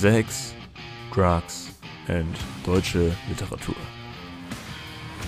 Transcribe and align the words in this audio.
Sex, 0.00 0.54
Drugs 1.12 1.74
and 2.08 2.34
deutsche 2.64 3.14
Literatur. 3.28 3.76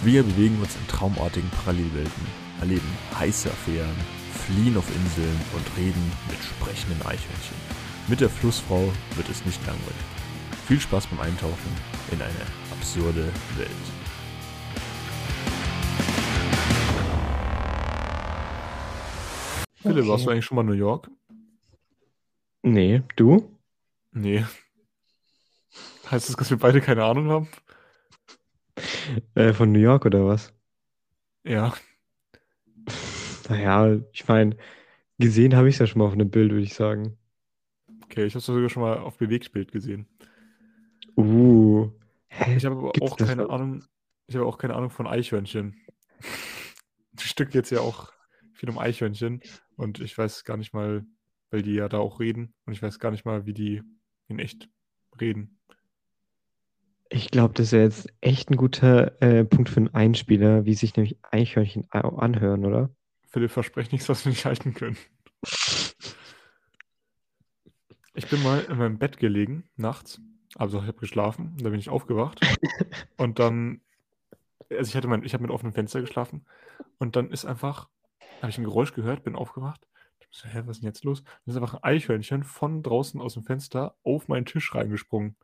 Wir 0.02 0.22
bewegen 0.22 0.58
uns 0.62 0.74
in 0.76 0.88
traumartigen 0.88 1.50
Parallelwelten, 1.50 2.26
erleben 2.58 2.88
heiße 3.18 3.50
Affären, 3.50 3.94
fliehen 4.32 4.74
auf 4.78 4.88
Inseln 4.96 5.38
und 5.54 5.76
reden 5.76 6.12
mit 6.26 6.38
sprechenden 6.42 6.98
Eichhörnchen. 7.02 7.56
Mit 8.08 8.22
der 8.22 8.30
Flussfrau 8.30 8.90
wird 9.14 9.28
es 9.28 9.44
nicht 9.44 9.60
langweilig. 9.66 9.92
Viel 10.66 10.80
Spaß 10.80 11.06
beim 11.08 11.20
Eintauchen 11.20 11.76
in 12.10 12.22
eine 12.22 12.46
absurde 12.70 13.30
Welt. 13.58 13.68
Philipp, 19.82 20.06
warst 20.08 20.24
du 20.24 20.30
eigentlich 20.30 20.46
schon 20.46 20.56
mal 20.56 20.62
in 20.62 20.68
New 20.68 20.72
York? 20.72 21.10
Nee, 22.62 23.02
du? 23.16 23.50
Nee. 24.12 24.44
Heißt 26.10 26.28
das, 26.28 26.36
dass 26.36 26.50
wir 26.50 26.58
beide 26.58 26.80
keine 26.80 27.04
Ahnung 27.04 27.28
haben? 27.30 27.48
Äh, 29.34 29.52
von 29.52 29.72
New 29.72 29.78
York 29.78 30.06
oder 30.06 30.26
was? 30.26 30.52
Ja. 31.44 31.72
Naja, 33.48 33.98
ich 34.12 34.26
meine, 34.28 34.56
gesehen 35.18 35.56
habe 35.56 35.68
ich 35.68 35.76
es 35.76 35.78
ja 35.80 35.86
schon 35.86 35.98
mal 36.00 36.06
auf 36.06 36.12
einem 36.12 36.30
Bild, 36.30 36.50
würde 36.52 36.64
ich 36.64 36.74
sagen. 36.74 37.18
Okay, 38.04 38.24
ich 38.24 38.34
habe 38.34 38.38
es 38.40 38.46
sogar 38.46 38.68
schon 38.68 38.82
mal 38.82 38.98
auf 38.98 39.16
Bewegtbild 39.18 39.72
gesehen. 39.72 40.06
Uh. 41.16 41.90
Hä? 42.28 42.56
Ich 42.56 42.64
habe 42.64 42.76
aber 42.76 42.92
Gibt's 42.92 43.12
auch 43.12 43.16
keine 43.16 43.42
noch? 43.44 43.50
Ahnung, 43.50 43.84
ich 44.26 44.34
habe 44.36 44.46
auch 44.46 44.58
keine 44.58 44.74
Ahnung 44.74 44.90
von 44.90 45.06
Eichhörnchen. 45.06 45.76
Das 47.14 47.26
Stück 47.26 47.50
geht 47.50 47.70
ja 47.70 47.80
auch 47.80 48.10
viel 48.54 48.70
um 48.70 48.78
Eichhörnchen 48.78 49.42
und 49.76 50.00
ich 50.00 50.16
weiß 50.16 50.44
gar 50.44 50.56
nicht 50.56 50.72
mal, 50.72 51.04
weil 51.50 51.60
die 51.60 51.74
ja 51.74 51.86
da 51.90 51.98
auch 51.98 52.20
reden 52.20 52.54
und 52.64 52.72
ich 52.72 52.80
weiß 52.82 52.98
gar 52.98 53.10
nicht 53.10 53.26
mal, 53.26 53.44
wie 53.44 53.52
die 53.52 53.82
in 54.28 54.38
echt 54.38 54.70
reden. 55.20 55.60
Ich 57.14 57.30
glaube, 57.30 57.52
das 57.52 57.72
wäre 57.72 57.84
jetzt 57.84 58.08
echt 58.22 58.50
ein 58.50 58.56
guter 58.56 59.20
äh, 59.20 59.44
Punkt 59.44 59.68
für 59.68 59.76
einen 59.76 59.94
Einspieler, 59.94 60.64
wie 60.64 60.72
sich 60.72 60.96
nämlich 60.96 61.18
Eichhörnchen 61.30 61.86
anhören, 61.90 62.64
oder? 62.64 62.88
Philipp 63.28 63.50
versprecht 63.50 63.92
nichts, 63.92 64.08
was 64.08 64.24
wir 64.24 64.30
nicht 64.30 64.46
halten 64.46 64.72
können. 64.72 64.96
Ich 68.14 68.28
bin 68.30 68.42
mal 68.42 68.60
in 68.60 68.78
meinem 68.78 68.98
Bett 68.98 69.18
gelegen, 69.18 69.64
nachts. 69.76 70.22
Also 70.54 70.78
ich 70.78 70.86
habe 70.86 70.98
geschlafen, 70.98 71.54
da 71.62 71.68
bin 71.68 71.78
ich 71.78 71.90
aufgewacht. 71.90 72.40
Und 73.18 73.38
dann, 73.38 73.82
also 74.70 74.88
ich 74.88 74.96
hatte 74.96 75.08
mein, 75.08 75.22
ich 75.22 75.34
habe 75.34 75.42
mit 75.42 75.50
offenem 75.50 75.74
Fenster 75.74 76.00
geschlafen. 76.00 76.46
Und 76.98 77.14
dann 77.16 77.30
ist 77.30 77.44
einfach, 77.44 77.90
habe 78.40 78.48
ich 78.48 78.56
ein 78.56 78.64
Geräusch 78.64 78.94
gehört, 78.94 79.22
bin 79.22 79.36
aufgewacht. 79.36 79.86
Ich 80.30 80.38
so, 80.38 80.48
hä, 80.48 80.62
was 80.64 80.78
ist 80.78 80.82
denn 80.82 80.88
jetzt 80.88 81.04
los? 81.04 81.22
Dann 81.22 81.54
ist 81.54 81.56
einfach 81.56 81.74
ein 81.74 81.84
Eichhörnchen 81.84 82.42
von 82.42 82.82
draußen 82.82 83.20
aus 83.20 83.34
dem 83.34 83.44
Fenster 83.44 83.96
auf 84.02 84.28
meinen 84.28 84.46
Tisch 84.46 84.74
reingesprungen. 84.74 85.36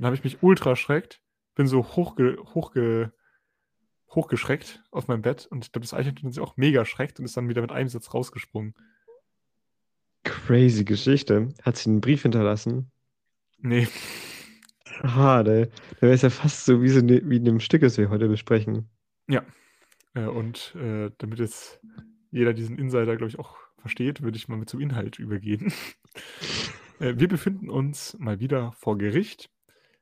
Dann 0.00 0.06
habe 0.06 0.16
ich 0.16 0.24
mich 0.24 0.42
ultra 0.42 0.70
erschreckt, 0.70 1.22
bin 1.54 1.66
so 1.66 1.84
hochge, 1.84 2.38
hochge, 2.54 3.12
hochgeschreckt 4.10 4.82
aus 4.90 5.08
meinem 5.08 5.22
Bett. 5.22 5.46
Und 5.46 5.64
ich 5.64 5.72
glaube, 5.72 5.84
das 5.84 5.94
Eichhörnchen 5.94 6.26
hat 6.26 6.34
sich 6.34 6.42
auch 6.42 6.56
mega 6.56 6.80
erschreckt 6.80 7.18
und 7.18 7.24
ist 7.24 7.36
dann 7.36 7.48
wieder 7.48 7.62
mit 7.62 7.70
einem 7.70 7.88
Satz 7.88 8.12
rausgesprungen. 8.12 8.74
Crazy 10.24 10.84
Geschichte. 10.84 11.50
Hat 11.62 11.76
sie 11.76 11.90
einen 11.90 12.00
Brief 12.00 12.22
hinterlassen? 12.22 12.90
Nee, 13.58 13.86
Schade. 15.00 15.70
Da 15.96 16.02
wäre 16.02 16.14
es 16.14 16.22
ja 16.22 16.30
fast 16.30 16.64
so 16.64 16.82
wie, 16.82 16.88
so 16.88 17.00
ne, 17.00 17.22
wie 17.24 17.36
in 17.36 17.44
dem 17.44 17.60
Stück, 17.60 17.80
das 17.82 17.96
wir 17.96 18.10
heute 18.10 18.28
besprechen. 18.28 18.88
Ja. 19.28 19.42
Äh, 20.14 20.26
und 20.26 20.74
äh, 20.76 21.10
damit 21.18 21.38
jetzt 21.38 21.80
jeder 22.30 22.52
diesen 22.52 22.78
Insider, 22.78 23.16
glaube 23.16 23.28
ich, 23.28 23.38
auch 23.38 23.56
versteht, 23.78 24.22
würde 24.22 24.36
ich 24.36 24.48
mal 24.48 24.56
mit 24.56 24.68
zum 24.68 24.80
Inhalt 24.80 25.18
übergehen. 25.18 25.72
äh, 27.00 27.14
wir 27.16 27.28
befinden 27.28 27.70
uns 27.70 28.16
mal 28.18 28.40
wieder 28.40 28.72
vor 28.72 28.98
Gericht. 28.98 29.50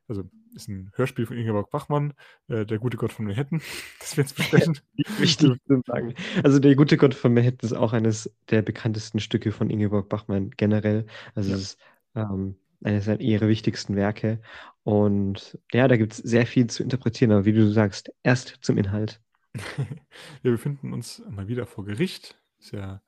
Also 0.09 0.29
ist 0.55 0.67
ein 0.67 0.91
Hörspiel 0.95 1.25
von 1.27 1.37
Ingeborg 1.37 1.69
Bachmann, 1.69 2.13
äh, 2.49 2.65
der 2.65 2.79
gute 2.79 2.97
Gott 2.97 3.13
von 3.13 3.25
Manhattan, 3.25 3.61
das 3.99 4.17
wir 4.17 4.23
jetzt 4.23 4.35
besprechen. 4.37 4.79
Wichtig 5.17 5.57
zu 5.67 5.81
sagen. 5.85 6.15
Also 6.43 6.59
der 6.59 6.75
gute 6.75 6.97
Gott 6.97 7.13
von 7.13 7.33
Manhattan 7.33 7.59
ist 7.61 7.73
auch 7.73 7.93
eines 7.93 8.35
der 8.49 8.61
bekanntesten 8.61 9.19
Stücke 9.19 9.51
von 9.51 9.69
Ingeborg 9.69 10.09
Bachmann 10.09 10.51
generell. 10.57 11.05
Also 11.35 11.51
Ja. 11.51 11.55
es 11.55 11.61
ist 11.61 11.79
ähm, 12.15 12.55
eines 12.83 13.07
ihrer 13.07 13.47
wichtigsten 13.47 13.95
Werke. 13.95 14.41
Und 14.83 15.59
ja, 15.71 15.87
da 15.87 15.97
gibt 15.97 16.13
es 16.13 16.17
sehr 16.19 16.47
viel 16.47 16.67
zu 16.67 16.83
interpretieren, 16.83 17.31
aber 17.31 17.45
wie 17.45 17.53
du 17.53 17.69
sagst, 17.71 18.11
erst 18.23 18.57
zum 18.61 18.77
Inhalt. 18.77 19.21
wir 20.41 20.51
befinden 20.51 20.93
uns 20.93 21.23
mal 21.29 21.47
wieder 21.47 21.65
vor 21.65 21.85
Gericht. 21.85 22.39
Ist 22.59 22.71
ja 22.71 23.01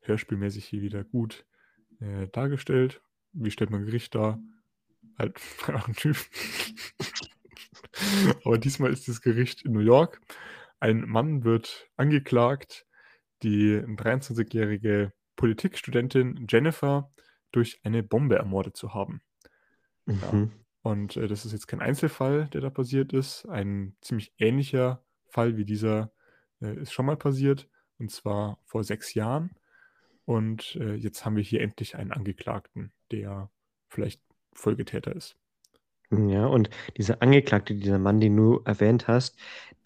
hörspielmäßig 0.00 0.64
hier 0.64 0.82
wieder 0.82 1.04
gut 1.04 1.46
äh, 2.00 2.28
dargestellt. 2.28 3.02
Wie 3.32 3.50
stellt 3.50 3.70
man 3.70 3.84
Gericht 3.84 4.14
dar? 4.14 4.38
Halt 5.18 5.36
einfach 5.66 5.88
ein 5.88 5.94
Typ. 5.94 6.16
Aber 8.44 8.58
diesmal 8.58 8.92
ist 8.92 9.08
das 9.08 9.20
Gericht 9.20 9.62
in 9.62 9.72
New 9.72 9.80
York. 9.80 10.20
Ein 10.80 11.08
Mann 11.08 11.44
wird 11.44 11.88
angeklagt, 11.96 12.86
die 13.42 13.78
23-jährige 13.78 15.12
Politikstudentin 15.36 16.46
Jennifer 16.48 17.12
durch 17.52 17.80
eine 17.84 18.02
Bombe 18.02 18.36
ermordet 18.36 18.76
zu 18.76 18.94
haben. 18.94 19.20
Mhm. 20.06 20.52
Und 20.82 21.16
äh, 21.16 21.28
das 21.28 21.44
ist 21.44 21.52
jetzt 21.52 21.66
kein 21.66 21.80
Einzelfall, 21.80 22.48
der 22.52 22.60
da 22.60 22.70
passiert 22.70 23.12
ist. 23.12 23.46
Ein 23.46 23.96
ziemlich 24.00 24.34
ähnlicher 24.38 25.04
Fall 25.26 25.56
wie 25.56 25.64
dieser 25.64 26.12
äh, 26.60 26.76
ist 26.76 26.92
schon 26.92 27.06
mal 27.06 27.16
passiert, 27.16 27.68
und 27.98 28.10
zwar 28.10 28.58
vor 28.64 28.84
sechs 28.84 29.14
Jahren. 29.14 29.50
Und 30.24 30.76
äh, 30.76 30.94
jetzt 30.94 31.24
haben 31.24 31.36
wir 31.36 31.42
hier 31.42 31.60
endlich 31.60 31.96
einen 31.96 32.12
Angeklagten, 32.12 32.92
der 33.10 33.50
vielleicht 33.88 34.20
Folgetäter 34.54 35.14
ist. 35.14 35.36
Ja, 36.10 36.46
und 36.46 36.70
dieser 36.96 37.22
Angeklagte, 37.22 37.74
dieser 37.74 37.98
Mann, 37.98 38.20
den 38.20 38.36
du 38.36 38.60
erwähnt 38.64 39.08
hast, 39.08 39.36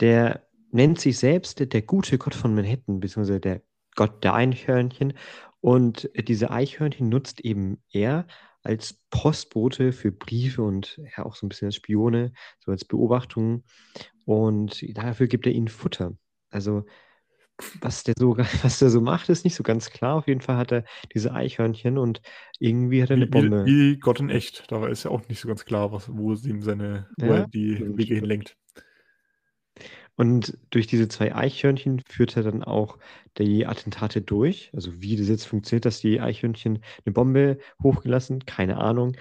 der 0.00 0.46
nennt 0.70 1.00
sich 1.00 1.18
selbst 1.18 1.72
der 1.72 1.82
gute 1.82 2.18
Gott 2.18 2.34
von 2.34 2.54
Manhattan, 2.54 3.00
beziehungsweise 3.00 3.40
der 3.40 3.62
Gott 3.94 4.22
der 4.22 4.34
Eichhörnchen. 4.34 5.14
Und 5.60 6.10
diese 6.16 6.50
Eichhörnchen 6.50 7.08
nutzt 7.08 7.40
eben 7.40 7.82
er 7.90 8.26
als 8.62 9.00
Postbote 9.10 9.92
für 9.92 10.12
Briefe 10.12 10.62
und 10.62 11.00
ja 11.16 11.24
auch 11.24 11.34
so 11.34 11.46
ein 11.46 11.48
bisschen 11.48 11.66
als 11.66 11.76
Spione, 11.76 12.32
so 12.60 12.70
als 12.70 12.84
Beobachtungen. 12.84 13.64
Und 14.24 14.84
dafür 14.96 15.26
gibt 15.26 15.46
er 15.46 15.52
ihnen 15.52 15.68
Futter. 15.68 16.12
Also 16.50 16.84
was 17.80 18.04
der 18.04 18.14
so, 18.18 18.36
was 18.62 18.78
der 18.78 18.90
so 18.90 19.00
macht, 19.00 19.28
ist 19.28 19.44
nicht 19.44 19.54
so 19.54 19.62
ganz 19.62 19.90
klar. 19.90 20.14
Auf 20.16 20.28
jeden 20.28 20.40
Fall 20.40 20.56
hat 20.56 20.72
er 20.72 20.84
diese 21.14 21.32
Eichhörnchen 21.32 21.98
und 21.98 22.20
irgendwie 22.58 23.02
hat 23.02 23.10
er 23.10 23.16
eine 23.16 23.26
Wie, 23.26 23.30
Bombe. 23.30 23.64
wie 23.64 23.96
Gott 23.98 24.20
in 24.20 24.30
echt. 24.30 24.70
Da 24.70 24.86
ist 24.86 25.04
ja 25.04 25.10
auch 25.10 25.26
nicht 25.28 25.40
so 25.40 25.48
ganz 25.48 25.64
klar, 25.64 25.92
was, 25.92 26.08
wo 26.12 26.32
es 26.32 26.44
ihm 26.44 26.62
seine, 26.62 27.08
Ja, 27.18 27.26
er 27.26 27.46
die 27.48 27.76
stimmt, 27.76 27.98
Wege 27.98 28.14
hinlenkt. 28.16 28.56
Und 30.16 30.58
durch 30.70 30.86
diese 30.88 31.06
zwei 31.08 31.34
Eichhörnchen 31.34 32.00
führt 32.08 32.36
er 32.36 32.42
dann 32.42 32.64
auch 32.64 32.98
die 33.38 33.66
Attentate 33.66 34.20
durch. 34.20 34.70
Also 34.74 35.00
wie 35.00 35.16
das 35.16 35.28
jetzt 35.28 35.46
funktioniert, 35.46 35.84
dass 35.84 36.00
die 36.00 36.20
Eichhörnchen 36.20 36.82
eine 37.04 37.12
Bombe 37.12 37.58
hochgelassen, 37.82 38.44
keine 38.44 38.78
Ahnung. 38.78 39.16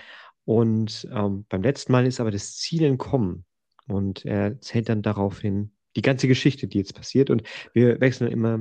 Und 0.46 1.08
ähm, 1.12 1.46
beim 1.50 1.62
letzten 1.62 1.92
Mal 1.92 2.08
ist 2.08 2.20
aber 2.20 2.32
das 2.32 2.56
Ziel 2.56 2.84
entkommen. 2.84 3.46
Und 3.88 4.26
er 4.26 4.42
erzählt 4.44 4.90
dann 4.90 5.02
daraufhin 5.04 5.72
die 5.98 6.02
ganze 6.04 6.28
Geschichte, 6.28 6.68
die 6.68 6.78
jetzt 6.78 6.94
passiert. 6.94 7.30
Und 7.30 7.44
wir 7.74 8.00
wechseln 8.00 8.32
immer 8.32 8.60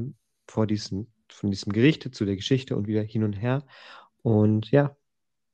vor 0.48 0.66
diesen, 0.66 1.12
von 1.28 1.50
diesem 1.50 1.72
Gericht 1.72 2.14
zu 2.14 2.24
der 2.24 2.34
Geschichte 2.34 2.74
und 2.76 2.88
wieder 2.88 3.02
hin 3.02 3.22
und 3.22 3.34
her. 3.34 3.64
Und 4.22 4.70
ja, 4.70 4.96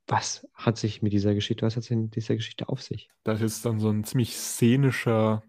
was 0.07 0.47
hat 0.53 0.77
sich 0.77 1.01
mit 1.01 1.13
dieser 1.13 1.35
Geschichte, 1.35 1.65
was 1.65 1.75
hat 1.75 1.83
sich 1.83 1.95
mit 1.95 2.15
dieser 2.15 2.35
Geschichte 2.35 2.69
auf 2.69 2.81
sich? 2.81 3.09
Das 3.23 3.41
ist 3.41 3.65
dann 3.65 3.79
so 3.79 3.89
ein 3.89 4.03
ziemlich 4.03 4.35
szenischer 4.35 5.43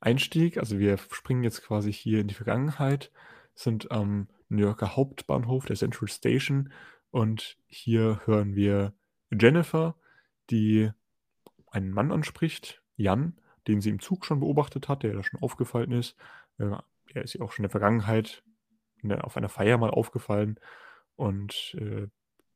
Einstieg. 0.00 0.56
Also 0.56 0.78
wir 0.78 0.98
springen 0.98 1.44
jetzt 1.44 1.62
quasi 1.62 1.92
hier 1.92 2.20
in 2.20 2.28
die 2.28 2.34
Vergangenheit, 2.34 3.12
sind 3.54 3.90
am 3.90 4.28
New 4.48 4.62
Yorker 4.62 4.96
Hauptbahnhof 4.96 5.66
der 5.66 5.76
Central 5.76 6.08
Station 6.08 6.72
und 7.10 7.58
hier 7.66 8.20
hören 8.24 8.54
wir 8.56 8.94
Jennifer, 9.30 9.96
die 10.48 10.90
einen 11.70 11.90
Mann 11.90 12.12
anspricht, 12.12 12.82
Jan, 12.96 13.36
den 13.68 13.80
sie 13.80 13.90
im 13.90 14.00
Zug 14.00 14.24
schon 14.24 14.40
beobachtet 14.40 14.88
hat, 14.88 15.02
der 15.02 15.14
da 15.14 15.22
schon 15.22 15.40
aufgefallen 15.42 15.92
ist. 15.92 16.16
Äh, 16.58 16.70
Er 17.14 17.22
ist 17.22 17.34
ihr 17.34 17.42
auch 17.42 17.52
schon 17.52 17.64
in 17.64 17.68
der 17.68 17.70
Vergangenheit 17.70 18.42
ne, 19.02 19.22
auf 19.24 19.36
einer 19.36 19.48
Feier 19.48 19.78
mal 19.78 19.90
aufgefallen 19.90 20.58
und 21.16 21.76
äh, 21.78 22.08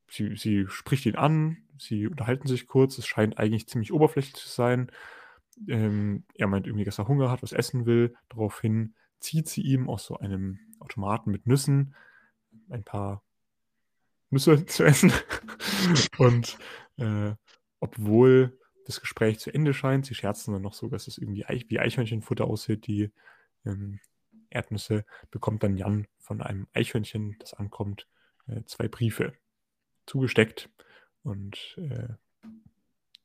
sie, 0.09 0.37
sie 0.37 0.67
spricht 0.69 1.06
ihn 1.06 1.17
an, 1.17 1.59
sie 1.79 2.06
unterhalten 2.06 2.49
sich 2.49 2.67
kurz, 2.67 2.99
es 2.99 3.06
scheint 3.06 3.39
eigentlich 3.39 3.69
ziemlich 3.69 3.93
oberflächlich 3.93 4.35
zu 4.35 4.49
sein. 4.49 4.91
Ähm, 5.69 6.25
er 6.35 6.47
meint 6.47 6.67
irgendwie, 6.67 6.85
dass 6.85 6.99
er 6.99 7.09
Hunger 7.09 7.31
hat, 7.31 7.43
was 7.43 7.53
essen 7.53 7.87
will. 7.87 8.15
Daraufhin 8.29 8.95
zieht 9.21 9.49
sie 9.49 9.62
ihm 9.62 9.89
aus 9.89 10.05
so 10.05 10.19
einem 10.19 10.59
Automaten 10.81 11.31
mit 11.31 11.47
Nüssen 11.47 11.95
ein 12.69 12.85
paar 12.85 13.23
Nüsse 14.31 14.67
zu 14.67 14.85
essen. 14.85 15.12
Und 16.19 16.59
äh, 16.97 17.33
obwohl 17.81 18.59
das 18.84 19.00
Gespräch 19.00 19.38
zu 19.38 19.52
Ende 19.52 19.75
scheint, 19.75 20.06
sie 20.06 20.14
scherzen 20.14 20.52
dann 20.52 20.62
noch 20.62 20.75
so, 20.75 20.88
dass 20.88 21.06
es 21.06 21.19
irgendwie 21.19 21.46
Eich 21.46 21.66
wie 21.69 21.78
Eichhörnchenfutter 21.78 22.44
aussieht, 22.44 22.86
die 22.86 23.10
ähm, 23.64 24.00
Erdnüsse, 24.50 25.04
bekommt 25.31 25.62
dann 25.62 25.76
Jan 25.76 26.06
von 26.19 26.40
einem 26.40 26.66
Eichhörnchen, 26.72 27.36
das 27.38 27.54
ankommt, 27.54 28.06
äh, 28.46 28.62
zwei 28.66 28.88
Briefe 28.88 29.32
zugesteckt. 30.06 30.70
Und 31.22 31.78
äh, 31.78 32.08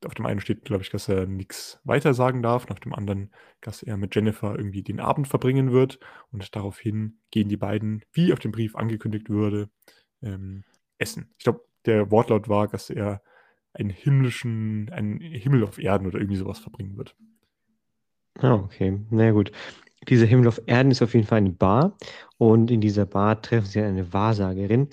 auf 0.04 0.14
dem 0.14 0.26
einen 0.26 0.40
steht, 0.40 0.64
glaube 0.64 0.82
ich, 0.82 0.90
dass 0.90 1.08
er 1.08 1.26
nichts 1.26 1.78
weiter 1.84 2.14
sagen 2.14 2.42
darf, 2.42 2.64
und 2.64 2.72
auf 2.72 2.80
dem 2.80 2.94
anderen, 2.94 3.30
dass 3.60 3.82
er 3.82 3.96
mit 3.96 4.14
Jennifer 4.14 4.56
irgendwie 4.56 4.82
den 4.82 5.00
Abend 5.00 5.28
verbringen 5.28 5.72
wird. 5.72 6.00
Und 6.32 6.54
daraufhin 6.56 7.18
gehen 7.30 7.48
die 7.48 7.58
beiden, 7.58 8.04
wie 8.12 8.32
auf 8.32 8.38
dem 8.38 8.52
Brief 8.52 8.76
angekündigt 8.76 9.28
würde, 9.28 9.70
ähm, 10.22 10.64
essen. 10.98 11.32
Ich 11.38 11.44
glaube, 11.44 11.64
der 11.86 12.10
Wortlaut 12.10 12.48
war, 12.48 12.68
dass 12.68 12.90
er 12.90 13.22
einen 13.72 13.90
himmlischen, 13.90 14.90
einen 14.90 15.20
Himmel 15.20 15.64
auf 15.64 15.78
Erden 15.78 16.06
oder 16.06 16.18
irgendwie 16.18 16.36
sowas 16.36 16.58
verbringen 16.58 16.96
wird. 16.96 17.16
Ah, 18.38 18.54
okay. 18.54 18.98
Na 19.10 19.24
ja, 19.24 19.30
gut. 19.32 19.52
Dieser 20.08 20.26
Himmel 20.26 20.48
auf 20.48 20.60
Erden 20.66 20.90
ist 20.90 21.02
auf 21.02 21.14
jeden 21.14 21.26
Fall 21.26 21.38
eine 21.38 21.50
Bar. 21.50 21.96
Und 22.38 22.70
in 22.70 22.80
dieser 22.80 23.06
Bar 23.06 23.40
treffen 23.42 23.66
sie 23.66 23.80
eine 23.80 24.12
Wahrsagerin. 24.12 24.88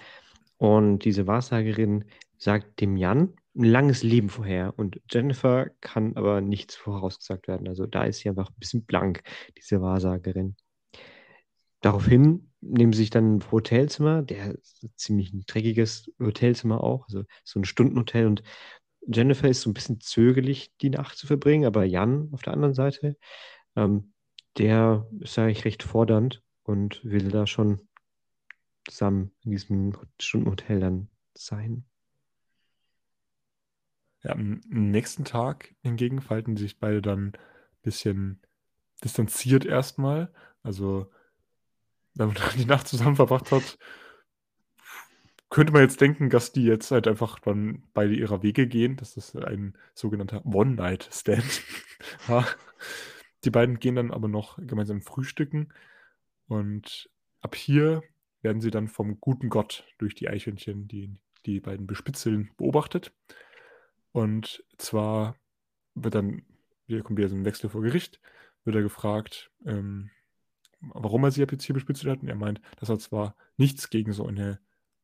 Und 0.57 0.99
diese 0.99 1.27
Wahrsagerin 1.27 2.05
sagt 2.37 2.81
dem 2.81 2.97
Jan 2.97 3.33
ein 3.55 3.63
langes 3.63 4.03
Leben 4.03 4.29
vorher. 4.29 4.73
Und 4.77 5.01
Jennifer 5.09 5.69
kann 5.81 6.15
aber 6.15 6.41
nichts 6.41 6.75
vorausgesagt 6.75 7.47
werden. 7.47 7.67
Also 7.67 7.87
da 7.87 8.03
ist 8.03 8.19
sie 8.19 8.29
einfach 8.29 8.49
ein 8.49 8.59
bisschen 8.59 8.85
blank, 8.85 9.23
diese 9.57 9.81
Wahrsagerin. 9.81 10.55
Daraufhin 11.81 12.46
nehmen 12.61 12.93
sich 12.93 13.09
dann 13.09 13.37
ein 13.37 13.51
Hotelzimmer, 13.51 14.21
der 14.21 14.55
ist 14.55 14.85
ziemlich 14.95 15.33
ein 15.33 15.43
dreckiges 15.45 16.11
Hotelzimmer 16.19 16.83
auch, 16.83 17.05
also 17.05 17.23
so 17.43 17.59
ein 17.59 17.65
Stundenhotel. 17.65 18.27
Und 18.27 18.43
Jennifer 19.07 19.47
ist 19.47 19.61
so 19.61 19.69
ein 19.69 19.73
bisschen 19.73 19.99
zögerlich, 19.99 20.71
die 20.81 20.89
Nacht 20.89 21.17
zu 21.17 21.27
verbringen, 21.27 21.65
aber 21.65 21.83
Jan 21.83 22.29
auf 22.33 22.41
der 22.41 22.53
anderen 22.53 22.73
Seite, 22.73 23.17
ähm, 23.75 24.13
der 24.57 25.07
ist 25.19 25.37
eigentlich 25.37 25.65
recht 25.65 25.83
fordernd 25.83 26.43
und 26.63 27.03
will 27.03 27.29
da 27.29 27.47
schon 27.47 27.81
zusammen 28.87 29.31
in 29.43 29.51
diesem 29.51 29.93
Stundenhotel 30.19 30.79
dann 30.79 31.09
sein. 31.35 31.85
Ja, 34.23 34.31
am 34.31 34.61
nächsten 34.67 35.25
Tag 35.25 35.75
hingegen 35.83 36.21
falten 36.21 36.57
sich 36.57 36.79
beide 36.79 37.01
dann 37.01 37.27
ein 37.27 37.33
bisschen 37.83 38.41
distanziert 39.03 39.65
erstmal. 39.65 40.33
Also, 40.63 41.11
wenn 42.17 42.27
man 42.27 42.37
die 42.57 42.65
Nacht 42.65 42.87
zusammen 42.87 43.15
verbracht 43.15 43.51
hat, 43.51 43.77
könnte 45.49 45.71
man 45.71 45.81
jetzt 45.81 46.01
denken, 46.01 46.29
dass 46.29 46.51
die 46.51 46.65
jetzt 46.65 46.91
halt 46.91 47.07
einfach 47.07 47.39
dann 47.39 47.83
beide 47.93 48.13
ihrer 48.13 48.43
Wege 48.43 48.67
gehen. 48.67 48.97
Das 48.97 49.15
ist 49.15 49.35
ein 49.35 49.77
sogenannter 49.93 50.45
One-Night-Stand. 50.45 51.63
Die 53.43 53.51
beiden 53.51 53.79
gehen 53.79 53.95
dann 53.95 54.11
aber 54.11 54.27
noch 54.27 54.57
gemeinsam 54.57 55.01
frühstücken 55.01 55.71
und 56.47 57.09
ab 57.41 57.55
hier 57.55 58.01
werden 58.41 58.61
sie 58.61 58.71
dann 58.71 58.87
vom 58.87 59.19
guten 59.21 59.49
Gott 59.49 59.85
durch 59.99 60.15
die 60.15 60.27
Eichhörnchen, 60.27 60.87
die 60.87 61.15
die 61.45 61.59
beiden 61.59 61.87
bespitzeln, 61.87 62.49
beobachtet. 62.57 63.13
Und 64.11 64.63
zwar 64.77 65.35
wird 65.95 66.15
dann, 66.15 66.43
hier 66.87 67.03
kommt 67.03 67.19
wieder 67.19 67.29
so 67.29 67.35
ein 67.35 67.45
Wechsel 67.45 67.69
vor 67.69 67.81
Gericht, 67.81 68.19
wird 68.63 68.75
er 68.75 68.81
gefragt, 68.81 69.51
ähm, 69.65 70.09
warum 70.93 71.23
er 71.23 71.31
sie 71.31 71.41
jetzt 71.41 71.63
hier 71.63 71.73
bespitzelt 71.73 72.11
hat. 72.11 72.21
Und 72.21 72.29
er 72.29 72.35
meint, 72.35 72.61
dass 72.79 72.89
er 72.89 72.99
zwar 72.99 73.35
nichts 73.57 73.89
gegen 73.89 74.11
so 74.11 74.25
eine 74.25 74.59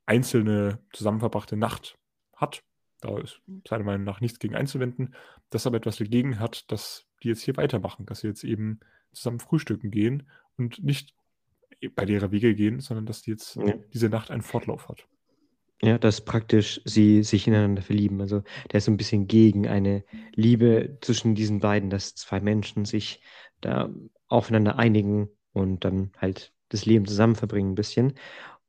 einzelne 0.06 0.80
zusammenverbrachte 0.92 1.56
Nacht 1.56 1.98
hat, 2.36 2.64
da 3.04 3.18
ist 3.18 3.42
seiner 3.68 3.84
Meinung 3.84 4.06
nach 4.06 4.22
nichts 4.22 4.40
gegen 4.40 4.56
einzuwenden, 4.56 5.14
dass 5.50 5.66
er 5.66 5.70
aber 5.70 5.78
etwas 5.78 5.98
dagegen 5.98 6.40
hat, 6.40 6.72
dass 6.72 7.06
die 7.22 7.30
jetzt 7.30 7.42
hier 7.42 7.58
weitermachen, 7.58 8.06
dass 8.06 8.22
sie 8.22 8.28
jetzt 8.28 8.44
eben 8.44 8.80
zusammen 9.12 9.40
frühstücken 9.40 9.92
gehen 9.92 10.30
und 10.58 10.84
nicht 10.84 11.14
bei 11.96 12.06
ihrer 12.06 12.32
Wege 12.32 12.56
gehen, 12.56 12.80
sondern 12.80 13.06
dass 13.06 13.22
die 13.22 13.32
jetzt 13.32 13.56
ja. 13.58 13.74
diese 13.94 14.10
Nacht 14.10 14.32
einen 14.32 14.42
Fortlauf 14.42 14.88
hat. 14.88 15.06
Ja, 15.82 15.98
dass 15.98 16.24
praktisch 16.24 16.80
sie 16.86 17.24
sich 17.24 17.46
ineinander 17.46 17.82
verlieben. 17.82 18.22
Also 18.22 18.42
der 18.72 18.78
ist 18.78 18.86
so 18.86 18.92
ein 18.92 18.98
bisschen 18.98 19.28
gegen 19.28 19.68
eine 19.68 20.06
Liebe 20.34 20.98
zwischen 21.02 21.36
diesen 21.36 21.60
beiden, 21.60 21.90
dass 21.90 22.16
zwei 22.16 22.40
Menschen 22.40 22.86
sich 22.86 23.22
da 23.60 23.90
aufeinander 24.28 24.80
einigen 24.80 25.30
und 25.54 25.86
dann 25.86 26.12
halt 26.18 26.54
das 26.70 26.86
Leben 26.86 27.06
zusammen 27.06 27.36
verbringen 27.36 27.72
ein 27.72 27.76
bisschen. 27.76 28.14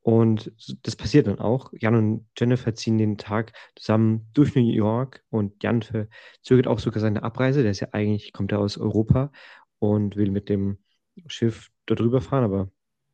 Und 0.03 0.53
das 0.83 0.97
passiert 0.97 1.27
dann 1.27 1.39
auch. 1.39 1.73
Jan 1.73 1.95
und 1.95 2.27
Jennifer 2.37 2.75
ziehen 2.75 2.99
den 2.99 3.17
Tag 3.17 3.53
zusammen 3.75 4.29
durch 4.35 4.55
New 4.55 4.71
York 4.71 5.25
und 5.31 5.63
Jan 5.63 5.81
verzögert 5.83 6.67
auch 6.67 6.79
sogar 6.79 7.01
seine 7.01 7.23
Abreise. 7.23 7.63
Der 7.63 7.71
ist 7.71 7.81
ja 7.81 7.89
eigentlich, 7.93 8.35
kommt 8.35 8.53
er 8.53 8.59
aus 8.59 8.77
Europa 8.77 9.33
und 9.79 10.17
will 10.17 10.31
mit 10.31 10.51
dem 10.51 10.79
Schiff 11.27 11.71
dort 11.87 12.01
rüber 12.01 12.21
fahren, 12.21 12.45
aber 12.45 12.71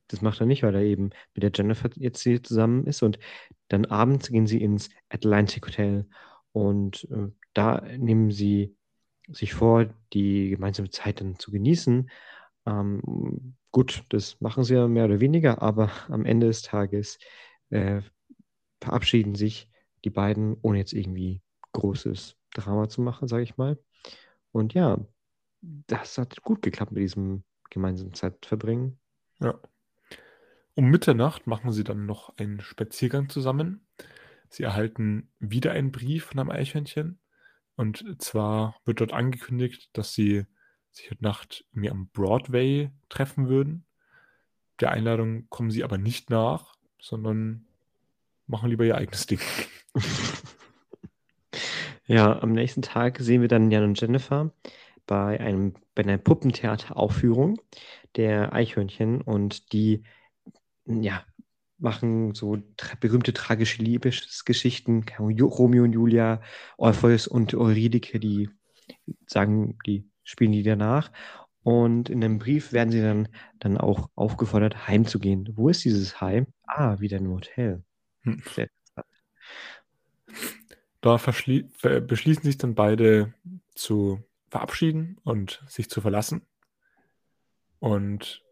das 0.09 0.21
macht 0.21 0.41
er 0.41 0.47
nicht, 0.47 0.65
weil 0.65 0.75
er 0.75 0.83
eben 0.83 1.11
mit 1.35 1.45
der 1.45 1.53
Jennifer 1.55 1.91
jetzt 1.95 2.23
hier 2.23 2.43
zusammen 2.43 2.85
ist. 2.87 3.03
Und 3.03 3.21
dann 3.69 3.87
abends 3.87 4.29
gehen 4.29 4.49
sie 4.49 4.61
ins 4.61 4.91
Atlantic 5.11 5.67
Hotel 5.69 6.09
und 6.51 7.07
äh, 7.13 7.29
da 7.55 7.83
nehmen 7.99 8.33
sie 8.33 8.77
sich 9.29 9.55
vor, 9.55 9.87
die 10.13 10.51
gemeinsame 10.51 10.91
Zeit 10.91 11.21
dann 11.21 11.39
zu 11.39 11.53
genießen. 11.53 12.11
Ähm, 12.67 13.55
gut, 13.73 14.05
das 14.09 14.41
machen 14.41 14.65
sie 14.65 14.75
ja 14.75 14.89
mehr 14.89 15.05
oder 15.05 15.21
weniger, 15.21 15.63
aber 15.63 15.91
am 16.09 16.25
Ende 16.25 16.47
des 16.49 16.63
Tages 16.63 17.19
äh, 17.71 18.03
verabschieden 18.81 19.35
sich 19.35 19.71
die 20.05 20.11
beiden, 20.11 20.57
ohne 20.63 20.79
jetzt 20.79 20.93
irgendwie 20.93 21.43
großes 21.73 22.37
Drama 22.53 22.89
zu 22.89 23.03
machen, 23.03 23.29
sage 23.29 23.43
ich 23.43 23.57
mal. 23.57 23.79
Und 24.53 24.75
ja, 24.75 24.99
das 25.61 26.19
hat 26.19 26.43
gut 26.43 26.63
geklappt 26.63 26.93
mit 26.93 27.03
diesem 27.03 27.45
gemeinsamen 27.71 28.15
Zeitverbringen. 28.15 28.99
Ja. 29.41 29.59
Um 30.75 30.87
Mitternacht 30.89 31.47
machen 31.47 31.73
sie 31.73 31.85
dann 31.85 32.07
noch 32.07 32.37
einen 32.39 32.61
Spaziergang 32.61 33.29
zusammen. 33.29 33.87
Sie 34.49 34.63
erhalten 34.63 35.31
wieder 35.39 35.73
einen 35.73 35.93
Brief 35.93 36.25
von 36.25 36.39
einem 36.39 36.51
Eichhörnchen. 36.51 37.21
Und 37.77 38.17
zwar 38.19 38.77
wird 38.85 39.01
dort 39.01 39.13
angekündigt, 39.13 39.91
dass 39.93 40.15
sie 40.15 40.47
sich 40.93 41.11
heute 41.11 41.25
Nacht 41.25 41.65
mir 41.73 41.93
am 41.93 42.09
Broadway 42.09 42.91
treffen 43.09 43.49
würden. 43.49 43.85
Der 44.81 44.93
Einladung 44.93 45.49
kommen 45.49 45.71
sie 45.71 45.85
aber 45.85 45.99
nicht 45.99 46.31
nach, 46.31 46.75
sondern 47.01 47.67
machen 48.47 48.71
lieber 48.71 48.85
ihr 48.85 48.97
eigenes 48.97 49.27
Ding. 49.27 49.41
Ja, 52.11 52.43
am 52.43 52.51
nächsten 52.51 52.83
Tag 52.83 53.21
sehen 53.21 53.41
wir 53.41 53.47
dann 53.47 53.71
Jan 53.71 53.85
und 53.85 54.01
Jennifer 54.01 54.53
bei, 55.07 55.39
einem, 55.39 55.75
bei 55.95 56.03
einer 56.03 56.19
Puppentheateraufführung 56.19 57.61
der 58.17 58.53
Eichhörnchen 58.53 59.21
und 59.21 59.73
die 59.73 60.03
ja, 60.87 61.25
machen 61.79 62.35
so 62.35 62.57
tra 62.77 62.97
berühmte 62.99 63.33
tragische 63.33 63.81
Liebesgeschichten, 63.81 65.05
Romeo 65.21 65.85
und 65.85 65.93
Julia, 65.93 66.43
Orpheus 66.79 67.29
und 67.29 67.55
Eurydike, 67.55 68.19
die 68.19 68.51
sagen, 69.29 69.79
die 69.87 70.10
spielen 70.31 70.53
die 70.53 70.63
danach. 70.63 71.11
Und 71.63 72.09
in 72.09 72.21
dem 72.21 72.39
Brief 72.39 72.73
werden 72.73 72.91
sie 72.91 73.03
dann, 73.03 73.29
dann 73.59 73.77
auch 73.77 74.09
aufgefordert, 74.15 74.89
heimzugehen. 74.89 75.51
Wo 75.55 75.69
ist 75.69 75.85
dieses 75.85 76.21
Heim? 76.21 76.47
Ah, 76.67 76.99
wieder 77.01 77.19
im 77.19 77.31
Hotel. 77.31 77.83
Hm. 78.23 78.43
Da 81.03 81.17
beschließen 81.17 82.43
sich 82.43 82.59
dann 82.59 82.75
beide 82.75 83.35
zu 83.75 84.23
verabschieden 84.49 85.19
und 85.23 85.63
sich 85.67 85.91
zu 85.91 86.01
verlassen. 86.01 86.47
Und 87.79 88.43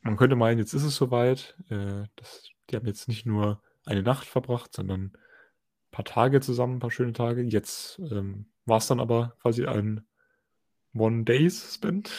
man 0.00 0.16
könnte 0.16 0.36
meinen, 0.36 0.58
jetzt 0.58 0.74
ist 0.74 0.84
es 0.84 0.96
soweit. 0.96 1.56
Äh, 1.68 2.04
das, 2.16 2.50
die 2.70 2.76
haben 2.76 2.86
jetzt 2.86 3.08
nicht 3.08 3.26
nur 3.26 3.62
eine 3.84 4.02
Nacht 4.02 4.26
verbracht, 4.26 4.74
sondern 4.74 5.00
ein 5.02 5.12
paar 5.90 6.04
Tage 6.04 6.40
zusammen, 6.40 6.76
ein 6.76 6.80
paar 6.80 6.90
schöne 6.90 7.12
Tage. 7.12 7.42
Jetzt 7.42 7.98
ähm, 8.10 8.46
war 8.64 8.78
es 8.78 8.86
dann 8.86 9.00
aber 9.00 9.36
quasi 9.40 9.66
ein 9.66 10.07
One 10.98 11.24
Days 11.24 11.74
Spend. 11.74 12.10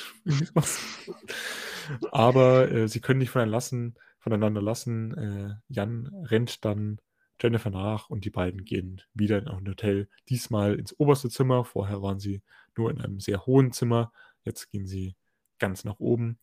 aber 2.11 2.71
äh, 2.71 2.87
sie 2.87 2.99
können 2.99 3.19
nicht 3.19 3.31
voneinander 3.31 3.57
lassen. 3.57 3.95
Voneinander 4.19 4.61
lassen. 4.61 5.17
Äh, 5.17 5.73
Jan 5.73 6.07
rennt 6.25 6.65
dann 6.65 6.99
Jennifer 7.41 7.69
nach 7.69 8.09
und 8.09 8.25
die 8.25 8.29
beiden 8.29 8.65
gehen 8.65 9.01
wieder 9.13 9.39
in 9.39 9.47
ein 9.47 9.67
Hotel. 9.67 10.09
Diesmal 10.27 10.75
ins 10.75 10.97
oberste 10.99 11.29
Zimmer. 11.29 11.63
Vorher 11.63 12.01
waren 12.01 12.19
sie 12.19 12.41
nur 12.75 12.91
in 12.91 13.01
einem 13.01 13.19
sehr 13.19 13.45
hohen 13.45 13.71
Zimmer. 13.71 14.11
Jetzt 14.43 14.69
gehen 14.71 14.87
sie 14.87 15.15
ganz 15.57 15.83
nach 15.83 15.99
oben. 15.99 16.39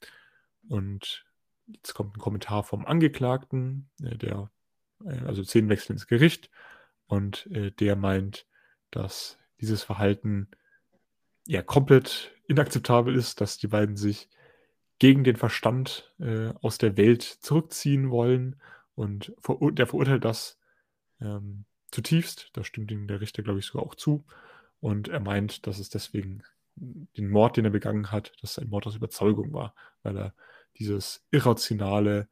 Und 0.68 1.26
Jetzt 1.66 1.94
kommt 1.94 2.16
ein 2.16 2.20
Kommentar 2.20 2.62
vom 2.62 2.86
Angeklagten, 2.86 3.90
äh, 4.02 4.16
der, 4.16 4.50
äh, 5.04 5.24
also 5.24 5.42
Szenenwechsel 5.42 5.92
ins 5.92 6.06
Gericht, 6.06 6.50
und 7.06 7.46
äh, 7.46 7.70
der 7.72 7.96
meint, 7.96 8.46
dass 8.90 9.38
dieses 9.60 9.82
Verhalten 9.82 10.48
ja 11.46 11.62
komplett 11.62 12.32
inakzeptabel 12.48 13.14
ist, 13.14 13.40
dass 13.40 13.58
die 13.58 13.68
beiden 13.68 13.96
sich 13.96 14.28
gegen 14.98 15.24
den 15.24 15.36
Verstand 15.36 16.12
äh, 16.18 16.52
aus 16.62 16.78
der 16.78 16.96
Welt 16.96 17.22
zurückziehen 17.22 18.10
wollen 18.10 18.56
und 18.94 19.32
verur 19.38 19.72
der 19.72 19.86
verurteilt 19.86 20.24
das 20.24 20.58
ähm, 21.20 21.64
zutiefst. 21.90 22.50
Da 22.54 22.64
stimmt 22.64 22.90
ihm 22.90 23.06
der 23.06 23.20
Richter, 23.20 23.42
glaube 23.42 23.58
ich, 23.58 23.66
sogar 23.66 23.84
auch 23.84 23.94
zu. 23.94 24.24
Und 24.80 25.08
er 25.08 25.20
meint, 25.20 25.66
dass 25.66 25.78
es 25.78 25.90
deswegen 25.90 26.42
den 26.76 27.30
Mord, 27.30 27.56
den 27.56 27.64
er 27.64 27.70
begangen 27.70 28.10
hat, 28.12 28.32
dass 28.40 28.52
es 28.52 28.58
ein 28.58 28.68
Mord 28.68 28.86
aus 28.86 28.96
Überzeugung 28.96 29.52
war, 29.52 29.74
weil 30.02 30.16
er 30.16 30.34
dieses 30.78 31.26
Irrationale 31.30 32.28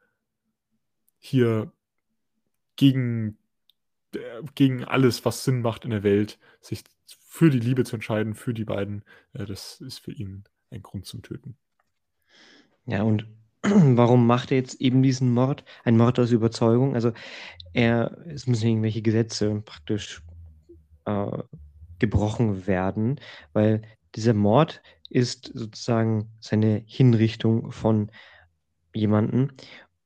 hier 1.18 1.72
gegen, 2.76 3.38
äh, 4.14 4.42
gegen 4.54 4.84
alles, 4.84 5.24
was 5.24 5.44
Sinn 5.44 5.62
macht 5.62 5.84
in 5.84 5.90
der 5.90 6.02
Welt, 6.02 6.38
sich 6.60 6.84
für 7.06 7.50
die 7.50 7.60
Liebe 7.60 7.84
zu 7.84 7.96
entscheiden, 7.96 8.34
für 8.34 8.54
die 8.54 8.64
beiden, 8.64 9.04
äh, 9.32 9.44
das 9.44 9.80
ist 9.80 9.98
für 9.98 10.12
ihn 10.12 10.44
ein 10.70 10.82
Grund 10.82 11.06
zum 11.06 11.22
Töten. 11.22 11.56
Ja, 12.86 13.02
und 13.02 13.26
warum 13.62 14.26
macht 14.26 14.50
er 14.50 14.58
jetzt 14.58 14.80
eben 14.80 15.02
diesen 15.02 15.32
Mord? 15.32 15.64
Ein 15.84 15.96
Mord 15.96 16.18
aus 16.18 16.30
Überzeugung? 16.30 16.94
Also 16.94 17.12
er, 17.72 18.18
es 18.26 18.46
müssen 18.46 18.68
irgendwelche 18.68 19.02
Gesetze 19.02 19.62
praktisch 19.64 20.22
äh, 21.06 21.38
gebrochen 21.98 22.66
werden, 22.66 23.20
weil 23.52 23.82
dieser 24.14 24.34
Mord 24.34 24.82
ist 25.10 25.50
sozusagen 25.54 26.30
seine 26.40 26.82
Hinrichtung 26.86 27.72
von 27.72 28.10
jemanden. 28.94 29.52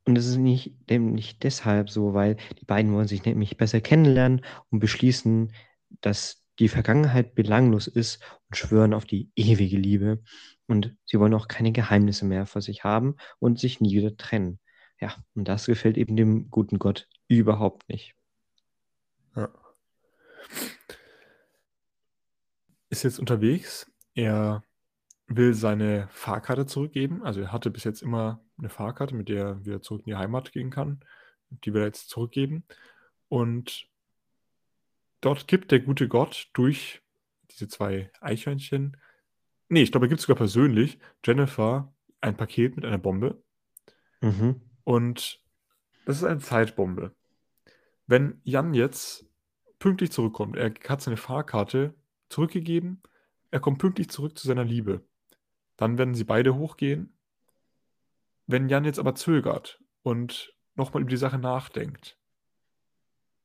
Und 0.05 0.17
es 0.17 0.27
ist 0.27 0.37
nicht, 0.37 0.91
nicht 0.91 1.43
deshalb 1.43 1.91
so, 1.91 2.15
weil 2.15 2.37
die 2.61 2.65
beiden 2.65 2.93
wollen 2.93 3.09
sich 3.09 3.25
nämlich 3.25 3.57
besser 3.57 3.81
kennenlernen 3.81 4.43
und 4.71 4.79
beschließen, 4.81 5.53
dass 6.01 6.38
die 6.59 6.69
Vergangenheit 6.69 7.35
belanglos 7.35 7.87
ist 7.87 8.23
und 8.49 8.57
schwören 8.57 8.95
auf 8.95 9.05
die 9.05 9.31
ewige 9.37 9.77
Liebe. 9.77 10.23
Und 10.67 10.97
sie 11.05 11.19
wollen 11.19 11.35
auch 11.35 11.49
keine 11.49 11.73
Geheimnisse 11.73 12.25
mehr 12.25 12.47
vor 12.47 12.63
sich 12.63 12.85
haben 12.85 13.17
und 13.39 13.59
sich 13.59 13.81
nie 13.81 13.97
wieder 13.97 14.17
trennen. 14.17 14.59
Ja, 15.01 15.15
und 15.35 15.47
das 15.47 15.67
gefällt 15.67 15.97
eben 15.97 16.17
dem 16.17 16.51
guten 16.51 16.79
Gott 16.79 17.09
überhaupt 17.29 17.89
nicht. 17.89 18.15
Ja. 19.37 19.49
Ist 22.91 23.05
jetzt 23.05 23.21
unterwegs. 23.21 23.91
Er 24.15 24.65
will 25.29 25.55
seine 25.55 26.09
Fahrkarte 26.11 26.67
zurückgeben. 26.67 27.23
Also 27.23 27.43
er 27.43 27.53
hatte 27.53 27.71
bis 27.71 27.85
jetzt 27.85 28.03
immer 28.03 28.43
eine 28.59 28.71
Fahrkarte, 28.71 29.15
mit 29.15 29.29
der 29.29 29.45
er 29.45 29.65
wieder 29.65 29.83
zurück 29.83 30.03
in 30.07 30.13
die 30.13 30.17
Heimat 30.17 30.53
gehen 30.53 30.71
kann. 30.71 31.01
Die 31.51 31.73
will 31.73 31.83
er 31.83 31.87
jetzt 31.87 32.09
zurückgeben. 32.09 32.65
Und 33.29 33.87
dort 35.21 35.49
gibt 35.49 35.71
der 35.71 35.81
gute 35.81 36.09
Gott 36.09 36.49
durch 36.53 37.03
diese 37.51 37.69
zwei 37.69 38.11
Eichhörnchen, 38.21 38.97
nee, 39.69 39.83
ich 39.83 39.91
glaube, 39.91 40.07
er 40.07 40.09
gibt 40.09 40.21
sogar 40.21 40.37
persönlich 40.37 40.99
Jennifer 41.25 41.93
ein 42.21 42.37
Paket 42.37 42.77
mit 42.77 42.85
einer 42.85 42.99
Bombe. 42.99 43.43
Mhm. 44.21 44.61
Und 44.85 45.43
das 46.05 46.17
ist 46.17 46.25
eine 46.25 46.41
Zeitbombe. 46.41 47.15
Wenn 48.07 48.41
Jan 48.45 48.75
jetzt 48.75 49.27
pünktlich 49.79 50.11
zurückkommt, 50.11 50.57
er 50.57 50.73
hat 50.89 51.03
seine 51.03 51.17
Fahrkarte 51.17 51.95
zurückgegeben, 52.29 53.03
er 53.51 53.61
kommt 53.61 53.79
pünktlich 53.79 54.09
zurück 54.09 54.39
zu 54.39 54.47
seiner 54.47 54.65
Liebe, 54.65 55.07
dann 55.77 55.99
werden 55.99 56.15
sie 56.15 56.25
beide 56.25 56.55
hochgehen. 56.55 57.17
Wenn 58.47 58.69
Jan 58.69 58.85
jetzt 58.85 58.99
aber 58.99 59.15
zögert 59.15 59.81
und 60.03 60.55
nochmal 60.75 61.03
über 61.03 61.11
die 61.11 61.17
Sache 61.17 61.39
nachdenkt, 61.39 62.19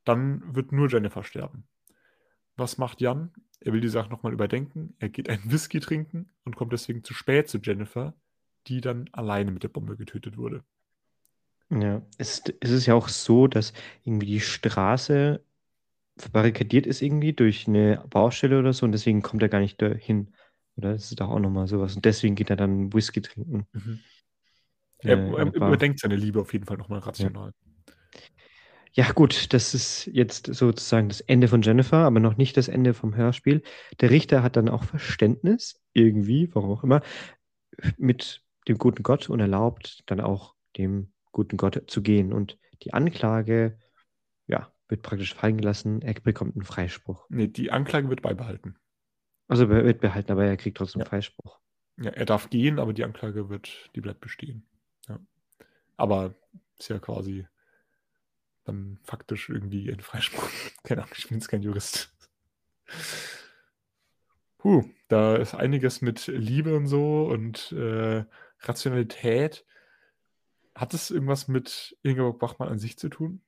dann 0.03 0.55
wird 0.55 0.72
nur 0.72 0.89
Jennifer 0.89 1.24
sterben. 1.24 1.67
Was 2.55 2.77
macht 2.77 3.01
Jan? 3.01 3.31
Er 3.60 3.74
will 3.74 3.81
die 3.81 3.89
Sache 3.89 4.10
nochmal 4.10 4.33
überdenken. 4.33 4.95
Er 5.00 5.10
geht 5.10 5.29
einen 5.29 5.51
Whisky 5.51 5.79
trinken 5.79 6.29
und 6.43 6.55
kommt 6.55 6.74
deswegen 6.74 7.03
zu 7.03 7.13
spät 7.13 7.50
zu 7.50 7.60
Jennifer, 7.60 8.13
die 8.67 8.81
dann 8.81 9.10
alleine 9.12 9.51
mit 9.51 9.63
der 9.63 9.69
Bombe 9.69 9.98
getötet 9.98 10.38
wurde. 10.38 10.63
Ja, 11.69 12.01
es, 12.17 12.43
es 12.60 12.69
ist 12.69 12.86
ja 12.86 12.93
auch 12.93 13.07
so, 13.07 13.48
dass 13.48 13.74
irgendwie 14.03 14.27
die 14.27 14.41
Straße 14.41 15.43
verbarrikadiert 16.17 16.86
ist 16.86 17.01
irgendwie 17.01 17.33
durch 17.33 17.67
eine 17.67 18.05
Baustelle 18.10 18.60
oder 18.60 18.74
so 18.74 18.86
und 18.86 18.91
deswegen 18.91 19.22
kommt 19.22 19.41
er 19.41 19.50
gar 19.50 19.60
nicht 19.60 19.81
dahin. 19.81 20.33
Oder 20.75 20.93
das 20.93 21.05
ist 21.05 21.19
doch 21.19 21.29
auch 21.29 21.39
nochmal 21.39 21.67
sowas. 21.67 21.95
Und 21.95 22.05
deswegen 22.05 22.36
geht 22.36 22.50
er 22.50 22.55
dann 22.55 22.93
Whisky 22.93 23.22
trinken. 23.22 23.67
Mhm. 23.72 24.00
Er, 25.00 25.17
äh, 25.17 25.36
er 25.36 25.53
überdenkt 25.53 26.00
seine 26.00 26.15
Liebe 26.15 26.41
auf 26.41 26.53
jeden 26.53 26.65
Fall 26.65 26.77
nochmal 26.77 27.00
rational. 27.00 27.53
Ja. 28.93 29.12
Gut, 29.12 29.53
das 29.53 29.73
ist 29.73 30.05
jetzt 30.07 30.53
sozusagen 30.53 31.09
das 31.09 31.21
Ende 31.21 31.47
von 31.47 31.62
Jennifer, 31.62 31.97
aber 31.97 32.19
noch 32.19 32.38
nicht 32.38 32.57
das 32.57 32.67
Ende 32.67 32.93
vom 32.93 33.15
Hörspiel. 33.15 33.63
Der 34.01 34.12
Richter 34.12 34.43
hat 34.43 34.55
dann 34.55 34.69
auch 34.69 34.83
Verständnis, 34.83 35.81
irgendwie, 35.93 36.53
warum 36.53 36.71
auch 36.71 36.83
immer, 36.83 37.01
mit 37.97 38.43
dem 38.67 38.77
guten 38.77 39.03
Gott 39.03 39.29
und 39.29 39.39
erlaubt 39.39 40.03
dann 40.05 40.21
auch 40.21 40.55
dem 40.77 41.12
guten 41.31 41.57
Gott 41.57 41.83
zu 41.88 42.01
gehen. 42.01 42.33
Und 42.33 42.57
die 42.83 42.93
Anklage, 42.93 43.79
ja, 44.47 44.71
wird 44.88 45.01
praktisch 45.01 45.33
fallen 45.33 45.57
gelassen. 45.57 46.01
Er 46.01 46.13
bekommt 46.13 46.55
einen 46.55 46.65
Freispruch. 46.65 47.25
Nee, 47.29 47.47
die 47.47 47.71
Anklage 47.71 48.09
wird 48.09 48.21
beibehalten. 48.21 48.77
Also 49.47 49.63
er 49.65 49.83
wird 49.83 50.01
behalten, 50.01 50.31
aber 50.31 50.45
er 50.45 50.57
kriegt 50.57 50.77
trotzdem 50.77 51.01
ja. 51.01 51.05
Freispruch. 51.07 51.59
Ja, 51.97 52.12
er 52.12 52.25
darf 52.25 52.50
gehen, 52.50 52.79
aber 52.79 52.93
die 52.93 53.03
Anklage 53.03 53.50
wird, 53.50 53.89
die 53.95 54.01
bleibt 54.01 54.21
bestehen. 54.21 54.67
Ja. 55.07 55.19
Aber 55.97 56.35
ist 56.77 56.89
ja 56.89 57.00
quasi 57.00 57.45
dann 58.63 59.00
faktisch 59.03 59.50
irgendwie 59.50 59.91
ein 59.91 60.00
Freispruch. 60.00 60.50
Keine 60.84 61.03
Ahnung, 61.03 61.15
ich 61.17 61.27
bin 61.27 61.38
jetzt 61.38 61.48
kein 61.48 61.62
Jurist. 61.62 62.13
Puh, 64.58 64.86
da 65.10 65.36
ist 65.36 65.55
einiges 65.55 66.01
mit 66.01 66.27
Liebe 66.27 66.75
und 66.75 66.88
so 66.88 67.25
und 67.25 67.72
äh, 67.74 68.24
Rationalität. 68.60 69.65
Hat 70.75 70.93
es 70.93 71.12
irgendwas 71.12 71.48
mit 71.48 71.98
Ingeborg 72.01 72.39
Bachmann 72.39 72.70
an 72.70 72.79
sich 72.79 72.98
zu 72.98 73.10
tun? 73.10 73.41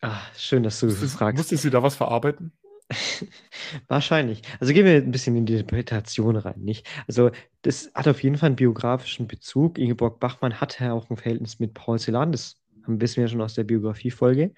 Ach, 0.00 0.34
schön, 0.36 0.62
dass 0.62 0.80
du 0.80 0.86
musstest, 0.86 1.16
fragst. 1.16 1.38
Musstest 1.38 1.64
du 1.64 1.70
da 1.70 1.82
was 1.82 1.94
verarbeiten? 1.96 2.52
Wahrscheinlich. 3.88 4.42
Also 4.60 4.72
gehen 4.72 4.84
wir 4.84 4.96
ein 4.96 5.10
bisschen 5.10 5.36
in 5.36 5.46
die 5.46 5.54
Interpretation 5.54 6.36
rein, 6.36 6.60
nicht? 6.60 6.86
Also 7.06 7.30
das 7.62 7.90
hat 7.94 8.08
auf 8.08 8.22
jeden 8.22 8.36
Fall 8.36 8.48
einen 8.48 8.56
biografischen 8.56 9.26
Bezug. 9.26 9.78
Ingeborg 9.78 10.20
Bachmann 10.20 10.60
hatte 10.60 10.92
auch 10.92 11.08
ein 11.08 11.16
Verhältnis 11.16 11.58
mit 11.58 11.74
Paul 11.74 11.98
Celan, 11.98 12.32
das 12.32 12.61
wissen 12.86 13.16
wir 13.16 13.24
ja 13.24 13.28
schon 13.28 13.40
aus 13.40 13.54
der 13.54 13.64
Biografie-Folge. 13.64 14.52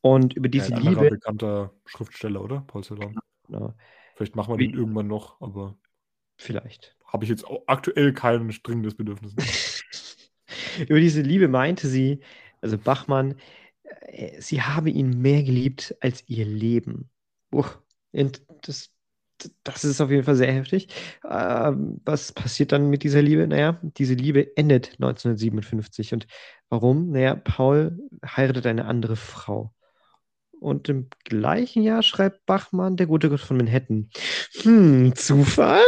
Und 0.00 0.34
über 0.34 0.48
diese 0.48 0.70
ja, 0.70 0.76
ein 0.76 0.82
Liebe. 0.84 1.10
bekannter 1.10 1.72
Schriftsteller, 1.84 2.42
oder? 2.42 2.60
Paul 2.60 2.84
Celan. 2.84 3.18
Genau. 3.46 3.74
Vielleicht 4.14 4.36
machen 4.36 4.54
wir 4.54 4.58
den 4.58 4.74
irgendwann 4.74 5.08
noch, 5.08 5.40
aber. 5.40 5.76
Vielleicht. 6.36 6.96
Habe 7.06 7.24
ich 7.24 7.30
jetzt 7.30 7.44
aktuell 7.66 8.12
kein 8.12 8.48
dringendes 8.62 8.94
Bedürfnis. 8.94 9.34
über 10.88 11.00
diese 11.00 11.22
Liebe 11.22 11.48
meinte 11.48 11.88
sie, 11.88 12.20
also 12.60 12.78
Bachmann, 12.78 13.36
äh, 14.06 14.40
sie 14.40 14.62
habe 14.62 14.90
ihn 14.90 15.20
mehr 15.20 15.42
geliebt 15.42 15.94
als 16.00 16.24
ihr 16.28 16.44
Leben. 16.44 17.10
Und 18.12 18.42
das, 18.62 18.90
das 19.64 19.84
ist 19.84 20.00
auf 20.00 20.10
jeden 20.10 20.24
Fall 20.24 20.36
sehr 20.36 20.52
heftig. 20.52 20.88
Ähm, 21.28 22.00
was 22.04 22.32
passiert 22.32 22.72
dann 22.72 22.90
mit 22.90 23.02
dieser 23.02 23.22
Liebe? 23.22 23.46
Naja, 23.46 23.78
diese 23.82 24.14
Liebe 24.14 24.56
endet 24.56 24.92
1957. 24.94 26.12
Und 26.14 26.26
warum? 26.68 27.10
Naja, 27.10 27.34
Paul 27.34 27.98
heiratet 28.24 28.66
eine 28.66 28.86
andere 28.86 29.16
Frau. 29.16 29.72
Und 30.60 30.88
im 30.88 31.08
gleichen 31.24 31.82
Jahr 31.82 32.02
schreibt 32.02 32.46
Bachmann, 32.46 32.96
der 32.96 33.06
gute 33.06 33.28
Gott 33.28 33.40
von 33.40 33.56
Manhattan. 33.58 34.10
Hm, 34.62 35.14
Zufall? 35.14 35.82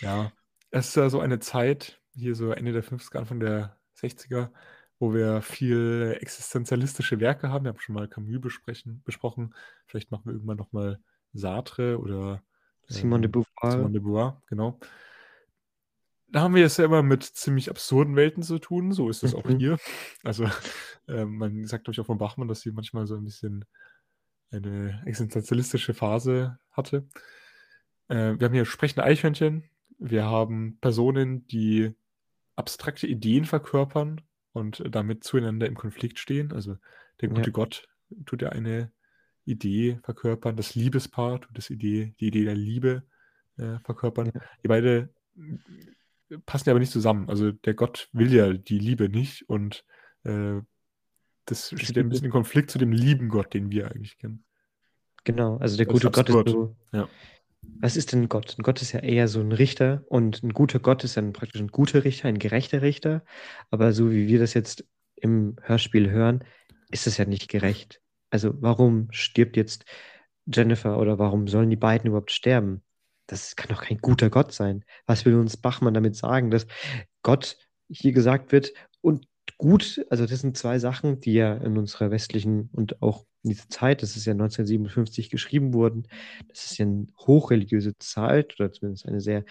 Ja, 0.00 0.32
es 0.70 0.88
ist 0.88 0.96
ja 0.96 1.08
so 1.08 1.20
eine 1.20 1.38
Zeit, 1.38 2.00
hier 2.14 2.34
so 2.34 2.50
Ende 2.52 2.72
der 2.72 2.84
50er, 2.84 3.18
Anfang 3.18 3.40
der 3.40 3.76
60er, 3.96 4.50
wo 4.98 5.14
wir 5.14 5.42
viel 5.42 6.16
existenzialistische 6.20 7.20
Werke 7.20 7.50
haben. 7.50 7.64
Wir 7.64 7.70
haben 7.70 7.80
schon 7.80 7.94
mal 7.94 8.08
Camus 8.08 8.40
besprechen, 8.40 9.02
besprochen. 9.04 9.54
Vielleicht 9.86 10.10
machen 10.10 10.26
wir 10.26 10.32
irgendwann 10.32 10.56
nochmal 10.56 11.00
Sartre 11.32 11.98
oder 11.98 12.42
Simone 12.86 13.22
de 13.22 13.28
ähm, 13.28 13.32
Beauvoir. 13.32 13.72
Simone 13.72 13.92
de 13.92 14.00
Beauvoir, 14.00 14.42
genau. 14.46 14.78
Da 16.30 16.42
haben 16.42 16.54
wir 16.54 16.66
es 16.66 16.76
ja 16.76 16.84
immer 16.84 17.02
mit 17.02 17.22
ziemlich 17.24 17.70
absurden 17.70 18.14
Welten 18.16 18.42
zu 18.42 18.58
tun. 18.58 18.92
So 18.92 19.08
ist 19.08 19.22
es 19.22 19.32
mhm. 19.32 19.38
auch 19.38 19.48
hier. 19.48 19.78
Also, 20.24 20.44
äh, 21.08 21.24
man 21.24 21.64
sagt, 21.66 21.84
glaube 21.84 21.94
ich, 21.94 22.00
auch 22.00 22.06
von 22.06 22.18
Bachmann, 22.18 22.48
dass 22.48 22.60
sie 22.60 22.72
manchmal 22.72 23.06
so 23.06 23.16
ein 23.16 23.24
bisschen 23.24 23.64
eine 24.50 25.02
existenzialistische 25.06 25.94
Phase 25.94 26.58
hatte. 26.70 27.06
Äh, 28.08 28.38
wir 28.38 28.46
haben 28.46 28.54
hier 28.54 28.64
sprechende 28.64 29.04
Eichhörnchen. 29.04 29.64
Wir 29.98 30.24
haben 30.24 30.78
Personen, 30.80 31.46
die 31.46 31.94
abstrakte 32.56 33.06
Ideen 33.06 33.44
verkörpern 33.44 34.20
und 34.52 34.82
damit 34.90 35.24
zueinander 35.24 35.66
im 35.66 35.74
Konflikt 35.74 36.18
stehen. 36.18 36.52
Also 36.52 36.76
der 37.20 37.28
gute 37.28 37.50
ja. 37.50 37.50
Gott 37.50 37.88
tut 38.26 38.42
ja 38.42 38.50
eine 38.50 38.90
Idee 39.50 39.98
verkörpern, 40.02 40.56
das 40.56 40.74
Liebespaar 40.74 41.40
tut 41.40 41.56
das 41.56 41.70
Idee, 41.70 42.14
die 42.20 42.28
Idee 42.28 42.44
der 42.44 42.54
Liebe 42.54 43.02
äh, 43.56 43.78
verkörpern. 43.84 44.32
Die 44.62 44.68
beide 44.68 45.10
äh, 45.36 46.38
passen 46.46 46.68
ja 46.68 46.72
aber 46.72 46.80
nicht 46.80 46.92
zusammen. 46.92 47.28
Also 47.28 47.52
der 47.52 47.74
Gott 47.74 48.08
will 48.12 48.32
ja 48.32 48.52
die 48.52 48.78
Liebe 48.78 49.08
nicht 49.08 49.48
und 49.48 49.84
äh, 50.24 50.60
das, 51.46 51.70
das 51.70 51.80
steht 51.80 51.96
ja 51.96 52.02
ein 52.02 52.08
bisschen 52.08 52.26
im 52.26 52.32
Konflikt 52.32 52.70
zu 52.70 52.78
dem 52.78 52.92
lieben 52.92 53.28
Gott, 53.28 53.54
den 53.54 53.70
wir 53.70 53.90
eigentlich 53.90 54.18
kennen. 54.18 54.44
Genau, 55.24 55.56
also 55.58 55.76
der 55.76 55.86
das 55.86 55.92
gute 55.92 56.08
ist 56.08 56.12
Gott 56.12 56.28
ist 56.28 56.52
so, 56.52 56.76
ja. 56.92 57.08
Was 57.80 57.96
ist 57.96 58.12
denn 58.12 58.28
Gott? 58.28 58.56
Ein 58.58 58.62
Gott 58.62 58.82
ist 58.82 58.92
ja 58.92 59.00
eher 59.00 59.28
so 59.28 59.40
ein 59.40 59.52
Richter 59.52 60.04
und 60.08 60.42
ein 60.42 60.52
guter 60.52 60.78
Gott 60.78 61.04
ist 61.04 61.16
dann 61.16 61.32
praktisch 61.32 61.60
ein 61.60 61.68
guter 61.68 62.04
Richter, 62.04 62.28
ein 62.28 62.38
gerechter 62.38 62.82
Richter. 62.82 63.24
Aber 63.70 63.92
so 63.92 64.10
wie 64.10 64.28
wir 64.28 64.38
das 64.38 64.54
jetzt 64.54 64.86
im 65.16 65.56
Hörspiel 65.62 66.10
hören, 66.10 66.44
ist 66.90 67.06
es 67.06 67.16
ja 67.18 67.24
nicht 67.24 67.48
gerecht. 67.48 68.00
Also 68.30 68.54
warum 68.60 69.08
stirbt 69.10 69.56
jetzt 69.56 69.84
Jennifer 70.46 70.98
oder 70.98 71.18
warum 71.18 71.48
sollen 71.48 71.70
die 71.70 71.76
beiden 71.76 72.08
überhaupt 72.08 72.32
sterben? 72.32 72.82
Das 73.26 73.56
kann 73.56 73.68
doch 73.68 73.82
kein 73.82 73.98
guter 73.98 74.30
Gott 74.30 74.52
sein. 74.52 74.84
Was 75.06 75.24
will 75.24 75.34
uns 75.34 75.56
Bachmann 75.56 75.94
damit 75.94 76.16
sagen, 76.16 76.50
dass 76.50 76.66
Gott 77.22 77.58
hier 77.88 78.12
gesagt 78.12 78.52
wird 78.52 78.72
und 79.00 79.26
gut, 79.56 80.04
also 80.10 80.26
das 80.26 80.40
sind 80.40 80.56
zwei 80.56 80.78
Sachen, 80.78 81.20
die 81.20 81.34
ja 81.34 81.54
in 81.54 81.76
unserer 81.76 82.10
westlichen 82.10 82.70
und 82.72 83.02
auch 83.02 83.24
in 83.42 83.50
dieser 83.50 83.68
Zeit, 83.68 84.02
das 84.02 84.16
ist 84.16 84.24
ja 84.24 84.32
1957 84.32 85.30
geschrieben 85.30 85.74
worden, 85.74 86.06
das 86.48 86.66
ist 86.66 86.78
ja 86.78 86.86
eine 86.86 87.06
hochreligiöse 87.18 87.96
Zeit 87.98 88.58
oder 88.58 88.72
zumindest 88.72 89.06
eine 89.06 89.20
sehr, 89.20 89.44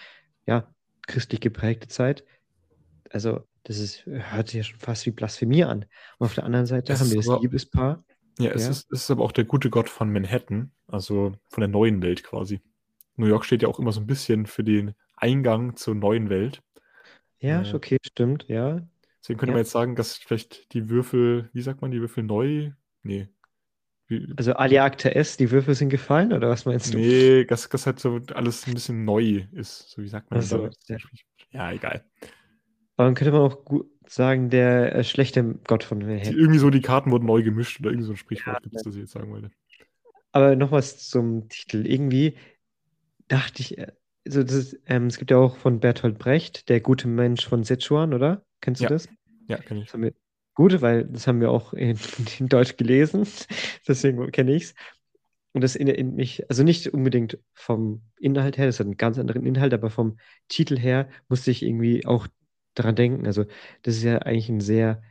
ja, 0.46 0.72
christlich 1.06 1.40
geprägte 1.40 1.88
Zeit. 1.88 2.24
Also 3.10 3.40
das 3.62 3.78
ist, 3.78 4.06
hört 4.06 4.48
sich 4.48 4.58
ja 4.58 4.62
schon 4.62 4.78
fast 4.78 5.06
wie 5.06 5.10
Blasphemie 5.10 5.64
an. 5.64 5.84
Und 6.18 6.26
auf 6.26 6.34
der 6.34 6.44
anderen 6.44 6.66
Seite 6.66 6.92
Es 6.92 7.00
haben 7.00 7.10
wir 7.10 7.16
das 7.16 7.40
Liebespaar. 7.40 8.04
Ja, 8.38 8.50
es, 8.52 8.64
Ja. 8.64 8.70
Ist, 8.70 8.92
es 8.92 9.02
ist 9.02 9.10
aber 9.10 9.24
auch 9.24 9.32
der 9.32 9.44
gute 9.44 9.70
Gott 9.70 9.88
von 9.88 10.12
Manhattan, 10.12 10.72
also 10.86 11.32
von 11.48 11.60
der 11.60 11.68
neuen 11.68 12.02
Welt 12.02 12.22
quasi. 12.24 12.60
New 13.16 13.26
York 13.26 13.44
steht 13.44 13.62
ja 13.62 13.68
auch 13.68 13.78
immer 13.80 13.92
so 13.92 14.00
ein 14.00 14.06
bisschen 14.06 14.46
für 14.46 14.64
den 14.64 14.94
Eingang 15.16 15.76
zur 15.76 15.94
neuen 15.94 16.30
Welt. 16.30 16.62
Ja, 17.40 17.62
Ja. 17.62 17.74
okay, 17.74 17.98
stimmt, 18.04 18.46
ja. 18.48 18.80
Deswegen 19.22 19.38
könnte 19.38 19.52
Ja. 19.52 19.54
man 19.54 19.62
jetzt 19.62 19.72
sagen, 19.72 19.96
dass 19.96 20.16
vielleicht 20.16 20.72
die 20.72 20.88
Würfel, 20.88 21.50
wie 21.52 21.62
sagt 21.62 21.82
man, 21.82 21.90
die 21.90 22.00
Würfel 22.00 22.22
neu? 22.24 22.70
Nee. 23.02 23.28
Wie, 24.06 24.32
Also 24.36 24.54
Akta 24.54 25.10
S, 25.10 25.36
die 25.36 25.50
Würfel 25.50 25.74
sind 25.74 25.90
gefallen, 25.90 26.32
oder 26.32 26.48
was 26.48 26.64
meinst 26.64 26.94
du? 26.94 26.98
nee, 26.98 27.44
dass 27.44 27.68
das 27.68 27.86
halt 27.86 28.00
so 28.00 28.20
alles 28.34 28.66
ein 28.66 28.74
bisschen 28.74 29.04
neu 29.04 29.44
ist. 29.52 29.90
So 29.90 30.02
wie 30.02 30.08
sagt 30.08 30.30
man 30.30 30.40
Ach 30.40 30.44
so, 30.44 30.68
da? 30.68 30.70
ja. 30.88 30.96
Ja, 31.50 31.72
egal. 31.72 32.04
Aber 32.96 33.06
dann 33.08 33.14
könnte 33.14 33.32
man 33.32 33.42
auch 33.42 33.64
gut 33.64 33.90
sagen, 34.08 34.50
der 34.50 34.94
äh, 34.94 35.04
schlechte 35.04 35.54
Gott 35.66 35.84
von 35.84 35.98
Manhattan. 35.98 36.34
irgendwie 36.34 36.58
so, 36.58 36.70
die 36.70 36.80
Karten 36.80 37.10
wurden 37.10 37.26
neu 37.26 37.42
gemischt 37.42 37.80
oder 37.80 37.90
irgend 37.90 38.06
so 38.06 38.12
ein 38.12 38.16
Sprichwort 38.16 38.62
gibt 38.62 38.76
es, 38.76 38.82
das 38.82 38.94
ich 38.94 39.00
jetzt 39.02 39.12
sagen 39.12 39.30
wollte. 39.30 39.50
Aber 40.32 40.56
noch 40.56 40.72
was 40.72 41.08
zum 41.08 41.48
Titel. 41.48 41.86
Irgendwie 41.86 42.36
dachte 43.28 43.62
ich, 43.62 43.78
also 44.26 44.42
das 44.42 44.52
ist, 44.54 44.78
ähm, 44.86 45.06
es 45.06 45.18
gibt 45.18 45.30
ja 45.30 45.38
auch 45.38 45.56
von 45.56 45.80
Bertolt 45.80 46.18
Brecht, 46.18 46.68
der 46.68 46.80
gute 46.80 47.08
Mensch 47.08 47.46
von 47.46 47.64
Sichuan, 47.64 48.14
oder? 48.14 48.44
Kennst 48.60 48.80
du 48.80 48.84
Ja. 48.84 48.90
das? 48.90 49.08
Ja, 49.48 49.56
kann 49.58 49.78
ich. 49.78 49.90
Das 49.90 50.00
gut, 50.54 50.80
weil 50.82 51.04
das 51.04 51.26
haben 51.26 51.40
wir 51.40 51.50
auch 51.50 51.72
in, 51.72 51.98
in 52.38 52.48
Deutsch 52.48 52.76
gelesen, 52.76 53.26
deswegen 53.88 54.30
kenne 54.32 54.54
ich 54.54 54.64
es. 54.64 54.74
Und 55.52 55.62
das 55.62 55.76
erinnert 55.76 56.14
mich, 56.14 56.48
also 56.50 56.62
nicht 56.62 56.88
unbedingt 56.88 57.38
vom 57.54 58.02
Inhalt 58.20 58.58
her, 58.58 58.66
das 58.66 58.78
hat 58.80 58.86
einen 58.86 58.96
ganz 58.96 59.18
anderen 59.18 59.46
Inhalt, 59.46 59.72
aber 59.72 59.90
vom 59.90 60.18
Titel 60.48 60.78
her 60.78 61.08
musste 61.28 61.50
ich 61.50 61.62
irgendwie 61.62 62.04
auch 62.06 62.28
daran 62.78 62.96
denken. 62.96 63.26
Also, 63.26 63.44
das 63.82 63.96
ist 63.96 64.02
ja 64.04 64.18
eigentlich 64.18 64.48
ein 64.48 64.60
sehr 64.60 65.02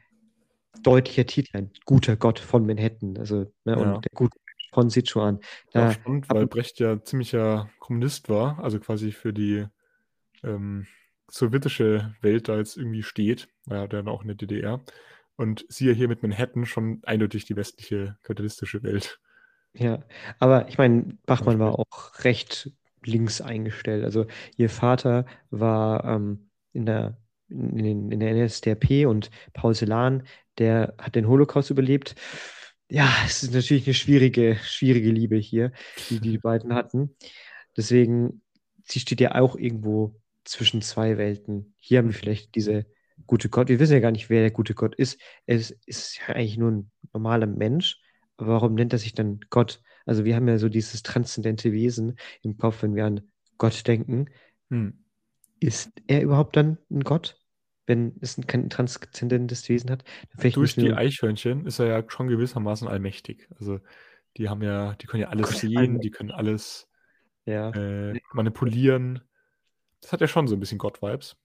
deutlicher 0.83 1.25
Titel, 1.25 1.57
ein 1.57 1.71
guter 1.85 2.15
Gott 2.15 2.39
von 2.39 2.65
Manhattan. 2.65 3.17
Also, 3.17 3.51
ne, 3.65 3.73
Ja. 3.73 3.75
und 3.75 4.05
der 4.05 4.11
gute 4.15 4.37
von 4.73 4.89
Sichuan. 4.89 5.39
Ja, 5.73 5.87
Da, 5.87 5.91
spannend, 5.91 6.29
ab- 6.29 6.37
weil 6.37 6.47
Brecht 6.47 6.79
ja 6.79 7.01
ziemlicher 7.03 7.69
Kommunist 7.79 8.29
war, 8.29 8.59
also 8.63 8.79
quasi 8.79 9.11
für 9.11 9.33
die 9.33 9.65
ähm, 10.43 10.87
sowjetische 11.29 12.15
Welt 12.21 12.47
da 12.47 12.57
jetzt 12.57 12.77
irgendwie 12.77 13.03
steht, 13.03 13.47
war 13.65 13.79
ja 13.79 13.87
dann 13.87 14.07
auch 14.07 14.21
in 14.21 14.27
der 14.29 14.37
DDR. 14.37 14.81
Und 15.35 15.65
siehe 15.69 15.93
hier 15.93 16.07
mit 16.07 16.21
Manhattan 16.23 16.65
schon 16.65 17.01
eindeutig 17.03 17.45
die 17.45 17.55
westliche 17.55 18.17
kapitalistische 18.23 18.83
Welt. 18.83 19.19
Ja, 19.73 20.03
aber 20.39 20.67
ich 20.69 20.77
meine, 20.77 21.17
Bachmann 21.25 21.59
war 21.59 21.73
Spannend. 21.73 21.89
auch 21.93 22.23
recht 22.23 22.71
links 23.03 23.41
eingestellt. 23.41 24.03
Also 24.03 24.25
ihr 24.57 24.69
Vater 24.69 25.25
war 25.51 26.03
ähm, 26.05 26.49
in 26.73 26.85
der, 26.85 27.17
in, 27.49 28.11
in 28.11 28.19
der 28.19 28.33
NSDAP 28.33 29.05
und 29.07 29.29
Paul 29.53 29.75
Celan, 29.75 30.23
der 30.57 30.93
hat 30.97 31.15
den 31.15 31.27
Holocaust 31.27 31.69
überlebt. 31.69 32.15
Ja, 32.89 33.09
es 33.25 33.43
ist 33.43 33.53
natürlich 33.53 33.85
eine 33.85 33.93
schwierige, 33.93 34.57
schwierige 34.63 35.11
Liebe 35.11 35.35
hier, 35.37 35.71
die 36.09 36.19
die 36.19 36.37
beiden 36.37 36.73
hatten. 36.73 37.15
Deswegen, 37.75 38.41
sie 38.83 38.99
steht 38.99 39.21
ja 39.21 39.35
auch 39.35 39.55
irgendwo 39.55 40.15
zwischen 40.45 40.81
zwei 40.81 41.17
Welten. 41.17 41.73
Hier 41.77 41.99
haben 41.99 42.07
wir 42.07 42.13
vielleicht 42.13 42.55
diese 42.55 42.85
gute 43.25 43.49
Gott. 43.49 43.67
Wir 43.67 43.79
wissen 43.79 43.93
ja 43.93 43.99
gar 43.99 44.11
nicht, 44.11 44.29
wer 44.29 44.41
der 44.41 44.51
gute 44.51 44.73
Gott 44.73 44.95
ist. 44.95 45.19
Ist, 45.45 45.71
ist 45.85 46.19
ja 46.19 46.35
eigentlich 46.35 46.57
nur 46.57 46.71
ein 46.71 46.91
normaler 47.13 47.47
Mensch. 47.47 48.01
Aber 48.37 48.53
warum 48.53 48.75
nennt 48.75 48.93
er 48.93 48.99
sich 48.99 49.13
dann 49.13 49.39
Gott? 49.49 49.81
Also 50.05 50.23
wir 50.23 50.35
haben 50.35 50.47
ja 50.47 50.57
so 50.57 50.69
dieses 50.69 51.03
transzendente 51.03 51.71
Wesen 51.73 52.17
im 52.41 52.57
Kopf, 52.57 52.83
wenn 52.83 52.95
wir 52.95 53.05
an 53.05 53.21
Gott 53.57 53.85
denken. 53.87 54.29
Hm. 54.69 55.03
Ist 55.59 55.91
er 56.07 56.21
überhaupt 56.21 56.55
dann 56.55 56.77
ein 56.89 57.03
Gott? 57.03 57.39
Wenn 57.85 58.15
es 58.21 58.37
ein- 58.37 58.47
kein 58.47 58.69
transzendentes 58.69 59.67
Wesen 59.69 59.89
hat? 59.89 60.03
Vielleicht 60.37 60.57
Durch 60.57 60.75
die 60.75 60.93
Eichhörnchen 60.93 61.65
ist 61.65 61.79
er 61.79 61.87
ja 61.87 62.03
schon 62.07 62.27
gewissermaßen 62.27 62.87
allmächtig. 62.87 63.47
Also 63.57 63.79
die 64.35 64.49
haben 64.49 64.61
ja, 64.61 64.93
die 64.95 65.07
können 65.07 65.21
ja 65.23 65.29
alles 65.29 65.59
sehen, 65.59 65.99
die 65.99 66.11
können 66.11 66.31
alles 66.31 66.87
ja. 67.45 67.71
äh, 67.71 68.19
manipulieren. 68.33 69.21
Das 70.01 70.11
hat 70.11 70.21
ja 70.21 70.27
schon 70.27 70.47
so 70.47 70.55
ein 70.55 70.59
bisschen 70.59 70.77
Gott-Vibes. 70.77 71.37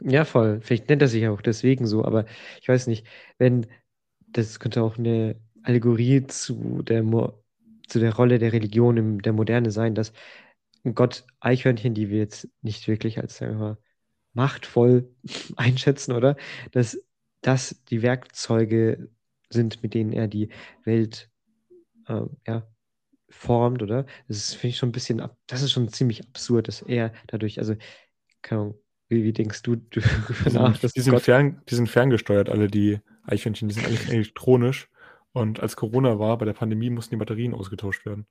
Ja, 0.00 0.24
voll. 0.24 0.60
Vielleicht 0.62 0.88
nennt 0.88 1.02
er 1.02 1.08
sich 1.08 1.26
auch 1.28 1.42
deswegen 1.42 1.86
so, 1.86 2.04
aber 2.04 2.24
ich 2.60 2.68
weiß 2.68 2.86
nicht, 2.86 3.06
wenn 3.38 3.66
das 4.28 4.58
könnte 4.58 4.82
auch 4.82 4.98
eine 4.98 5.36
Allegorie 5.62 6.26
zu 6.26 6.82
der, 6.82 7.02
Mo 7.02 7.42
zu 7.86 7.98
der 7.98 8.14
Rolle 8.14 8.38
der 8.38 8.52
Religion 8.52 8.96
in 8.96 9.18
der 9.18 9.32
Moderne 9.32 9.70
sein, 9.70 9.94
dass 9.94 10.12
Gott 10.84 11.24
Eichhörnchen, 11.40 11.94
die 11.94 12.10
wir 12.10 12.18
jetzt 12.18 12.48
nicht 12.62 12.88
wirklich 12.88 13.18
als 13.18 13.36
sagen 13.36 13.52
wir 13.52 13.58
mal, 13.58 13.78
machtvoll 14.32 15.08
einschätzen, 15.56 16.12
oder? 16.12 16.36
Dass 16.72 16.98
das 17.40 17.82
die 17.90 18.02
Werkzeuge 18.02 19.08
sind, 19.50 19.82
mit 19.82 19.94
denen 19.94 20.12
er 20.12 20.28
die 20.28 20.48
Welt 20.84 21.30
ähm, 22.08 22.30
ja, 22.46 22.66
formt, 23.28 23.82
oder? 23.82 24.06
Das 24.28 24.36
ist, 24.38 24.54
finde 24.54 24.68
ich, 24.68 24.76
schon 24.78 24.90
ein 24.90 24.92
bisschen, 24.92 25.20
ab 25.20 25.36
das 25.46 25.62
ist 25.62 25.72
schon 25.72 25.88
ziemlich 25.88 26.22
absurd, 26.22 26.68
dass 26.68 26.82
er 26.82 27.12
dadurch, 27.26 27.58
also, 27.58 27.74
keine 28.40 28.62
Ahnung, 28.62 28.74
wie, 29.08 29.24
wie 29.24 29.32
denkst 29.32 29.62
du 29.62 29.76
darüber 29.90 30.50
nach, 30.50 30.78
dass 30.78 30.92
die, 30.92 31.00
sind 31.00 31.12
Gott 31.12 31.22
fern, 31.22 31.62
die 31.68 31.74
sind 31.74 31.88
ferngesteuert, 31.88 32.48
alle 32.48 32.68
die 32.68 33.00
Eichhörnchen, 33.24 33.68
die 33.68 33.74
sind 33.74 33.86
eigentlich 33.86 34.08
elektronisch. 34.08 34.88
Und 35.32 35.60
als 35.60 35.76
Corona 35.76 36.18
war, 36.18 36.36
bei 36.36 36.44
der 36.44 36.52
Pandemie 36.52 36.90
mussten 36.90 37.14
die 37.14 37.18
Batterien 37.18 37.54
ausgetauscht 37.54 38.04
werden. 38.04 38.26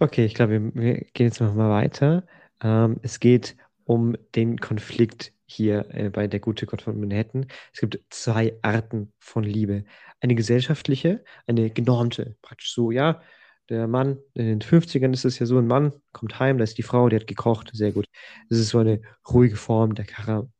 Okay, 0.00 0.24
ich 0.24 0.34
glaube, 0.34 0.52
wir, 0.52 0.74
wir 0.74 0.94
gehen 1.14 1.26
jetzt 1.26 1.40
noch 1.40 1.54
mal 1.54 1.70
weiter. 1.70 2.26
Ähm, 2.62 2.98
es 3.02 3.20
geht 3.20 3.56
um 3.84 4.16
den 4.34 4.58
Konflikt 4.58 5.32
hier 5.46 5.86
äh, 5.94 6.10
bei 6.10 6.26
Der 6.26 6.40
gute 6.40 6.66
Gott 6.66 6.82
von 6.82 6.98
Manhattan. 6.98 7.46
Es 7.72 7.80
gibt 7.80 7.98
zwei 8.10 8.56
Arten 8.62 9.12
von 9.18 9.44
Liebe. 9.44 9.84
Eine 10.20 10.34
gesellschaftliche, 10.34 11.22
eine 11.46 11.70
genormte. 11.70 12.36
Praktisch 12.42 12.72
so, 12.74 12.90
ja, 12.90 13.22
der 13.68 13.86
Mann, 13.88 14.18
in 14.34 14.46
den 14.46 14.60
50ern 14.62 15.12
ist 15.12 15.24
es 15.24 15.38
ja 15.38 15.46
so, 15.46 15.58
ein 15.58 15.66
Mann 15.66 15.92
kommt 16.12 16.38
heim, 16.38 16.58
da 16.58 16.64
ist 16.64 16.76
die 16.78 16.82
Frau, 16.82 17.08
die 17.08 17.16
hat 17.16 17.26
gekocht, 17.26 17.70
sehr 17.72 17.92
gut. 17.92 18.06
Das 18.48 18.58
ist 18.58 18.68
so 18.70 18.78
eine 18.78 19.00
ruhige 19.30 19.56
Form 19.56 19.94
der 19.94 20.04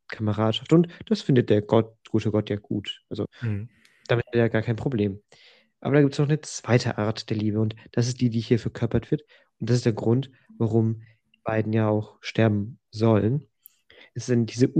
Kameradschaft 0.09 0.73
und 0.73 0.89
das 1.07 1.21
findet 1.23 1.51
der 1.51 1.61
Gott, 1.63 1.95
gute 2.11 2.31
Gott 2.31 2.49
ja 2.51 2.57
gut. 2.57 3.03
Also 3.11 3.27
Mhm. 3.43 3.69
damit 4.09 4.27
hat 4.27 4.35
er 4.35 4.41
ja 4.41 4.49
gar 4.49 4.63
kein 4.63 4.77
Problem. 4.77 5.21
Aber 5.85 5.97
da 5.97 6.01
gibt 6.01 6.15
es 6.15 6.19
noch 6.19 6.29
eine 6.29 6.41
zweite 6.41 6.97
Art 6.97 7.29
der 7.29 7.37
Liebe 7.37 7.61
und 7.61 7.77
das 7.93 8.09
ist 8.09 8.21
die, 8.23 8.31
die 8.31 8.41
hier 8.41 8.59
verkörpert 8.59 9.11
wird. 9.11 9.23
Und 9.61 9.69
das 9.69 9.77
ist 9.77 9.85
der 9.85 9.93
Grund, 9.93 10.31
warum 10.57 11.03
die 11.35 11.41
beiden 11.45 11.75
ja 11.75 11.89
auch 11.89 12.17
sterben 12.23 12.79
sollen. 12.91 13.47
Es 14.15 14.27
dann 14.27 14.47
diese 14.47 14.73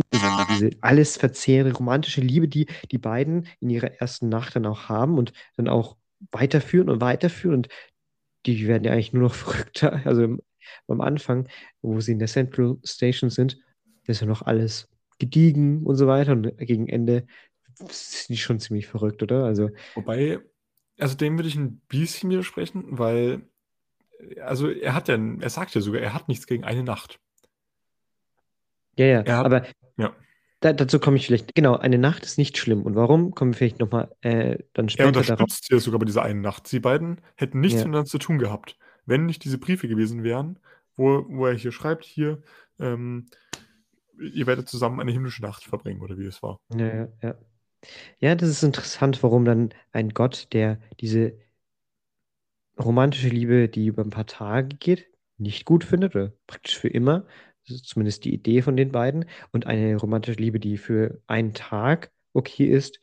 diese 0.51 0.71
alles 0.81 1.19
verzehrende 1.19 1.77
romantische 1.77 2.23
Liebe, 2.23 2.49
die 2.49 2.69
die 2.91 2.99
beiden 2.99 3.49
in 3.61 3.69
ihrer 3.69 4.01
ersten 4.01 4.31
Nacht 4.31 4.57
dann 4.57 4.65
auch 4.65 4.89
haben 4.89 5.19
und 5.19 5.33
dann 5.57 5.69
auch 5.69 5.99
weiterführen 6.31 6.89
und 6.89 7.03
weiterführen. 7.03 7.57
Und 7.57 7.69
die 8.47 8.67
werden 8.67 8.85
ja 8.85 8.93
eigentlich 8.93 9.13
nur 9.13 9.25
noch 9.25 9.35
verrückter. 9.35 10.01
Also 10.07 10.39
am 10.89 11.01
Anfang, 11.03 11.49
wo 11.83 12.01
sie 12.01 12.13
in 12.13 12.19
der 12.19 12.29
Central 12.29 12.79
Station 12.83 13.29
sind, 13.29 13.59
ist 14.07 14.23
ja 14.23 14.27
noch 14.27 14.41
alles 14.41 14.89
gediegen 15.19 15.83
und 15.83 15.97
so 15.97 16.07
weiter. 16.07 16.33
Und 16.33 16.57
gegen 16.57 16.89
Ende 16.89 17.27
sind 17.91 18.31
die 18.31 18.37
schon 18.39 18.59
ziemlich 18.59 18.87
verrückt, 18.87 19.23
oder? 19.23 19.45
Also 19.45 19.69
Wobei, 19.95 20.41
also 20.99 21.17
dem 21.17 21.37
würde 21.39 21.49
ich 21.49 21.57
ein 21.57 21.81
bisschen 21.89 22.31
widersprechen, 22.31 22.85
weil, 22.99 23.43
also 24.41 24.69
er 24.71 24.95
hat 24.95 25.09
ja, 25.09 25.17
er 25.41 25.51
sagt 25.51 25.75
ja 25.75 25.81
sogar, 25.81 26.01
er 26.01 26.15
hat 26.15 26.29
nichts 26.29 26.47
gegen 26.47 26.65
eine 26.65 26.83
Nacht. 26.85 27.21
Ja, 28.97 29.07
ja, 29.07 29.21
Er 29.23 29.37
hat- 29.39 29.47
aber 29.47 29.67
ja. 29.97 30.15
da, 30.61 30.73
dazu 30.73 31.01
komme 31.01 31.17
ich 31.17 31.27
vielleicht. 31.27 31.55
Genau, 31.55 31.77
eine 31.77 31.99
Nacht 31.99 32.23
ist 32.25 32.39
nicht 32.39 32.57
schlimm. 32.59 32.83
Und 32.83 32.95
warum? 32.95 33.35
Kommen 33.35 33.53
wir 33.53 33.59
vielleicht 33.59 33.81
nochmal 33.81 34.15
äh, 34.21 34.59
dann 34.73 34.87
Er 34.87 34.91
später 34.91 35.13
darauf. 35.13 35.31
unterstützt 35.41 35.71
ja 35.71 35.79
sogar 35.79 35.99
bei 35.99 36.07
dieser 36.07 36.23
einen 36.23 36.41
Nacht. 36.43 36.69
Sie 36.69 36.79
beiden 36.81 37.21
hätten 37.37 37.61
nichts 37.61 37.81
Ja. 37.81 37.87
miteinander 37.87 38.09
zu 38.09 38.19
tun 38.19 38.39
gehabt, 38.39 38.79
wenn 39.05 39.27
nicht 39.27 39.45
diese 39.45 39.59
Briefe 39.59 39.89
gewesen 39.89 40.23
wären, 40.23 40.59
wo, 40.97 41.25
wo 41.29 41.47
er 41.47 41.55
hier 41.55 41.73
schreibt, 41.73 42.05
hier, 42.05 42.41
ähm, 42.79 43.27
ihr 44.21 44.47
werdet 44.47 44.69
zusammen 44.69 45.01
eine 45.01 45.11
himmlische 45.11 45.43
Nacht 45.43 45.65
verbringen, 45.65 46.01
oder 46.03 46.17
wie 46.19 46.27
es 46.27 46.41
war. 46.41 46.61
Ja, 46.73 46.87
ja, 46.87 47.09
ja. 47.21 47.35
Ja, 48.21 48.35
das 48.35 48.49
ist 48.49 48.63
interessant, 48.63 49.23
warum 49.23 49.45
dann 49.45 49.71
ein 49.93 50.11
Gott, 50.11 50.49
der 50.53 50.79
diese 51.01 51.35
romantische 52.79 53.29
Liebe, 53.29 53.69
die 53.69 53.87
über 53.87 54.03
ein 54.03 54.11
paar 54.11 54.27
Tage 54.27 54.77
geht, 54.77 55.07
nicht 55.39 55.65
gut 55.65 55.85
findet, 55.85 56.15
oder 56.15 56.33
praktisch 56.47 56.79
für 56.79 56.89
immer. 56.89 57.27
Das 57.67 57.77
ist 57.77 57.87
zumindest 57.87 58.25
die 58.25 58.35
Idee 58.35 58.63
von 58.63 58.77
den 58.77 58.93
beiden. 58.93 59.27
Und 59.53 59.67
eine 59.67 59.97
romantische 59.97 60.39
Liebe, 60.39 60.61
die 60.61 60.77
für 60.77 61.21
einen 61.27 61.55
Tag 61.55 62.11
okay 62.33 62.67
ist. 62.67 63.01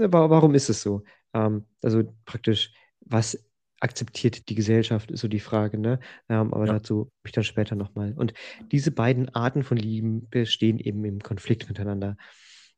Aber 0.00 0.30
warum 0.30 0.54
ist 0.54 0.68
es 0.68 0.82
so? 0.82 1.02
Ähm, 1.34 1.64
also 1.82 2.02
praktisch, 2.24 2.72
was 3.00 3.42
akzeptiert 3.80 4.48
die 4.48 4.54
Gesellschaft, 4.54 5.10
ist 5.10 5.20
so 5.20 5.28
die 5.28 5.40
Frage, 5.40 5.78
ne? 5.78 6.00
Ähm, 6.28 6.54
aber 6.54 6.66
Ja. 6.66 6.74
dazu 6.74 7.10
ich 7.24 7.32
dann 7.32 7.44
später 7.44 7.74
nochmal. 7.76 8.14
Und 8.16 8.32
diese 8.72 8.90
beiden 8.90 9.28
Arten 9.34 9.62
von 9.64 9.76
Lieben 9.76 10.28
bestehen 10.30 10.78
eben 10.78 11.04
im 11.04 11.20
Konflikt 11.20 11.68
miteinander. 11.68 12.16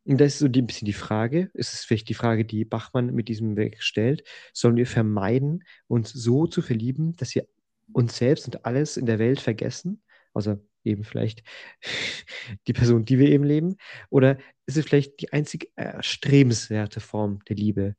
Und 0.09 0.19
das 0.19 0.35
ist 0.35 0.39
so 0.39 0.49
die, 0.49 0.63
ein 0.63 0.67
bisschen 0.67 0.87
die 0.87 0.95
Frage, 0.95 1.51
ist 1.53 1.75
es 1.75 1.85
vielleicht 1.85 2.09
die 2.09 2.15
Frage, 2.15 2.47
die 2.47 2.65
Bachmann 2.65 3.15
mit 3.15 3.29
diesem 3.29 3.57
Weg 3.57 3.83
stellt, 3.83 4.25
sollen 4.55 4.77
wir 4.77 4.87
vermeiden, 4.87 5.65
uns 5.87 6.11
so 6.13 6.47
zu 6.47 6.63
verlieben, 6.63 7.15
dass 7.17 7.35
wir 7.35 7.47
uns 7.93 8.17
selbst 8.17 8.47
und 8.47 8.65
alles 8.65 8.97
in 8.97 9.05
der 9.05 9.19
Welt 9.19 9.39
vergessen? 9.39 10.03
Also 10.33 10.65
eben 10.83 11.05
vielleicht 11.05 11.43
die 12.67 12.73
Person, 12.73 13.05
die 13.05 13.19
wir 13.19 13.29
eben 13.29 13.45
leben? 13.45 13.77
Oder 14.09 14.39
ist 14.65 14.79
es 14.79 14.87
vielleicht 14.87 15.21
die 15.21 15.33
einzig 15.35 15.73
erstrebenswerte 15.77 17.01
Form 17.01 17.41
der 17.47 17.57
Liebe? 17.57 17.95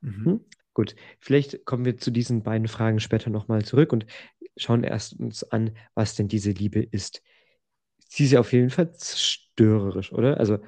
Mhm. 0.00 0.24
Hm? 0.24 0.40
Gut, 0.74 0.96
vielleicht 1.20 1.64
kommen 1.64 1.84
wir 1.84 1.98
zu 1.98 2.10
diesen 2.10 2.42
beiden 2.42 2.66
Fragen 2.66 2.98
später 2.98 3.30
nochmal 3.30 3.64
zurück 3.64 3.92
und 3.92 4.06
schauen 4.56 4.82
erst 4.82 5.18
uns 5.20 5.44
an, 5.44 5.76
was 5.94 6.16
denn 6.16 6.26
diese 6.26 6.50
Liebe 6.50 6.80
ist. 6.82 7.22
Sie 8.08 8.24
ist 8.24 8.32
ja 8.32 8.40
auf 8.40 8.52
jeden 8.52 8.70
Fall 8.70 8.92
zerstörerisch, 8.92 10.12
oder? 10.12 10.38
Also 10.38 10.58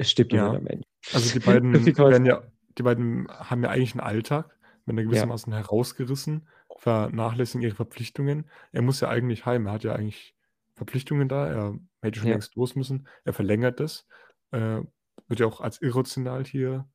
stirbt 0.00 0.32
ja 0.32 0.50
am 0.50 0.66
Ende. 0.66 0.86
Also 1.12 1.32
die 1.32 1.44
beiden, 1.44 1.72
werden 1.96 2.26
ja, 2.26 2.42
die 2.78 2.82
beiden 2.82 3.28
haben 3.28 3.62
ja 3.62 3.70
eigentlich 3.70 3.92
einen 3.92 4.00
Alltag, 4.00 4.56
werden 4.86 4.96
da 4.96 5.02
gewissermaßen 5.02 5.52
ja. 5.52 5.58
herausgerissen, 5.58 6.46
vernachlässigen 6.76 7.62
ihre 7.62 7.74
Verpflichtungen. 7.74 8.46
Er 8.72 8.82
muss 8.82 9.00
ja 9.00 9.08
eigentlich 9.08 9.46
heim, 9.46 9.66
er 9.66 9.72
hat 9.72 9.84
ja 9.84 9.94
eigentlich 9.94 10.34
Verpflichtungen 10.74 11.28
da, 11.28 11.46
er 11.46 11.78
hätte 12.02 12.18
schon 12.18 12.28
ja. 12.28 12.34
längst 12.34 12.54
los 12.56 12.74
müssen, 12.74 13.06
er 13.24 13.32
verlängert 13.32 13.80
das, 13.80 14.06
äh, 14.50 14.80
wird 15.28 15.40
ja 15.40 15.46
auch 15.46 15.60
als 15.60 15.82
irrational 15.82 16.44
hier 16.44 16.88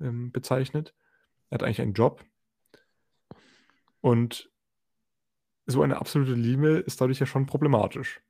ähm, 0.00 0.32
bezeichnet. 0.32 0.94
Er 1.50 1.54
hat 1.54 1.62
eigentlich 1.62 1.80
einen 1.80 1.94
Job. 1.94 2.24
Und 4.00 4.50
so 5.66 5.82
eine 5.82 5.98
absolute 5.98 6.32
Liebe 6.32 6.78
ist 6.78 7.00
dadurch 7.00 7.18
ja 7.20 7.26
schon 7.26 7.46
problematisch. 7.46 8.20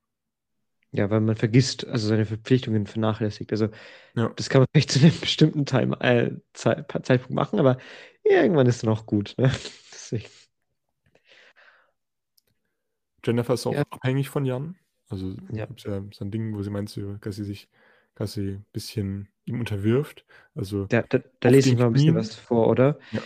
Ja, 0.91 1.11
weil 1.11 1.21
man 1.21 1.37
vergisst, 1.37 1.87
also 1.87 2.09
seine 2.09 2.25
Verpflichtungen 2.25 2.87
vernachlässigt. 2.87 3.53
Also 3.53 3.69
ja. 4.15 4.33
das 4.37 4.49
kann 4.49 4.63
man 4.63 4.69
vielleicht 4.73 4.93
zu 4.93 5.01
einem 5.01 5.21
bestimmten 5.21 5.67
Time, 5.67 6.01
äh, 6.01 6.31
Zeitpunkt 6.55 7.31
machen, 7.31 7.59
aber 7.59 7.79
irgendwann 8.25 8.67
ist 8.67 8.77
es 8.77 8.81
dann 8.83 8.91
auch 8.91 9.07
gut. 9.07 9.35
Ne? 9.39 9.51
Jennifer 13.25 13.55
ist 13.55 13.67
auch 13.67 13.75
ja. 13.75 13.83
abhängig 13.91 14.29
von 14.29 14.45
Jan. 14.45 14.77
Also 15.09 15.35
ja. 15.53 15.67
gibt 15.67 15.85
ja 15.85 16.03
so 16.13 16.25
ein 16.25 16.31
Ding, 16.31 16.55
wo 16.55 16.63
sie 16.63 16.71
meint, 16.71 16.97
dass 17.21 17.37
sie 17.37 17.45
sich 17.45 17.69
quasi 18.15 18.53
ein 18.53 18.67
bisschen 18.73 19.29
ihm 19.45 19.61
unterwirft. 19.61 20.25
Also 20.55 20.87
da, 20.87 21.03
da, 21.03 21.21
da 21.41 21.49
lese 21.49 21.71
ich 21.71 21.79
mal 21.79 21.87
ein 21.87 21.93
bisschen 21.93 22.15
was 22.15 22.35
vor, 22.35 22.69
oder? 22.69 22.99
Ja. 23.13 23.21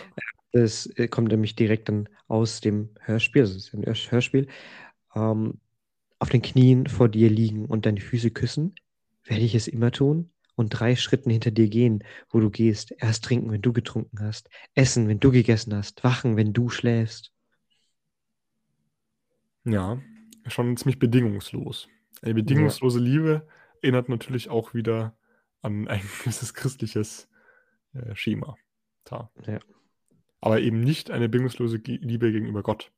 Das 0.51 0.85
äh, 0.97 1.07
kommt 1.07 1.29
nämlich 1.29 1.55
direkt 1.55 1.89
dann 1.89 2.07
aus 2.27 2.61
dem 2.61 2.89
Hörspiel, 2.99 3.41
also 3.41 3.55
es 3.57 3.69
ist 3.69 3.73
ein 3.73 4.11
Hörspiel. 4.11 4.47
Ähm, 5.15 5.59
auf 6.23 6.29
den 6.29 6.41
Knien 6.41 6.87
vor 6.87 7.09
dir 7.09 7.29
liegen 7.29 7.65
und 7.65 7.85
deine 7.85 7.99
Füße 7.99 8.31
küssen, 8.31 8.73
werde 9.25 9.43
ich 9.43 9.55
es 9.55 9.67
immer 9.67 9.91
tun 9.91 10.31
und 10.55 10.69
drei 10.69 10.95
Schritten 10.95 11.29
hinter 11.29 11.51
dir 11.51 11.67
gehen, 11.67 12.01
wo 12.29 12.39
du 12.39 12.49
gehst. 12.49 12.95
Erst 12.97 13.25
trinken, 13.25 13.51
wenn 13.51 13.61
du 13.61 13.73
getrunken 13.73 14.21
hast, 14.21 14.49
essen, 14.73 15.09
wenn 15.09 15.19
du 15.19 15.31
gegessen 15.31 15.75
hast, 15.75 16.01
wachen, 16.05 16.37
wenn 16.37 16.53
du 16.53 16.69
schläfst. 16.69 17.33
Ja, 19.65 20.01
schon 20.47 20.77
ziemlich 20.77 20.97
bedingungslos. 20.97 21.89
Eine 22.21 22.35
bedingungslose 22.35 22.99
ja. 22.99 23.05
Liebe 23.05 23.47
erinnert 23.81 24.07
natürlich 24.07 24.49
auch 24.49 24.73
wieder 24.73 25.17
an 25.61 25.89
ein 25.89 25.99
gewisses 26.19 26.53
christliches 26.53 27.27
äh, 27.91 28.15
Schema. 28.15 28.55
Ja. 29.45 29.59
Aber 30.39 30.61
eben 30.61 30.79
nicht 30.79 31.11
eine 31.11 31.27
bedingungslose 31.27 31.81
Liebe 31.85 32.31
gegenüber 32.31 32.63
Gott, 32.63 32.93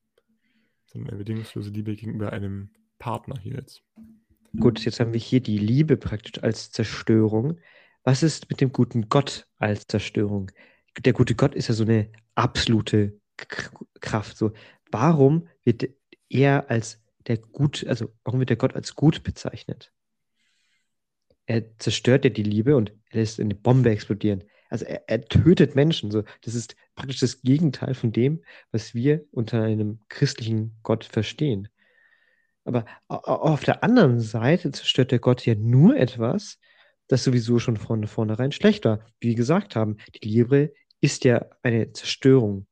sondern 0.86 1.08
eine 1.08 1.18
bedingungslose 1.18 1.70
Liebe 1.70 1.96
gegenüber 1.96 2.32
einem 2.32 2.70
Partner 2.98 3.38
hier 3.38 3.54
jetzt. 3.54 3.82
Gut, 4.58 4.84
jetzt 4.84 5.00
haben 5.00 5.12
wir 5.12 5.20
hier 5.20 5.40
die 5.40 5.58
Liebe 5.58 5.96
praktisch 5.96 6.42
als 6.42 6.70
Zerstörung. 6.70 7.58
Was 8.04 8.22
ist 8.22 8.48
mit 8.48 8.60
dem 8.60 8.72
guten 8.72 9.08
Gott 9.08 9.46
als 9.58 9.86
Zerstörung? 9.86 10.50
Der 11.00 11.12
gute 11.12 11.34
Gott 11.34 11.54
ist 11.54 11.68
ja 11.68 11.74
so 11.74 11.84
eine 11.84 12.08
absolute 12.34 13.20
Kraft. 14.00 14.36
So, 14.36 14.52
warum 14.90 15.48
wird 15.64 15.88
er 16.28 16.70
als 16.70 17.02
der 17.26 17.38
gut, 17.38 17.86
also 17.86 18.12
warum 18.24 18.40
wird 18.40 18.50
der 18.50 18.56
Gott 18.56 18.74
als 18.74 18.94
gut 18.94 19.22
bezeichnet? 19.22 19.92
Er 21.46 21.76
zerstört 21.78 22.24
ja 22.24 22.30
die 22.30 22.42
Liebe 22.42 22.76
und 22.76 22.92
er 23.10 23.20
lässt 23.20 23.40
eine 23.40 23.54
Bombe 23.54 23.90
explodieren. 23.90 24.44
Also 24.68 24.84
er, 24.84 25.08
er, 25.08 25.22
tötet 25.22 25.74
Menschen. 25.74 26.10
So, 26.10 26.24
das 26.42 26.54
ist 26.54 26.76
praktisch 26.94 27.20
das 27.20 27.42
Gegenteil 27.42 27.94
von 27.94 28.10
dem, 28.10 28.42
was 28.72 28.94
wir 28.94 29.24
unter 29.30 29.62
einem 29.62 30.00
christlichen 30.08 30.76
Gott 30.82 31.04
verstehen. 31.04 31.68
Aber 32.66 32.84
auf 33.06 33.64
der 33.64 33.84
anderen 33.84 34.18
Seite 34.20 34.72
zerstört 34.72 35.12
der 35.12 35.20
Gott 35.20 35.46
ja 35.46 35.54
nur 35.54 35.96
etwas, 35.96 36.58
das 37.06 37.22
sowieso 37.22 37.60
schon 37.60 37.76
von 37.76 38.06
vornherein 38.06 38.50
schlecht 38.50 38.84
war. 38.84 39.00
Wie 39.20 39.28
wir 39.28 39.34
gesagt 39.36 39.76
haben, 39.76 39.96
die 40.14 40.28
Liebe 40.28 40.74
ist 41.00 41.24
ja 41.24 41.46
eine 41.62 41.92
Zerstörung 41.92 42.66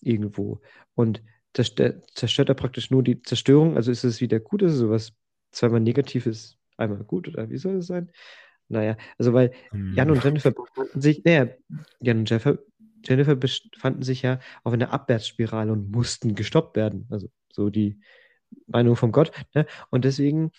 irgendwo. 0.00 0.60
Und 0.94 1.22
zerstört 1.52 2.48
er 2.48 2.54
praktisch 2.54 2.90
nur 2.90 3.02
die 3.02 3.22
Zerstörung, 3.22 3.76
also 3.76 3.90
ist 3.90 4.04
es 4.04 4.20
wieder 4.20 4.38
gut, 4.38 4.62
ist 4.62 4.72
es 4.72 4.78
sowas 4.78 5.12
zweimal 5.50 5.80
negativ 5.80 6.26
ist, 6.26 6.56
einmal 6.76 7.02
gut, 7.02 7.26
oder 7.26 7.50
wie 7.50 7.56
soll 7.56 7.78
es 7.78 7.88
sein? 7.88 8.12
Naja, 8.68 8.96
also 9.18 9.32
weil 9.32 9.52
hm. 9.70 9.94
Jan 9.96 10.12
und 10.12 10.22
Jennifer 10.22 10.52
befanden 10.52 11.00
sich, 11.00 11.24
naja, 11.24 11.48
Jan 11.98 12.18
und 12.18 12.30
Jennifer, 12.30 12.58
Jennifer 13.04 13.34
befanden 13.34 14.02
sich 14.02 14.22
ja 14.22 14.38
auf 14.62 14.72
einer 14.72 14.92
Abwärtsspirale 14.92 15.72
und 15.72 15.90
mussten 15.90 16.36
gestoppt 16.36 16.76
werden. 16.76 17.08
Also 17.10 17.28
so 17.50 17.68
die 17.68 17.98
Meinung 18.66 18.96
von 18.96 19.12
Gott. 19.12 19.32
Ne? 19.54 19.66
Und 19.90 20.04
deswegen, 20.04 20.52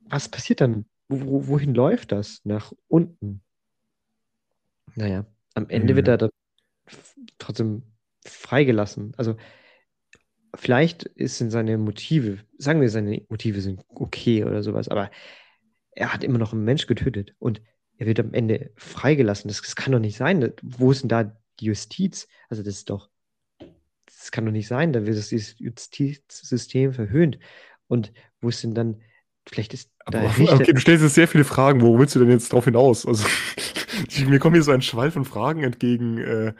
was 0.00 0.28
passiert 0.28 0.60
dann? 0.60 0.86
Wo, 1.08 1.46
wohin 1.48 1.74
läuft 1.74 2.12
das? 2.12 2.40
Nach 2.44 2.72
unten. 2.88 3.42
Naja, 4.94 5.26
am 5.54 5.68
Ende 5.68 5.92
mhm. 5.92 5.96
wird 5.96 6.08
er 6.08 6.18
dann 6.18 6.30
trotzdem 7.38 7.82
freigelassen. 8.24 9.12
Also 9.16 9.36
vielleicht 10.54 11.10
sind 11.16 11.50
seine 11.50 11.78
Motive, 11.78 12.38
sagen 12.58 12.80
wir, 12.80 12.88
seine 12.88 13.24
Motive 13.28 13.60
sind 13.60 13.84
okay 13.88 14.44
oder 14.44 14.62
sowas, 14.62 14.88
aber 14.88 15.10
er 15.92 16.12
hat 16.12 16.24
immer 16.24 16.38
noch 16.38 16.52
einen 16.52 16.64
Mensch 16.64 16.86
getötet 16.86 17.34
und 17.38 17.62
er 17.98 18.06
wird 18.06 18.20
am 18.20 18.34
Ende 18.34 18.72
freigelassen. 18.76 19.48
Das, 19.48 19.60
das 19.60 19.76
kann 19.76 19.92
doch 19.92 19.98
nicht 19.98 20.16
sein. 20.16 20.52
Wo 20.62 20.90
ist 20.90 21.02
denn 21.02 21.08
da 21.08 21.36
die 21.60 21.66
Justiz? 21.66 22.26
Also 22.48 22.62
das 22.62 22.74
ist 22.74 22.90
doch 22.90 23.10
das 24.22 24.30
kann 24.30 24.46
doch 24.46 24.52
nicht 24.52 24.68
sein, 24.68 24.92
da 24.92 25.04
wird 25.04 25.18
das 25.18 25.30
Justizsystem 25.30 26.92
verhöhnt. 26.92 27.40
Und 27.88 28.12
wo 28.40 28.48
ist 28.48 28.62
denn 28.62 28.72
dann, 28.74 29.02
vielleicht 29.48 29.74
ist 29.74 29.90
da 30.06 30.20
Aber, 30.20 30.54
Okay, 30.54 30.72
du 30.72 30.80
stellst 30.80 31.02
jetzt 31.02 31.16
sehr 31.16 31.26
viele 31.26 31.44
Fragen, 31.44 31.80
wo 31.80 31.98
willst 31.98 32.14
du 32.14 32.20
denn 32.20 32.30
jetzt 32.30 32.52
drauf 32.52 32.66
hinaus? 32.66 33.04
Also, 33.04 33.26
mir 34.28 34.38
kommt 34.38 34.54
hier 34.54 34.62
so 34.62 34.70
ein 34.70 34.80
Schwall 34.80 35.10
von 35.10 35.24
Fragen 35.24 35.64
entgegen. 35.64 36.18
Äh, 36.18 36.52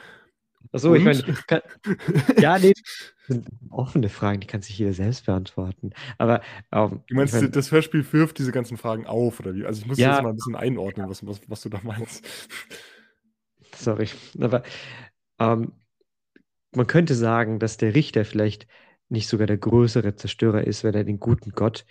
Achso, 0.73 0.93
ich 0.95 1.05
meine, 1.05 1.23
ja, 2.41 2.59
nee, 2.59 2.73
das 2.73 3.27
sind 3.29 3.47
offene 3.71 4.09
Fragen, 4.09 4.41
die 4.41 4.47
kann 4.49 4.63
sich 4.63 4.77
jeder 4.79 4.93
selbst 4.93 5.27
beantworten. 5.27 5.91
Aber 6.19 6.41
ähm, 6.73 7.03
Du 7.07 7.15
meinst, 7.15 7.35
ich 7.35 7.43
mein, 7.43 7.53
das 7.53 7.71
Hörspiel 7.71 8.05
wirft 8.13 8.39
diese 8.39 8.51
ganzen 8.51 8.77
Fragen 8.77 9.07
auf, 9.07 9.39
oder 9.39 9.55
wie? 9.55 9.65
Also 9.65 9.83
ich 9.83 9.87
muss 9.87 9.99
ja, 9.99 10.15
das 10.15 10.23
mal 10.23 10.31
ein 10.31 10.37
bisschen 10.37 10.57
einordnen, 10.57 11.09
was, 11.09 11.25
was, 11.25 11.41
was 11.47 11.61
du 11.63 11.69
da 11.69 11.79
meinst. 11.85 12.27
Sorry, 13.77 14.09
aber 14.41 14.63
ähm, 15.39 15.73
man 16.75 16.87
könnte 16.87 17.15
sagen, 17.15 17.59
dass 17.59 17.77
der 17.77 17.95
Richter 17.95 18.25
vielleicht 18.25 18.67
nicht 19.09 19.29
sogar 19.29 19.47
der 19.47 19.59
größere 19.59 20.17
Zerstörer 20.17 20.67
ist, 20.67 20.85
wenn 20.85 20.95
er 20.95 21.05
den 21.05 21.21
guten 21.21 21.51
Gott, 21.51 21.85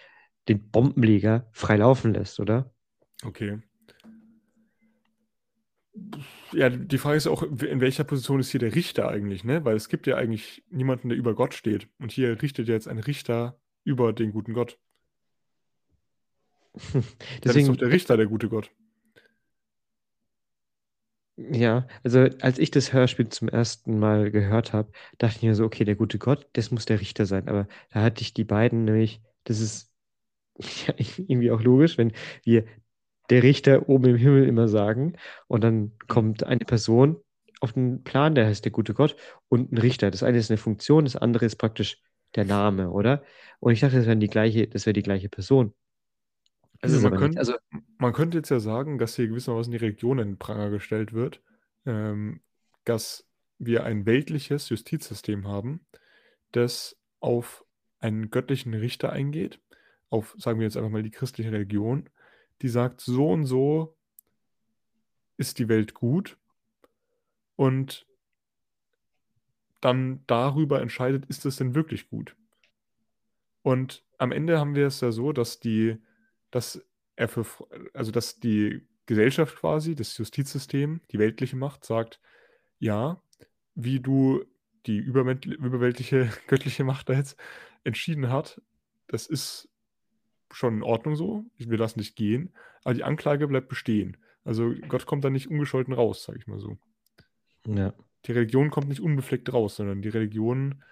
den 0.48 0.70
Bombenleger, 0.72 1.48
frei 1.52 1.78
laufen 1.78 2.14
lässt, 2.14 2.40
oder? 2.40 2.74
Okay. 3.24 3.60
Ja, 6.54 6.70
die 6.70 6.98
Frage 6.98 7.18
ist 7.18 7.28
auch, 7.28 7.44
in 7.44 7.82
welcher 7.82 8.04
Position 8.04 8.40
ist 8.40 8.50
hier 8.50 8.60
der 8.60 8.74
Richter 8.74 9.10
eigentlich, 9.10 9.44
ne? 9.44 9.64
Weil 9.66 9.76
es 9.76 9.88
gibt 9.88 10.08
ja 10.08 10.16
eigentlich 10.16 10.64
niemanden, 10.70 11.10
der 11.10 11.18
über 11.18 11.36
Gott 11.36 11.54
steht. 11.54 11.88
Und 12.00 12.12
hier 12.12 12.42
richtet 12.42 12.68
ja 12.68 12.74
jetzt 12.74 12.88
ein 12.88 12.98
Richter 13.00 13.60
über 13.84 14.14
den 14.14 14.32
guten 14.32 14.54
Gott. 14.54 14.80
Deswegen 16.74 17.04
Dann 17.42 17.58
ist 17.58 17.68
doch 17.68 17.76
der 17.76 17.92
Richter 17.92 18.18
der 18.18 18.26
gute 18.26 18.50
Gott. 18.50 18.72
Ja, 21.50 21.88
also 22.04 22.20
als 22.42 22.60
ich 22.60 22.72
das 22.72 22.94
Hörspiel 22.94 23.30
zum 23.30 23.48
ersten 23.48 23.98
Mal 24.00 24.32
gehört 24.32 24.74
habe, 24.74 24.92
dachte 25.18 25.38
ich 25.38 25.44
mir 25.44 25.56
so, 25.56 25.64
okay, 25.66 25.86
der 25.86 25.96
gute 25.96 26.20
Gott, 26.20 26.48
das 26.54 26.72
muss 26.72 26.86
der 26.86 27.00
Richter 27.00 27.26
sein. 27.26 27.48
Aber 27.48 27.68
da 27.92 28.02
hatte 28.04 28.22
ich 28.22 28.34
die 28.34 28.44
beiden 28.44 28.84
nämlich, 28.86 29.22
das 29.46 29.60
ist 29.60 29.92
ja, 30.88 30.94
irgendwie 31.18 31.52
auch 31.52 31.62
logisch, 31.62 31.98
wenn 31.98 32.14
wir 32.44 32.66
der 33.30 33.44
Richter 33.44 33.90
oben 33.90 34.06
im 34.12 34.18
Himmel 34.18 34.48
immer 34.48 34.68
sagen 34.70 35.16
und 35.48 35.64
dann 35.64 35.94
kommt 36.08 36.44
eine 36.46 36.66
Person 36.66 37.18
auf 37.62 37.74
den 37.74 38.04
Plan, 38.04 38.36
der 38.36 38.48
heißt 38.48 38.66
der 38.66 38.72
gute 38.74 38.94
Gott 38.94 39.16
und 39.50 39.72
ein 39.74 39.78
Richter. 39.80 40.12
Das 40.12 40.24
eine 40.24 40.38
ist 40.40 40.52
eine 40.52 40.58
Funktion, 40.60 41.06
das 41.06 41.16
andere 41.18 41.46
ist 41.46 41.58
praktisch 41.58 42.02
der 42.36 42.46
Name, 42.46 42.92
oder? 42.92 43.24
Und 43.60 43.74
ich 43.74 43.82
dachte, 43.82 43.98
das 43.98 44.06
wäre 44.08 44.18
die 44.18 44.28
gleiche, 44.30 44.68
das 44.68 44.86
wäre 44.86 44.94
die 44.94 45.04
gleiche 45.04 45.30
Person. 45.30 45.74
Also 46.82 47.00
man, 47.02 47.18
könnte, 47.18 47.40
also, 47.40 47.54
man 47.98 48.14
könnte 48.14 48.38
jetzt 48.38 48.50
ja 48.50 48.60
sagen, 48.60 48.98
dass 48.98 49.16
hier 49.16 49.28
gewissermaßen 49.28 49.72
die 49.72 49.78
Region 49.78 50.20
in 50.20 50.38
Pranger 50.38 50.72
gestellt 50.72 51.14
wird, 51.14 51.42
ähm, 51.86 52.42
dass 52.86 53.28
wir 53.60 53.84
ein 53.84 54.06
weltliches 54.08 54.70
Justizsystem 54.70 55.48
haben, 55.48 55.86
das 56.52 56.98
auf 57.20 57.64
einen 58.00 58.32
göttlichen 58.32 58.74
Richter 58.74 59.12
eingeht, 59.12 59.60
auf, 60.10 60.36
sagen 60.40 60.60
wir 60.60 60.66
jetzt 60.66 60.76
einfach 60.76 60.90
mal, 60.90 61.04
die 61.04 61.12
christliche 61.12 61.52
Religion, 61.52 62.10
die 62.64 62.70
sagt, 62.70 63.02
so 63.02 63.30
und 63.30 63.46
so 63.46 63.96
ist 65.38 65.60
die 65.60 65.70
Welt 65.70 65.94
gut 65.94 66.38
und 67.56 68.08
dann 69.82 70.24
darüber 70.28 70.82
entscheidet, 70.82 71.26
ist 71.26 71.46
es 71.46 71.56
denn 71.58 71.76
wirklich 71.76 72.10
gut. 72.10 72.36
Und 73.64 74.04
am 74.18 74.32
Ende 74.32 74.60
haben 74.60 74.76
wir 74.76 74.88
es 74.88 75.02
ja 75.02 75.12
so, 75.12 75.34
dass 75.34 75.60
die, 75.60 75.98
dass 76.52 76.86
er 77.16 77.28
für, 77.28 77.46
also 77.94 78.12
dass 78.12 78.40
die 78.40 78.88
Gesellschaft 79.06 79.58
quasi, 79.58 79.96
das 79.96 80.18
Justizsystem, 80.18 81.02
die 81.12 81.20
weltliche 81.20 81.56
Macht 81.56 81.86
sagt, 81.86 82.22
ja, 82.80 83.22
wie 83.76 84.00
du 84.00 84.44
die 84.86 84.98
überweltliche 84.98 86.30
göttliche 86.48 86.84
Macht 86.84 87.10
da 87.10 87.14
jetzt 87.14 87.38
entschieden 87.84 88.30
hat, 88.30 88.62
das 89.08 89.28
ist 89.28 89.70
schon 90.52 90.78
in 90.78 90.84
Ordnung 90.84 91.16
so. 91.16 91.46
Wir 91.58 91.78
lassen 91.78 92.00
dich 92.00 92.16
gehen, 92.16 92.54
aber 92.84 92.94
die 92.94 93.04
Anklage 93.04 93.48
bleibt 93.48 93.70
bestehen. 93.70 94.18
Also 94.44 94.74
Gott 94.88 95.06
kommt 95.06 95.24
da 95.24 95.30
nicht 95.30 95.50
ungescholten 95.50 95.94
raus, 95.94 96.24
sage 96.24 96.40
ich 96.40 96.48
mal 96.48 96.60
so. 96.60 96.78
Ja. 97.68 97.94
Die 98.26 98.32
Religion 98.32 98.70
kommt 98.70 98.90
nicht 98.90 99.02
unbefleckt 99.02 99.52
raus, 99.54 99.76
sondern 99.76 100.02
die 100.02 100.10
Religion 100.10 100.84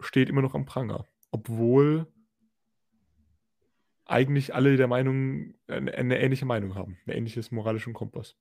steht 0.00 0.28
immer 0.28 0.42
noch 0.42 0.54
am 0.54 0.66
Pranger. 0.66 1.06
Obwohl 1.30 2.06
eigentlich 4.06 4.54
alle 4.54 4.76
der 4.76 4.88
Meinung, 4.88 5.54
eine, 5.68 5.94
eine 5.94 6.18
ähnliche 6.20 6.46
Meinung 6.46 6.74
haben, 6.74 6.98
ein 7.06 7.12
ähnliches 7.12 7.50
moralischen 7.50 7.92
Kompass. 7.94 8.36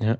Ja, 0.00 0.18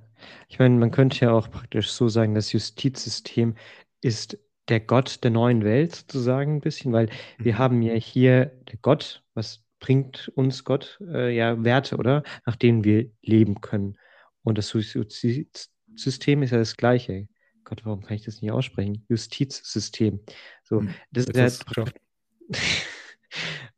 ich 0.48 0.58
meine, 0.58 0.76
man 0.76 0.90
könnte 0.90 1.24
ja 1.24 1.32
auch 1.32 1.50
praktisch 1.50 1.90
so 1.90 2.08
sagen, 2.08 2.34
das 2.34 2.52
Justizsystem 2.52 3.56
ist 4.02 4.38
der 4.68 4.80
Gott 4.80 5.24
der 5.24 5.30
neuen 5.30 5.64
Welt 5.64 5.94
sozusagen 5.94 6.56
ein 6.56 6.60
bisschen, 6.60 6.92
weil 6.92 7.08
wir 7.42 7.56
Mhm. 7.56 7.58
haben 7.58 7.80
ja 7.82 7.94
hier 7.94 8.46
der 8.70 8.78
Gott, 8.82 9.24
was 9.34 9.64
bringt 9.80 10.28
uns 10.34 10.64
Gott 10.64 10.98
äh, 11.00 11.34
ja 11.34 11.62
Werte, 11.64 11.96
oder? 11.96 12.22
Nach 12.44 12.56
denen 12.56 12.84
wir 12.84 13.10
leben 13.22 13.60
können. 13.62 13.96
Und 14.42 14.58
das 14.58 14.72
Justizsystem 14.72 16.42
ist 16.42 16.50
ja 16.50 16.58
das 16.58 16.76
gleiche. 16.76 17.28
Gott, 17.64 17.84
warum 17.84 18.02
kann 18.02 18.16
ich 18.16 18.24
das 18.24 18.42
nicht 18.42 18.52
aussprechen? 18.52 19.06
Justizsystem. 19.08 20.20
So, 20.64 20.84
Hm, 20.84 20.94
das 21.12 21.26
jetzt 21.32 21.64
ist 21.66 21.76
ja. 21.76 21.84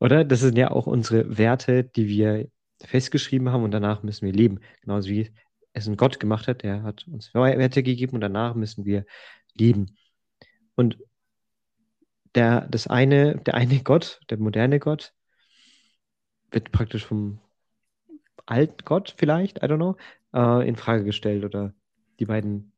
oder? 0.03 0.25
Das 0.25 0.41
sind 0.41 0.59
ja 0.59 0.73
auch 0.73 0.87
unsere 0.87 1.39
Werte, 1.39 1.85
die 1.85 2.09
wir 2.09 2.49
festgeschrieben 2.83 3.51
haben 3.51 3.63
und 3.63 3.71
danach 3.71 4.03
müssen 4.03 4.27
wir 4.27 4.33
leben. 4.33 4.59
Genauso 4.81 5.09
wie 5.09 5.31
es 5.73 5.87
ein 5.87 5.97
Gott 5.97 6.19
gemacht 6.19 6.49
hat, 6.49 6.65
der 6.65 6.83
hat 6.83 7.07
uns 7.07 7.33
Werte 7.33 7.85
gegeben 7.85 8.15
und 8.17 8.21
danach 8.21 8.57
müssen 8.57 8.85
wir 8.85 9.07
leben. 9.55 9.97
Und 10.75 10.99
der, 12.35 12.67
das 12.69 12.89
eine, 12.89 13.37
der 13.37 13.55
eine 13.55 13.81
Gott, 13.85 14.21
der 14.29 14.39
moderne 14.39 14.81
Gott, 14.81 15.15
wird 16.51 16.73
praktisch 16.73 17.07
vom 17.07 17.39
alten 18.45 18.85
Gott 18.85 19.15
vielleicht, 19.17 19.59
I 19.59 19.67
don't 19.67 19.77
know, 19.77 19.97
äh, 20.35 20.67
in 20.69 20.75
Frage 20.75 21.05
gestellt 21.05 21.45
oder 21.45 21.75
die 22.19 22.27
beiden 22.27 22.73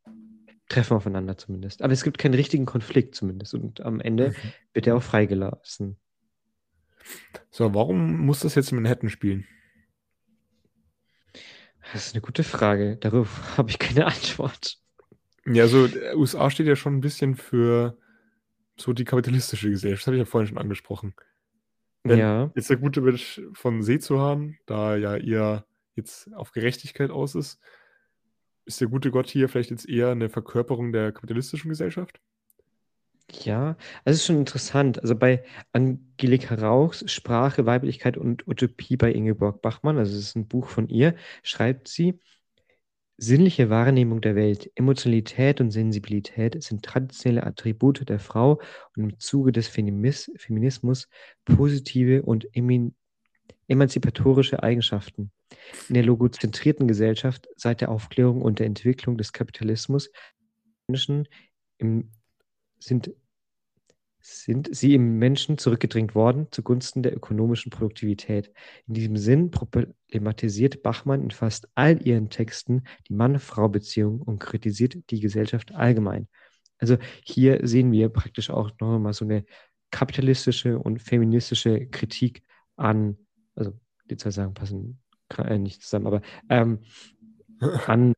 treffen 0.69 0.97
aufeinander 0.97 1.39
zumindest. 1.39 1.81
Aber 1.81 1.93
es 1.95 2.05
gibt 2.05 2.19
keinen 2.19 2.35
richtigen 2.35 2.67
Konflikt 2.67 3.15
zumindest 3.15 3.55
und 3.55 3.81
am 3.81 4.01
Ende 4.01 4.31
Mhm. 4.31 4.53
wird 4.75 4.87
er 4.87 4.97
auch 4.97 5.03
freigelassen. 5.03 5.97
So, 7.51 7.75
warum 7.75 8.19
muss 8.27 8.41
das 8.41 8.55
jetzt 8.55 8.73
in 8.73 8.77
Manhattan 8.77 9.11
spielen? 9.11 9.47
Das 11.93 12.07
ist 12.07 12.15
eine 12.15 12.23
gute 12.23 12.45
Frage. 12.45 12.97
Darauf 12.97 13.29
habe 13.59 13.71
ich 13.71 13.79
keine 13.79 14.07
Antwort. 14.07 14.79
Ja, 15.47 15.65
also 15.65 15.87
der 15.87 16.17
USA 16.17 16.51
steht 16.51 16.67
ja 16.67 16.77
schon 16.77 16.97
ein 16.97 17.01
bisschen 17.01 17.37
für 17.37 17.99
so 18.77 18.93
die 18.93 19.05
kapitalistische 19.05 19.71
Gesellschaft. 19.71 20.03
Das 20.03 20.07
habe 20.09 20.17
ich 20.17 20.21
ja 20.21 20.25
vorhin 20.25 20.49
schon 20.49 20.59
angesprochen. 20.59 21.15
Wenn 22.03 22.19
Ja, 22.19 22.51
jetzt 22.55 22.71
der 22.71 22.77
gute 22.77 23.01
Mensch 23.01 23.41
von 23.53 23.83
Seezuhan, 23.83 24.59
da 24.67 24.97
ja 24.97 25.17
eher 25.17 25.67
jetzt 25.95 26.33
auf 26.35 26.53
Gerechtigkeit 26.53 27.11
aus 27.11 27.35
ist, 27.35 27.61
ist 28.65 28.81
der 28.81 28.89
gute 28.89 29.11
Gott 29.11 29.29
hier 29.29 29.49
vielleicht 29.49 29.71
jetzt 29.71 29.89
eher 29.89 30.11
eine 30.11 30.29
Verkörperung 30.29 30.93
der 30.93 31.13
kapitalistischen 31.13 31.69
Gesellschaft? 31.69 32.21
Ja. 33.33 33.77
Also 34.05 34.15
es 34.15 34.17
ist 34.17 34.27
schon 34.27 34.39
interessant. 34.39 35.01
Also 35.03 35.17
bei 35.17 35.45
Angelika 35.73 36.55
Rauchs 36.55 37.11
Sprache, 37.11 37.67
Weiblichkeit 37.67 38.17
und 38.17 38.47
Utopie 38.47 38.97
bei 38.97 39.13
Ingeborg 39.13 39.63
Bachmann, 39.63 39.99
also 39.99 40.17
es 40.17 40.29
ist 40.29 40.37
ein 40.37 40.49
Buch 40.49 40.69
von 40.69 40.89
ihr, 40.89 41.15
schreibt 41.43 41.89
sie, 41.89 42.19
sinnliche 43.17 43.71
Wahrnehmung 43.71 44.21
der 44.21 44.35
Welt, 44.35 44.71
Emotionalität 44.75 45.61
und 45.61 45.71
Sensibilität 45.71 46.63
sind 46.63 46.85
traditionelle 46.85 47.45
Attribute 47.45 48.09
der 48.09 48.19
Frau 48.19 48.61
und 48.97 49.03
im 49.05 49.21
Zuge 49.21 49.53
des 49.53 49.69
Feminis 49.69 50.31
Feminismus 50.37 51.09
positive 51.45 52.23
und 52.23 52.49
emanzipatorische 53.69 54.63
Eigenschaften. 54.63 55.31
In 55.89 55.95
der 55.95 56.05
logozentrierten 56.05 56.89
Gesellschaft 56.89 57.47
seit 57.57 57.81
der 57.81 57.91
Aufklärung 57.91 58.43
und 58.43 58.59
der 58.59 58.67
Entwicklung 58.67 59.17
des 59.17 59.33
Kapitalismus 59.33 60.11
Menschen 60.89 61.29
im, 61.79 62.11
sind, 62.85 63.13
sind 64.21 64.75
sie 64.75 64.95
im 64.95 65.19
Menschen 65.19 65.59
zurückgedrängt 65.59 66.15
worden 66.15 66.49
zugunsten 66.51 67.03
der 67.03 67.15
ökonomischen 67.15 67.71
Produktivität. 67.71 68.53
In 68.87 68.95
diesem 68.95 69.17
Sinn 69.17 69.51
problematisiert 69.51 70.83
Bachmann 70.83 71.23
in 71.23 71.31
fast 71.31 71.69
all 71.75 72.07
ihren 72.07 72.31
Texten 72.31 72.85
die 73.09 73.15
Mann-Frau-Beziehung 73.15 74.21
und 74.21 74.39
kritisiert 74.39 74.97
die 75.11 75.21
Gesellschaft 75.21 75.75
allgemein. 75.75 76.29
Also 76.79 76.97
hier 77.25 77.67
sehen 77.67 77.93
wir 77.93 78.09
praktisch 78.09 78.51
auch 78.51 78.71
noch 78.81 78.99
mal 78.99 79.13
so 79.13 79.25
eine 79.25 79.45
kapitalistische 79.91 80.79
und 80.79 81.01
feministische 81.01 81.87
Kritik 81.87 82.43
an, 82.77 83.17
also 83.55 83.73
die 84.11 84.17
zwei 84.17 84.31
Sagen 84.31 84.55
passen 84.55 85.01
äh, 85.39 85.59
nicht 85.59 85.83
zusammen, 85.83 86.07
aber 86.07 86.21
ähm, 86.49 86.81
an, 87.87 88.13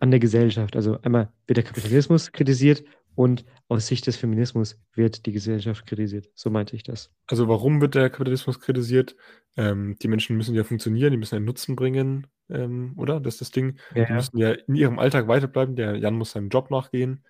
an 0.00 0.10
der 0.10 0.20
Gesellschaft. 0.20 0.76
Also 0.76 1.00
einmal 1.00 1.32
wird 1.46 1.56
der 1.56 1.64
Kapitalismus 1.64 2.30
kritisiert 2.32 2.84
und 3.14 3.44
aus 3.68 3.86
Sicht 3.86 4.06
des 4.06 4.16
Feminismus 4.16 4.78
wird 4.94 5.26
die 5.26 5.32
Gesellschaft 5.32 5.86
kritisiert. 5.86 6.28
So 6.34 6.50
meinte 6.50 6.76
ich 6.76 6.82
das. 6.82 7.10
Also 7.26 7.48
warum 7.48 7.80
wird 7.80 7.94
der 7.94 8.10
Kapitalismus 8.10 8.60
kritisiert? 8.60 9.16
Ähm, 9.56 9.96
die 10.02 10.08
Menschen 10.08 10.36
müssen 10.36 10.54
ja 10.54 10.64
funktionieren, 10.64 11.12
die 11.12 11.16
müssen 11.16 11.36
einen 11.36 11.44
Nutzen 11.44 11.76
bringen, 11.76 12.26
ähm, 12.50 12.94
oder? 12.96 13.20
Das 13.20 13.34
ist 13.34 13.40
das 13.40 13.50
Ding. 13.50 13.78
Ja, 13.94 14.06
Die 14.06 14.12
müssen 14.12 14.38
ja 14.38 14.52
in 14.52 14.74
ihrem 14.74 14.98
Alltag 14.98 15.28
weiterbleiben. 15.28 15.76
Der 15.76 15.96
Jan 15.96 16.14
muss 16.14 16.32
seinem 16.32 16.48
Job 16.48 16.70
nachgehen. 16.70 17.24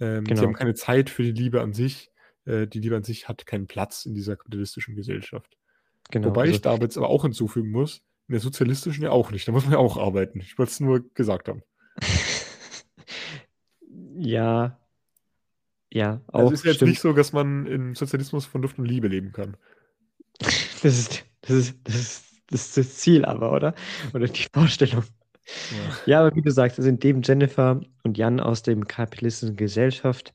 Ähm, 0.00 0.24
Genau. 0.24 0.40
Sie 0.40 0.46
haben 0.46 0.54
keine 0.54 0.74
Zeit 0.74 1.10
für 1.10 1.22
die 1.22 1.32
Liebe 1.32 1.60
an 1.60 1.72
sich. 1.72 2.10
Äh, 2.44 2.66
die 2.66 2.80
Liebe 2.80 2.96
an 2.96 3.04
sich 3.04 3.28
hat 3.28 3.46
keinen 3.46 3.66
Platz 3.66 4.06
in 4.06 4.14
dieser 4.14 4.36
kapitalistischen 4.36 4.96
Gesellschaft. 4.96 5.56
genau. 6.10 6.28
Wobei 6.28 6.42
also, 6.42 6.54
ich 6.54 6.60
da 6.62 6.72
aber 6.72 6.84
jetzt 6.84 6.96
aber 6.96 7.08
auch 7.08 7.22
hinzufügen 7.22 7.70
muss, 7.70 8.02
in 8.28 8.32
der 8.32 8.40
sozialistischen 8.40 9.04
ja 9.04 9.10
auch 9.10 9.30
nicht. 9.30 9.46
Da 9.46 9.52
muss 9.52 9.64
man 9.64 9.72
ja 9.72 9.78
auch 9.78 9.98
arbeiten. 9.98 10.40
Ich 10.40 10.58
wollte 10.58 10.70
es 10.70 10.80
nur 10.80 11.04
gesagt 11.14 11.48
haben. 11.48 11.62
ja, 14.18 14.78
ja, 15.96 16.20
Also 16.32 16.48
auch 16.48 16.52
ist 16.52 16.64
ja 16.64 16.72
jetzt 16.72 16.76
stimmt. 16.76 16.90
nicht 16.90 17.00
so, 17.00 17.12
dass 17.12 17.32
man 17.32 17.66
im 17.66 17.94
Sozialismus 17.94 18.46
von 18.46 18.62
Luft 18.62 18.78
und 18.78 18.84
Liebe 18.86 19.08
leben 19.08 19.32
kann. 19.32 19.56
Das 20.82 20.98
ist, 20.98 21.24
das 21.42 21.50
ist, 21.56 21.78
das 21.84 21.94
ist, 21.96 22.24
das 22.48 22.66
ist 22.66 22.76
das 22.76 22.96
Ziel 22.98 23.24
aber, 23.24 23.52
oder? 23.52 23.74
Oder 24.14 24.28
die 24.28 24.46
Vorstellung. 24.52 25.04
Ja. 25.70 25.96
Ja, 26.04 26.20
aber 26.20 26.34
wie 26.36 26.42
du 26.42 26.50
sagst, 26.50 26.78
also 26.78 26.88
indem 26.88 27.22
Jennifer 27.22 27.80
und 28.02 28.18
Jan 28.18 28.40
aus 28.40 28.62
dem 28.62 28.86
kapitalistischen 28.86 29.56
Gesellschaft 29.56 30.34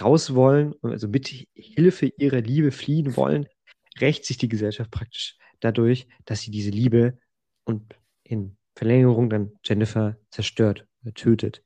raus 0.00 0.34
wollen, 0.34 0.72
und 0.74 0.92
also 0.92 1.08
mit 1.08 1.28
Hilfe 1.54 2.06
ihrer 2.16 2.40
Liebe 2.40 2.70
fliehen 2.70 3.16
wollen, 3.16 3.46
rächt 4.00 4.24
sich 4.24 4.38
die 4.38 4.48
Gesellschaft 4.48 4.90
praktisch 4.90 5.36
dadurch, 5.60 6.06
dass 6.24 6.42
sie 6.42 6.50
diese 6.50 6.70
Liebe 6.70 7.18
und 7.64 7.94
in 8.22 8.56
Verlängerung 8.76 9.30
dann 9.30 9.52
Jennifer 9.64 10.16
zerstört, 10.30 10.86
oder 11.02 11.14
tötet. 11.14 11.62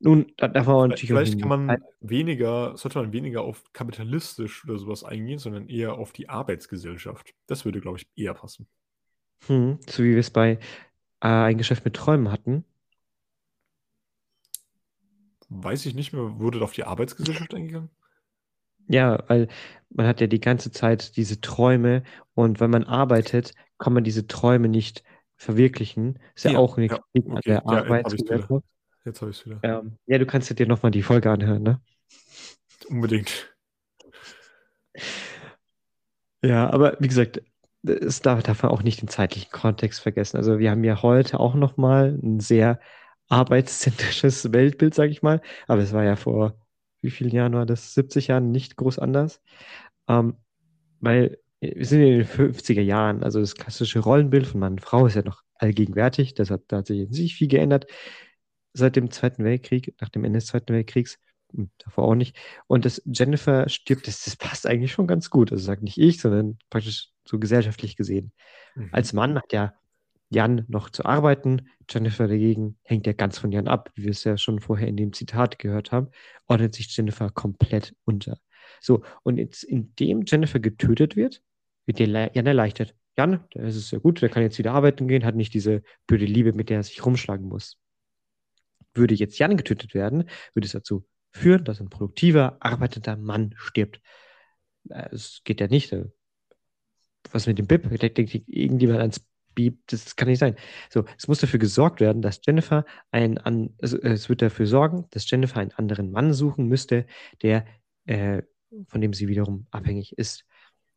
Nun, 0.00 0.32
da 0.36 0.48
darf 0.48 0.66
man 0.66 0.90
natürlich 0.90 1.10
Vielleicht 1.10 1.40
kann 1.40 1.48
man 1.48 1.76
weniger, 2.00 2.76
sollte 2.76 2.98
man 3.00 3.12
weniger 3.12 3.42
auf 3.42 3.72
kapitalistisch 3.72 4.64
oder 4.64 4.78
sowas 4.78 5.02
eingehen, 5.04 5.38
sondern 5.38 5.68
eher 5.68 5.94
auf 5.94 6.12
die 6.12 6.28
Arbeitsgesellschaft. 6.28 7.34
Das 7.46 7.64
würde, 7.64 7.80
glaube 7.80 7.98
ich, 7.98 8.06
eher 8.16 8.34
passen. 8.34 8.68
Hm, 9.46 9.78
so 9.88 10.02
wie 10.04 10.12
wir 10.12 10.18
es 10.20 10.30
bei 10.30 10.52
äh, 11.20 11.28
ein 11.28 11.58
Geschäft 11.58 11.84
mit 11.84 11.96
Träumen 11.96 12.30
hatten. 12.32 12.64
Weiß 15.50 15.84
ich 15.84 15.94
nicht 15.94 16.14
mehr, 16.14 16.38
wurde 16.38 16.58
da 16.58 16.64
auf 16.64 16.72
die 16.72 16.84
Arbeitsgesellschaft 16.84 17.52
eingegangen? 17.54 17.90
Ja, 18.88 19.22
weil 19.28 19.48
man 19.90 20.06
hat 20.06 20.20
ja 20.20 20.26
die 20.26 20.40
ganze 20.40 20.70
Zeit 20.70 21.16
diese 21.16 21.40
Träume 21.40 22.02
und 22.34 22.60
wenn 22.60 22.70
man 22.70 22.84
arbeitet, 22.84 23.54
kann 23.78 23.92
man 23.92 24.04
diese 24.04 24.26
Träume 24.26 24.68
nicht 24.68 25.02
verwirklichen. 25.36 26.18
Ist 26.34 26.44
ja, 26.44 26.52
Ja, 26.52 26.58
auch 26.58 26.76
eine 26.78 26.88
ja, 26.88 26.98
Kritik 27.12 27.30
an 27.30 27.34
okay. 27.36 27.42
der 27.46 27.66
Ja, 27.66 27.84
Arbeitsgesellschaft. 27.84 28.64
Jetzt 29.04 29.20
habe 29.20 29.30
ich 29.30 29.38
es 29.38 29.46
wieder. 29.46 29.60
Ähm, 29.62 29.96
ja, 30.06 30.18
du 30.18 30.26
kannst 30.26 30.56
dir 30.56 30.66
nochmal 30.66 30.90
die 30.90 31.02
Folge 31.02 31.30
anhören, 31.30 31.62
ne? 31.62 31.80
Unbedingt. 32.88 33.54
Ja, 36.42 36.70
aber 36.70 36.96
wie 37.00 37.08
gesagt, 37.08 37.42
es 37.82 38.20
darf, 38.20 38.42
darf 38.42 38.62
man 38.62 38.72
auch 38.72 38.82
nicht 38.82 39.00
den 39.00 39.08
zeitlichen 39.08 39.50
Kontext 39.50 40.00
vergessen. 40.00 40.36
Also 40.36 40.58
wir 40.58 40.70
haben 40.70 40.84
ja 40.84 41.02
heute 41.02 41.40
auch 41.40 41.54
nochmal 41.54 42.18
ein 42.22 42.40
sehr 42.40 42.80
arbeitszentrisches 43.28 44.52
Weltbild, 44.52 44.94
sage 44.94 45.10
ich 45.10 45.22
mal. 45.22 45.40
Aber 45.66 45.82
es 45.82 45.92
war 45.92 46.04
ja 46.04 46.16
vor 46.16 46.54
wie 47.00 47.10
vielen 47.10 47.30
Jahren 47.30 47.54
war 47.54 47.66
das? 47.66 47.94
70 47.94 48.28
Jahren 48.28 48.50
nicht 48.50 48.76
groß 48.76 48.98
anders. 48.98 49.40
Ähm, 50.08 50.36
weil 51.00 51.38
wir 51.60 51.86
sind 51.86 52.02
in 52.02 52.18
den 52.18 52.26
50er 52.26 52.82
Jahren, 52.82 53.22
also 53.22 53.40
das 53.40 53.54
klassische 53.54 54.00
Rollenbild 54.00 54.46
von 54.46 54.60
Mann 54.60 54.74
und 54.74 54.80
Frau 54.80 55.06
ist 55.06 55.14
ja 55.14 55.22
noch 55.22 55.42
allgegenwärtig. 55.54 56.34
Das 56.34 56.50
hat, 56.50 56.62
da 56.68 56.78
hat 56.78 56.86
sich 56.86 57.08
nicht 57.10 57.34
viel 57.36 57.48
geändert 57.48 57.86
seit 58.72 58.96
dem 58.96 59.10
Zweiten 59.10 59.44
Weltkrieg, 59.44 59.94
nach 60.00 60.08
dem 60.08 60.24
Ende 60.24 60.38
des 60.38 60.46
Zweiten 60.46 60.72
Weltkriegs. 60.72 61.18
Hm, 61.54 61.70
davor 61.78 62.04
auch 62.04 62.14
nicht. 62.14 62.36
Und 62.66 62.84
dass 62.84 63.02
Jennifer 63.06 63.68
stirbt, 63.68 64.06
das, 64.06 64.24
das 64.24 64.36
passt 64.36 64.66
eigentlich 64.66 64.92
schon 64.92 65.06
ganz 65.06 65.30
gut. 65.30 65.52
Also 65.52 65.64
sagt 65.64 65.82
nicht 65.82 65.98
ich, 65.98 66.20
sondern 66.20 66.58
praktisch 66.70 67.10
so 67.26 67.38
gesellschaftlich 67.38 67.96
gesehen. 67.96 68.32
Mhm. 68.74 68.88
Als 68.92 69.12
Mann 69.12 69.36
hat 69.36 69.52
ja 69.52 69.74
Jan 70.30 70.64
noch 70.68 70.90
zu 70.90 71.04
arbeiten. 71.04 71.68
Jennifer 71.88 72.28
dagegen 72.28 72.78
hängt 72.82 73.06
ja 73.06 73.12
ganz 73.12 73.38
von 73.38 73.50
Jan 73.50 73.68
ab, 73.68 73.90
wie 73.94 74.04
wir 74.04 74.10
es 74.10 74.24
ja 74.24 74.36
schon 74.36 74.60
vorher 74.60 74.88
in 74.88 74.96
dem 74.96 75.12
Zitat 75.12 75.58
gehört 75.58 75.90
haben, 75.90 76.08
ordnet 76.46 76.74
sich 76.74 76.94
Jennifer 76.94 77.30
komplett 77.30 77.94
unter. 78.04 78.38
So, 78.80 79.02
und 79.22 79.38
jetzt, 79.38 79.64
indem 79.64 80.24
Jennifer 80.26 80.60
getötet 80.60 81.16
wird, 81.16 81.42
wird 81.86 81.98
der 81.98 82.30
Jan 82.34 82.46
erleichtert. 82.46 82.94
Jan, 83.16 83.44
da 83.50 83.62
ist 83.62 83.90
ja 83.90 83.98
gut, 83.98 84.22
der 84.22 84.28
kann 84.28 84.42
jetzt 84.42 84.58
wieder 84.58 84.72
arbeiten 84.72 85.08
gehen, 85.08 85.24
hat 85.24 85.34
nicht 85.34 85.54
diese 85.54 85.82
blöde 86.06 86.26
Liebe, 86.26 86.52
mit 86.52 86.68
der 86.68 86.78
er 86.78 86.82
sich 86.82 87.04
rumschlagen 87.04 87.48
muss. 87.48 87.78
Würde 88.94 89.14
jetzt 89.14 89.38
Jan 89.38 89.56
getötet 89.56 89.94
werden, 89.94 90.28
würde 90.54 90.66
es 90.66 90.72
dazu 90.72 91.06
führen, 91.30 91.64
dass 91.64 91.80
ein 91.80 91.90
produktiver, 91.90 92.56
arbeitender 92.60 93.16
Mann 93.16 93.54
stirbt. 93.56 94.00
Äh, 94.88 95.08
es 95.12 95.42
geht 95.44 95.60
ja 95.60 95.68
nicht. 95.68 95.92
Äh, 95.92 96.06
was 97.32 97.46
mit 97.46 97.58
dem? 97.58 97.66
Denkt 97.66 98.34
irgendjemand 98.46 99.00
ans 99.00 99.20
Bib? 99.54 99.78
Das 99.86 100.16
kann 100.16 100.28
nicht 100.28 100.38
sein. 100.38 100.56
So, 100.90 101.04
es 101.16 101.28
muss 101.28 101.40
dafür 101.40 101.58
gesorgt 101.58 102.00
werden, 102.00 102.22
dass 102.22 102.40
Jennifer 102.46 102.84
ein, 103.10 103.38
an, 103.38 103.74
also 103.82 104.00
es 104.00 104.28
wird 104.28 104.42
dafür 104.42 104.66
sorgen, 104.66 105.06
dass 105.10 105.30
Jennifer 105.30 105.60
einen 105.60 105.72
anderen 105.72 106.10
Mann 106.10 106.32
suchen 106.32 106.66
müsste, 106.68 107.06
der, 107.42 107.66
äh, 108.06 108.42
von 108.86 109.00
dem 109.00 109.12
sie 109.12 109.28
wiederum 109.28 109.66
abhängig 109.70 110.16
ist. 110.16 110.44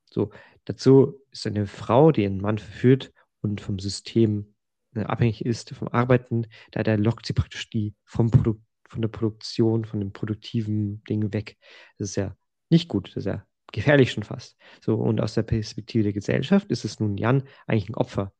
So, 0.05 0.31
dazu 0.65 1.19
ist 1.31 1.47
eine 1.47 1.67
Frau, 1.67 2.11
die 2.11 2.25
einen 2.25 2.41
Mann 2.41 2.57
verführt 2.57 3.11
und 3.41 3.61
vom 3.61 3.79
System 3.79 4.41
äh, 4.41 4.60
abhängig 4.95 5.45
ist, 5.45 5.71
vom 5.71 5.87
Arbeiten, 5.87 6.47
da, 6.71 6.83
da 6.83 6.95
lockt 6.95 7.25
sie 7.25 7.33
praktisch 7.33 7.69
die 7.69 7.95
vom 8.05 8.29
Produkt 8.31 8.63
von 8.89 9.01
der 9.01 9.09
Produktion, 9.09 9.85
von 9.85 9.99
dem 10.01 10.11
produktiven 10.11 11.01
Ding 11.05 11.31
weg. 11.33 11.57
Das 11.97 12.09
ist 12.09 12.15
ja 12.17 12.35
nicht 12.69 12.89
gut, 12.89 13.07
das 13.09 13.17
ist 13.17 13.25
ja 13.25 13.45
gefährlich 13.71 14.11
schon 14.11 14.23
fast. 14.23 14.57
So, 14.81 14.95
und 14.95 15.21
aus 15.21 15.33
der 15.33 15.43
Perspektive 15.43 16.03
der 16.03 16.13
Gesellschaft 16.13 16.69
ist 16.69 16.83
es 16.83 16.99
nun 16.99 17.17
Jan 17.17 17.43
eigentlich 17.67 17.89
ein 17.89 17.95
Opfer. 17.95 18.33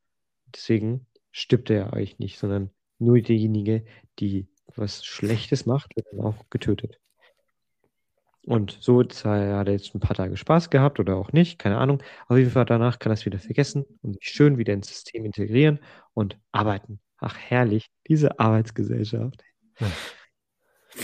Deswegen 0.53 1.07
stirbt 1.31 1.69
er 1.69 1.93
eigentlich 1.93 2.19
nicht, 2.19 2.37
sondern 2.37 2.71
nur 2.99 3.19
derjenige, 3.21 3.85
die 4.19 4.49
was 4.75 5.05
Schlechtes 5.05 5.65
macht, 5.65 5.95
wird 5.95 6.07
dann 6.11 6.21
auch 6.21 6.49
getötet. 6.49 6.99
Und 8.45 8.77
so 8.81 9.01
hat 9.01 9.25
er 9.25 9.71
jetzt 9.71 9.93
ein 9.93 9.99
paar 9.99 10.15
Tage 10.15 10.35
Spaß 10.35 10.71
gehabt 10.71 10.99
oder 10.99 11.15
auch 11.15 11.31
nicht, 11.31 11.59
keine 11.59 11.77
Ahnung. 11.77 12.01
Auf 12.27 12.37
jeden 12.37 12.49
Fall 12.49 12.65
danach 12.65 12.97
kann 12.97 13.11
er 13.11 13.13
es 13.13 13.25
wieder 13.25 13.39
vergessen 13.39 13.85
und 14.01 14.15
sich 14.15 14.29
schön 14.29 14.57
wieder 14.57 14.73
ins 14.73 14.87
System 14.87 15.25
integrieren 15.25 15.79
und 16.13 16.39
arbeiten. 16.51 16.99
Ach, 17.17 17.37
herrlich, 17.37 17.91
diese 18.07 18.39
Arbeitsgesellschaft. 18.39 19.43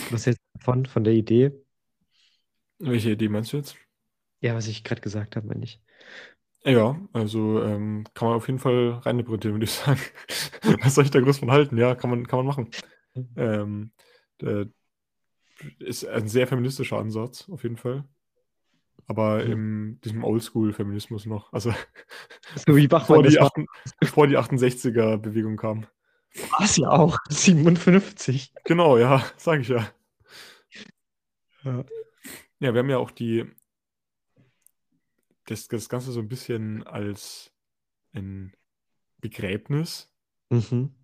Was 0.09 0.25
jetzt 0.25 0.41
davon, 0.53 0.87
von 0.87 1.03
der 1.03 1.13
Idee? 1.13 1.51
Welche 2.79 3.11
Idee 3.11 3.29
meinst 3.29 3.53
du 3.53 3.57
jetzt? 3.57 3.75
Ja, 4.41 4.55
was 4.55 4.67
ich 4.67 4.83
gerade 4.83 5.01
gesagt 5.01 5.35
habe, 5.35 5.47
meine 5.47 5.63
ich. 5.63 5.79
Ja, 6.63 6.99
also 7.13 7.63
ähm, 7.63 8.03
kann 8.13 8.29
man 8.29 8.37
auf 8.37 8.47
jeden 8.47 8.59
Fall 8.59 8.99
reininterpretieren, 9.03 9.55
würde 9.55 9.65
ich 9.65 9.71
sagen. 9.71 9.99
was 10.81 10.95
soll 10.95 11.05
ich 11.05 11.11
da 11.11 11.19
groß 11.19 11.39
von 11.39 11.51
halten? 11.51 11.77
Ja, 11.77 11.95
kann 11.95 12.09
man, 12.09 12.27
kann 12.27 12.39
man 12.39 12.47
machen. 12.47 12.69
Ähm, 13.35 13.91
ist 15.79 16.05
ein 16.05 16.27
sehr 16.27 16.47
feministischer 16.47 16.97
Ansatz, 16.97 17.49
auf 17.49 17.63
jeden 17.63 17.77
Fall. 17.77 18.05
Aber 19.07 19.43
mhm. 19.43 19.51
in 19.51 20.01
diesem 20.01 20.23
Oldschool-Feminismus 20.23 21.25
noch. 21.25 21.51
Also, 21.53 21.73
so 22.55 22.75
wie 22.75 22.87
Bachmann 22.87 23.21
bevor, 23.21 23.29
die, 23.29 23.39
8, 23.39 23.53
bevor 23.99 24.27
die 24.27 24.37
68er-Bewegung 24.37 25.57
kam. 25.57 25.87
Was 26.59 26.77
ja 26.77 26.89
auch, 26.89 27.17
57. 27.29 28.53
Genau, 28.63 28.97
ja, 28.97 29.23
sage 29.37 29.61
ich 29.61 29.69
ja. 29.69 29.89
ja. 31.63 31.85
Ja, 32.59 32.73
wir 32.73 32.79
haben 32.79 32.89
ja 32.89 32.97
auch 32.97 33.11
die, 33.11 33.45
das, 35.45 35.67
das 35.67 35.89
Ganze 35.89 36.11
so 36.11 36.19
ein 36.19 36.27
bisschen 36.27 36.85
als 36.87 37.51
ein 38.13 38.55
Begräbnis. 39.19 40.11
Mhm. 40.49 40.95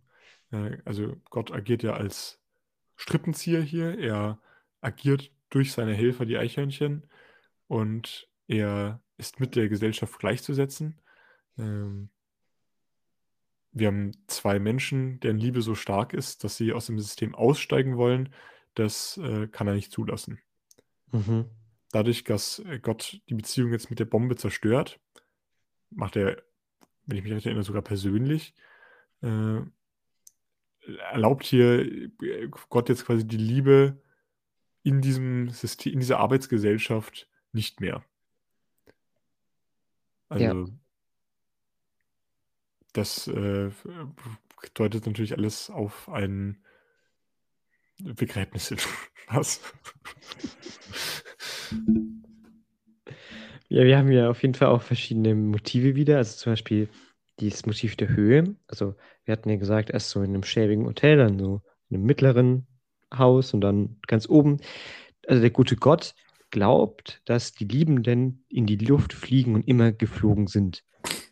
Also 0.85 1.17
Gott 1.29 1.51
agiert 1.51 1.83
ja 1.83 1.93
als 1.93 2.42
Strippenzieher 2.95 3.61
hier. 3.61 3.97
Er 3.99 4.39
agiert 4.81 5.31
durch 5.49 5.71
seine 5.71 5.93
Helfer, 5.93 6.25
die 6.25 6.37
Eichhörnchen, 6.37 7.07
und 7.67 8.29
er 8.47 9.01
ist 9.17 9.39
mit 9.39 9.55
der 9.55 9.69
Gesellschaft 9.69 10.19
gleichzusetzen. 10.19 10.99
Ähm, 11.57 12.09
wir 13.71 13.87
haben 13.87 14.11
zwei 14.27 14.59
Menschen, 14.59 15.19
deren 15.21 15.37
Liebe 15.37 15.61
so 15.61 15.75
stark 15.75 16.13
ist, 16.13 16.43
dass 16.43 16.57
sie 16.57 16.73
aus 16.73 16.85
dem 16.85 16.99
System 16.99 17.33
aussteigen 17.33 17.97
wollen. 17.97 18.33
Das 18.75 19.17
äh, 19.17 19.47
kann 19.47 19.67
er 19.67 19.73
nicht 19.73 19.91
zulassen. 19.91 20.39
Mhm. 21.11 21.45
Dadurch, 21.91 22.23
dass 22.23 22.59
äh, 22.59 22.79
Gott 22.79 23.21
die 23.29 23.35
Beziehung 23.35 23.71
jetzt 23.71 23.89
mit 23.89 23.99
der 23.99 24.05
Bombe 24.05 24.35
zerstört, 24.35 24.99
macht 25.89 26.15
er, 26.15 26.41
wenn 27.05 27.17
ich 27.17 27.23
mich 27.23 27.33
recht 27.33 27.45
erinnere, 27.45 27.63
sogar 27.63 27.81
persönlich, 27.81 28.55
äh, 29.21 29.61
erlaubt 31.11 31.45
hier 31.45 31.79
äh, 32.21 32.49
Gott 32.69 32.89
jetzt 32.89 33.05
quasi 33.05 33.27
die 33.27 33.37
Liebe 33.37 34.01
in 34.83 35.01
diesem 35.01 35.49
System, 35.49 35.93
in 35.93 35.99
dieser 35.99 36.19
Arbeitsgesellschaft 36.19 37.29
nicht 37.51 37.79
mehr. 37.81 38.03
Also 40.29 40.45
ja 40.45 40.65
das 42.93 43.27
äh, 43.27 43.71
deutet 44.75 45.05
natürlich 45.05 45.33
alles 45.33 45.69
auf 45.69 46.07
ein 46.09 46.57
Begräbnis 47.99 48.69
hin. 48.69 48.77
Was? 49.27 49.61
Ja, 53.69 53.83
wir 53.83 53.97
haben 53.97 54.11
ja 54.11 54.29
auf 54.29 54.41
jeden 54.41 54.53
Fall 54.53 54.67
auch 54.67 54.81
verschiedene 54.81 55.35
Motive 55.35 55.95
wieder. 55.95 56.17
Also 56.17 56.37
zum 56.37 56.53
Beispiel 56.53 56.89
dieses 57.43 57.65
Motiv 57.65 57.95
der 57.95 58.09
Höhe. 58.09 58.55
Also 58.67 58.95
wir 59.25 59.33
hatten 59.33 59.49
ja 59.49 59.57
gesagt, 59.57 59.89
erst 59.89 60.09
so 60.09 60.21
in 60.21 60.29
einem 60.29 60.43
schäbigen 60.43 60.85
Hotel, 60.85 61.17
dann 61.17 61.39
so 61.39 61.61
in 61.89 61.97
einem 61.97 62.05
mittleren 62.05 62.67
Haus 63.15 63.53
und 63.53 63.61
dann 63.61 63.97
ganz 64.07 64.27
oben. 64.27 64.57
Also 65.27 65.41
der 65.41 65.51
gute 65.51 65.75
Gott 65.75 66.15
glaubt, 66.51 67.21
dass 67.25 67.53
die 67.53 67.65
Liebenden 67.65 68.45
in 68.49 68.65
die 68.65 68.77
Luft 68.77 69.13
fliegen 69.13 69.55
und 69.55 69.67
immer 69.67 69.91
geflogen 69.91 70.47
sind. 70.47 70.83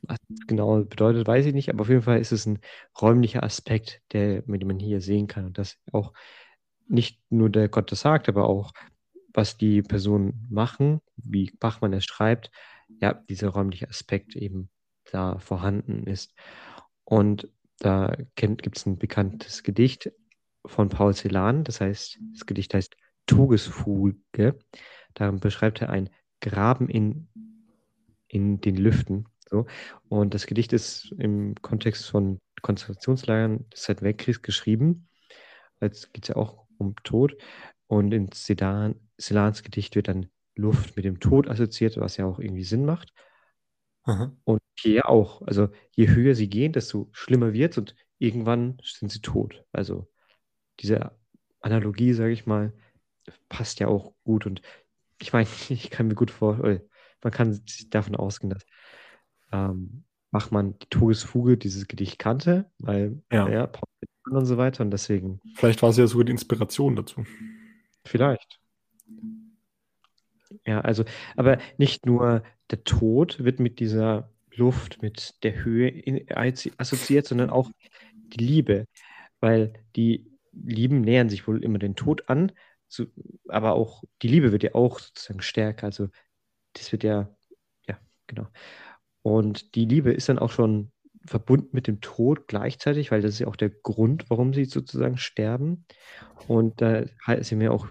Was 0.01 0.17
das 0.27 0.47
genau 0.47 0.83
bedeutet, 0.83 1.27
weiß 1.27 1.45
ich 1.45 1.53
nicht, 1.53 1.69
aber 1.69 1.81
auf 1.81 1.89
jeden 1.89 2.01
Fall 2.01 2.19
ist 2.19 2.31
es 2.31 2.45
ein 2.45 2.59
räumlicher 2.99 3.43
Aspekt, 3.43 4.01
der, 4.13 4.43
mit 4.47 4.65
man 4.65 4.79
hier 4.79 4.99
sehen 4.99 5.27
kann. 5.27 5.45
Und 5.45 5.57
das 5.57 5.77
auch 5.91 6.13
nicht 6.87 7.21
nur 7.29 7.49
der 7.49 7.69
Gott 7.69 7.91
das 7.91 8.01
sagt, 8.01 8.27
aber 8.27 8.47
auch, 8.47 8.73
was 9.33 9.57
die 9.57 9.81
Personen 9.81 10.47
machen, 10.49 11.01
wie 11.15 11.51
Bachmann 11.59 11.93
es 11.93 12.03
schreibt, 12.03 12.51
ja, 12.99 13.13
dieser 13.13 13.49
räumliche 13.49 13.87
Aspekt 13.87 14.35
eben 14.35 14.69
da 15.05 15.39
vorhanden 15.39 16.05
ist. 16.05 16.33
Und 17.03 17.49
da 17.79 18.15
gibt 18.35 18.77
es 18.77 18.85
ein 18.85 18.97
bekanntes 18.97 19.63
Gedicht 19.63 20.11
von 20.65 20.89
Paul 20.89 21.15
Celan, 21.15 21.63
das 21.63 21.81
heißt, 21.81 22.19
das 22.33 22.45
Gedicht 22.45 22.73
heißt 22.73 22.95
Togesfuge. 23.25 24.59
Da 25.13 25.31
beschreibt 25.31 25.81
er 25.81 25.89
ein 25.89 26.09
Graben 26.41 26.89
in, 26.89 27.27
in 28.27 28.61
den 28.61 28.77
Lüften. 28.77 29.25
So. 29.49 29.65
Und 30.09 30.33
das 30.33 30.45
Gedicht 30.45 30.73
ist 30.73 31.13
im 31.17 31.55
Kontext 31.61 32.09
von 32.09 32.39
Konzentrationslagern 32.61 33.67
des 33.69 33.81
Zweiten 33.81 34.03
Weltkriegs 34.03 34.41
geschrieben. 34.41 35.07
Jetzt 35.81 36.13
geht 36.13 36.25
es 36.25 36.29
ja 36.29 36.35
auch 36.35 36.67
um 36.77 36.95
Tod. 37.03 37.35
Und 37.87 38.13
in 38.13 38.29
Sedan, 38.31 38.95
Celans 39.19 39.63
Gedicht 39.63 39.95
wird 39.95 40.07
dann 40.07 40.27
Luft 40.55 40.95
mit 40.95 41.05
dem 41.05 41.19
Tod 41.19 41.49
assoziiert, 41.49 41.97
was 41.97 42.17
ja 42.17 42.25
auch 42.25 42.39
irgendwie 42.39 42.63
Sinn 42.63 42.85
macht. 42.85 43.13
Aha. 44.03 44.35
Und 44.43 44.61
hier 44.79 45.07
auch. 45.09 45.41
Also 45.43 45.69
je 45.91 46.09
höher 46.09 46.35
sie 46.35 46.49
gehen, 46.49 46.73
desto 46.73 47.09
schlimmer 47.11 47.53
wird 47.53 47.73
es 47.73 47.77
und 47.77 47.95
irgendwann 48.19 48.77
sind 48.83 49.11
sie 49.11 49.21
tot. 49.21 49.63
Also 49.71 50.07
diese 50.79 51.11
Analogie, 51.59 52.13
sage 52.13 52.31
ich 52.31 52.45
mal, 52.45 52.73
passt 53.49 53.79
ja 53.79 53.87
auch 53.87 54.13
gut. 54.23 54.45
Und 54.45 54.61
ich 55.19 55.33
meine, 55.33 55.47
ich 55.69 55.89
kann 55.89 56.07
mir 56.07 56.15
gut 56.15 56.31
vorstellen, 56.31 56.81
man 57.23 57.33
kann 57.33 57.53
sich 57.53 57.89
davon 57.89 58.15
ausgehen, 58.15 58.49
dass 58.49 58.65
ähm, 59.51 60.03
Bachmann 60.31 60.79
die 60.79 60.87
Togesfuge 60.87 61.57
dieses 61.57 61.87
Gedicht 61.87 62.17
kannte, 62.17 62.71
weil 62.79 63.21
ja, 63.31 63.47
ja 63.49 63.71
und 64.29 64.45
so 64.45 64.57
weiter 64.57 64.83
und 64.83 64.91
deswegen. 64.91 65.41
Vielleicht 65.55 65.81
war 65.81 65.89
es 65.89 65.97
ja 65.97 66.07
sogar 66.07 66.25
die 66.25 66.31
Inspiration 66.31 66.95
dazu. 66.95 67.25
Vielleicht. 68.05 68.59
Ja, 70.65 70.81
also, 70.81 71.05
aber 71.35 71.57
nicht 71.77 72.05
nur 72.05 72.43
der 72.71 72.83
Tod 72.83 73.43
wird 73.43 73.59
mit 73.59 73.79
dieser 73.79 74.29
Luft, 74.55 75.01
mit 75.01 75.43
der 75.43 75.63
Höhe 75.63 76.25
assoziiert, 76.77 77.25
sondern 77.25 77.49
auch 77.49 77.69
die 78.13 78.43
Liebe, 78.43 78.85
weil 79.39 79.73
die 79.95 80.31
Lieben 80.53 81.01
nähern 81.01 81.29
sich 81.29 81.47
wohl 81.47 81.63
immer 81.63 81.79
den 81.79 81.95
Tod 81.95 82.29
an, 82.29 82.51
so, 82.87 83.05
aber 83.47 83.73
auch 83.73 84.03
die 84.21 84.27
Liebe 84.27 84.51
wird 84.51 84.63
ja 84.63 84.75
auch 84.75 84.99
sozusagen 84.99 85.41
stärker. 85.41 85.85
Also 85.85 86.09
das 86.73 86.91
wird 86.91 87.03
ja, 87.03 87.33
ja, 87.87 87.97
genau. 88.27 88.47
Und 89.21 89.75
die 89.75 89.85
Liebe 89.85 90.11
ist 90.11 90.27
dann 90.27 90.39
auch 90.39 90.51
schon 90.51 90.91
verbunden 91.25 91.69
mit 91.71 91.87
dem 91.87 92.01
Tod 92.01 92.47
gleichzeitig, 92.47 93.11
weil 93.11 93.21
das 93.21 93.33
ist 93.33 93.39
ja 93.39 93.47
auch 93.47 93.55
der 93.55 93.69
Grund, 93.69 94.25
warum 94.29 94.53
sie 94.53 94.65
sozusagen 94.65 95.17
sterben. 95.17 95.85
Und 96.47 96.81
da 96.81 97.05
ja 97.51 97.57
mir 97.57 97.71
auch 97.71 97.87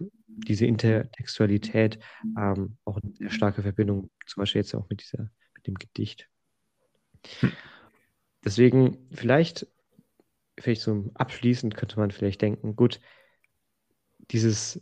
diese 0.46 0.66
Intertextualität 0.66 1.98
ähm, 2.38 2.76
auch 2.84 2.98
eine 3.02 3.12
sehr 3.12 3.30
starke 3.30 3.62
Verbindung, 3.62 4.10
zum 4.26 4.42
Beispiel 4.42 4.60
jetzt 4.60 4.74
auch 4.74 4.88
mit 4.88 5.02
dieser, 5.02 5.30
mit 5.54 5.66
dem 5.66 5.74
Gedicht. 5.74 6.28
Hm. 7.40 7.52
Deswegen 8.44 8.96
vielleicht, 9.12 9.66
vielleicht 10.58 10.82
so 10.82 11.10
abschließend 11.14 11.76
könnte 11.76 11.98
man 11.98 12.10
vielleicht 12.10 12.40
denken, 12.42 12.76
gut, 12.76 13.00
dieses 14.30 14.80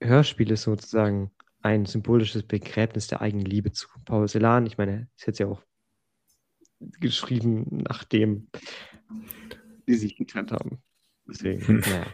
Hörspiel 0.00 0.50
ist 0.50 0.62
sozusagen 0.62 1.30
ein 1.62 1.86
symbolisches 1.86 2.42
Begräbnis 2.42 3.06
der 3.08 3.20
eigenen 3.20 3.46
Liebe 3.46 3.72
zu 3.72 3.88
Paul 4.04 4.28
Celan. 4.28 4.66
Ich 4.66 4.78
meine, 4.78 5.08
ist 5.16 5.26
jetzt 5.26 5.38
ja 5.38 5.46
auch 5.46 5.62
geschrieben, 7.00 7.82
nachdem 7.88 8.48
die 9.88 9.94
sich 9.94 10.16
getrennt 10.16 10.52
haben. 10.52 10.82
Deswegen, 11.26 11.66
hm. 11.66 11.82
ja. 11.86 12.06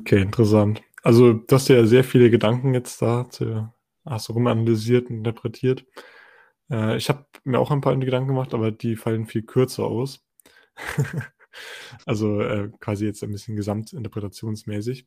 Okay, 0.00 0.22
interessant. 0.22 0.82
Also, 1.04 1.34
du 1.34 1.54
hast 1.54 1.68
ja 1.68 1.84
sehr 1.84 2.02
viele 2.02 2.30
Gedanken 2.30 2.72
jetzt 2.72 3.02
da, 3.02 3.28
zu, 3.28 3.70
hast 4.06 4.28
du 4.28 4.32
rumanalysiert 4.32 5.10
und 5.10 5.18
interpretiert. 5.18 5.84
Äh, 6.70 6.96
ich 6.96 7.10
habe 7.10 7.26
mir 7.44 7.58
auch 7.58 7.70
ein 7.70 7.82
paar 7.82 7.94
Gedanken 7.96 8.28
gemacht, 8.28 8.54
aber 8.54 8.70
die 8.72 8.96
fallen 8.96 9.26
viel 9.26 9.42
kürzer 9.42 9.84
aus. 9.84 10.24
also 12.06 12.40
äh, 12.40 12.70
quasi 12.80 13.04
jetzt 13.04 13.22
ein 13.22 13.32
bisschen 13.32 13.54
gesamtinterpretationsmäßig. 13.54 15.06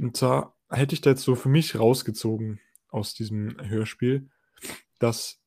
Und 0.00 0.16
zwar 0.16 0.56
hätte 0.68 0.94
ich 0.94 1.00
da 1.00 1.10
jetzt 1.10 1.22
so 1.22 1.36
für 1.36 1.48
mich 1.48 1.78
rausgezogen 1.78 2.58
aus 2.88 3.14
diesem 3.14 3.56
Hörspiel, 3.60 4.28
dass 4.98 5.40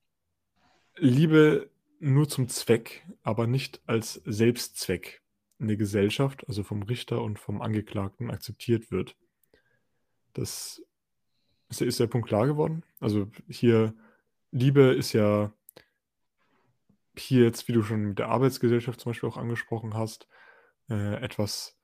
Liebe 0.96 1.70
nur 2.00 2.30
zum 2.30 2.48
Zweck, 2.48 3.06
aber 3.24 3.46
nicht 3.46 3.82
als 3.88 4.22
Selbstzweck 4.24 5.22
in 5.60 5.68
der 5.68 5.76
Gesellschaft, 5.78 6.48
also 6.48 6.64
vom 6.64 6.84
Richter 6.84 7.22
und 7.22 7.40
vom 7.40 7.62
Angeklagten, 7.62 8.32
akzeptiert 8.32 8.90
wird. 8.90 9.18
Das 10.34 10.82
ist, 11.70 11.82
ist 11.82 12.00
der 12.00 12.08
Punkt 12.08 12.28
klar 12.28 12.48
geworden. 12.48 12.84
Also 13.00 13.30
hier, 13.48 13.94
Liebe 14.52 14.82
ist 14.94 15.14
ja 15.14 15.52
hier 17.18 17.44
jetzt, 17.44 17.68
wie 17.68 17.74
du 17.74 17.84
schon 17.84 18.04
mit 18.06 18.20
der 18.20 18.30
Arbeitsgesellschaft 18.30 19.00
zum 19.00 19.12
Beispiel 19.12 19.30
auch 19.30 19.38
angesprochen 19.38 19.94
hast, 19.94 20.28
äh, 20.90 21.16
etwas, 21.24 21.78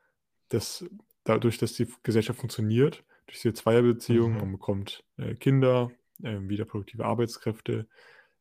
das 0.50 0.86
dadurch, 1.24 1.58
dass 1.58 1.74
die 1.74 1.88
Gesellschaft 2.04 2.40
funktioniert, 2.40 3.04
durch 3.28 3.42
diese 3.42 3.54
Zweierbeziehung, 3.54 4.34
mhm. 4.34 4.38
man 4.40 4.52
bekommt 4.54 5.04
äh, 5.18 5.36
Kinder, 5.36 5.92
äh, 6.24 6.40
wieder 6.42 6.66
produktive 6.66 7.06
Arbeitskräfte, 7.06 7.88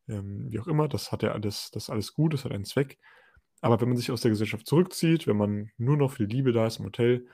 ähm, 0.09 0.51
wie 0.51 0.59
auch 0.61 0.67
immer, 0.67 0.89
das 0.89 1.13
hat 1.13 1.23
ja 1.23 1.33
alles, 1.33 1.71
das 1.71 1.85
ist 1.85 1.91
alles 1.91 2.15
gut, 2.15 2.33
das 2.33 2.45
hat 2.45 2.53
einen 2.53 2.65
Zweck. 2.65 2.99
Aber 3.61 3.81
wenn 3.81 3.89
man 3.89 3.97
sich 3.97 4.11
aus 4.11 4.23
der 4.23 4.31
Gesellschaft 4.31 4.67
zurückzieht, 4.67 5.27
wenn 5.27 5.37
man 5.37 5.71
nur 5.77 5.97
noch 5.97 6.13
für 6.13 6.27
die 6.27 6.37
Liebe 6.37 6.53
da 6.53 6.67
ist 6.67 6.79
im 6.79 6.87
Hotel, 6.87 7.27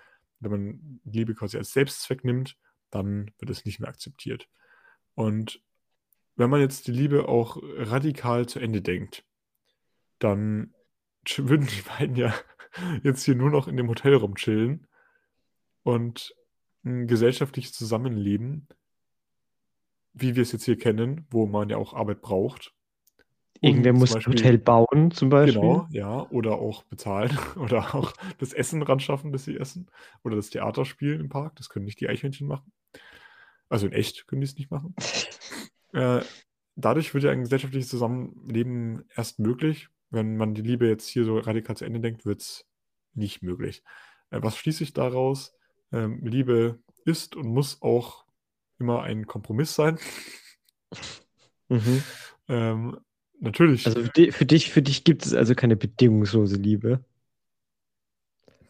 wenn 0.45 0.51
man 0.51 1.01
Liebe 1.05 1.35
quasi 1.35 1.57
als 1.57 1.73
Selbstzweck 1.73 2.25
nimmt, 2.25 2.57
dann 2.91 3.31
wird 3.39 3.51
es 3.51 3.65
nicht 3.65 3.81
mehr 3.81 3.89
akzeptiert. 3.89 4.49
Und 5.15 5.63
wenn 6.37 6.51
man 6.51 6.61
jetzt 6.61 6.87
die 6.87 6.93
Liebe 6.93 7.29
auch 7.29 7.59
radikal 7.63 8.47
zu 8.47 8.59
Ende 8.59 8.83
denkt, 8.83 9.25
dann 10.19 10.75
würden 11.37 11.67
die 11.67 11.83
beiden 11.83 12.17
ja 12.17 12.35
jetzt 13.03 13.25
hier 13.25 13.35
nur 13.35 13.51
noch 13.51 13.69
in 13.69 13.77
dem 13.77 13.89
Hotel 13.89 14.15
rumchillen 14.15 14.87
und 15.83 16.35
ein 16.85 17.07
gesellschaftliches 17.07 17.73
Zusammenleben 17.73 18.69
wie 20.15 20.37
wir 20.37 20.43
es 20.43 20.53
jetzt 20.53 20.65
hier 20.65 20.79
kennen, 20.79 21.27
wo 21.31 21.47
man 21.47 21.69
ja 21.69 21.77
auch 21.77 21.93
Arbeit 21.93 22.23
braucht. 22.23 22.73
Irgendwer 23.65 23.93
muss 23.93 24.13
Beispiel, 24.13 24.35
ein 24.35 24.39
Hotel 24.39 24.59
bauen, 24.59 25.11
zum 25.11 25.29
Beispiel. 25.29 25.61
Genau, 25.61 25.87
ja, 25.91 26.29
oder 26.31 26.53
auch 26.53 26.83
bezahlen 26.85 27.37
oder 27.57 27.95
auch 27.95 28.13
das 28.39 28.53
Essen 28.53 28.83
ran 28.83 29.01
schaffen, 29.01 29.33
das 29.33 29.45
sie 29.45 29.57
essen. 29.57 29.91
Oder 30.23 30.37
das 30.37 30.51
Theater 30.51 30.85
spielen 30.85 31.21
im 31.21 31.29
Park. 31.29 31.57
Das 31.57 31.69
können 31.69 31.85
nicht 31.85 32.01
die 32.01 32.09
Eichhörnchen 32.09 32.47
machen. 32.47 32.73
Also 33.69 33.87
in 33.87 33.93
echt 33.93 34.27
können 34.27 34.41
die 34.41 34.47
es 34.47 34.57
nicht 34.57 34.71
machen. 34.71 34.95
äh, 35.93 36.21
dadurch 36.77 37.15
wird 37.15 37.25
ja 37.25 37.31
ein 37.31 37.43
gesellschaftliches 37.43 37.89
Zusammenleben 37.89 39.05
erst 39.15 39.39
möglich. 39.39 39.89
Wenn 40.11 40.37
man 40.37 40.55
die 40.55 40.63
Liebe 40.63 40.87
jetzt 40.87 41.09
hier 41.09 41.25
so 41.25 41.39
radikal 41.39 41.77
zu 41.77 41.85
Ende 41.85 42.01
denkt, 42.01 42.25
wird 42.25 42.41
es 42.41 42.67
nicht 43.15 43.43
möglich. 43.43 43.83
Äh, 44.31 44.43
was 44.43 44.57
schließe 44.57 44.85
ich 44.85 44.93
daraus? 44.93 45.57
Ähm, 45.93 46.21
Liebe 46.25 46.81
ist 47.05 47.37
und 47.37 47.47
muss 47.47 47.83
auch 47.83 48.25
immer 48.79 49.03
ein 49.03 49.27
Kompromiss 49.27 49.75
sein. 49.75 49.99
Mhm. 51.71 52.03
Ähm, 52.47 52.99
natürlich. 53.45 53.87
Also 53.87 54.03
für, 54.03 54.11
di 54.11 54.33
für, 54.33 54.47
dich, 54.47 54.73
für 54.73 54.83
dich 54.83 55.05
gibt 55.05 55.25
es 55.25 55.35
also 55.35 55.55
keine 55.55 55.77
bedingungslose 55.77 56.57
Liebe. 56.57 57.05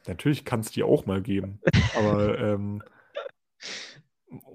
Natürlich 0.06 0.44
kann 0.44 0.60
es 0.60 0.70
die 0.70 0.82
auch 0.82 1.06
mal 1.06 1.22
geben. 1.22 1.60
aber 1.96 2.38
ähm, 2.38 2.82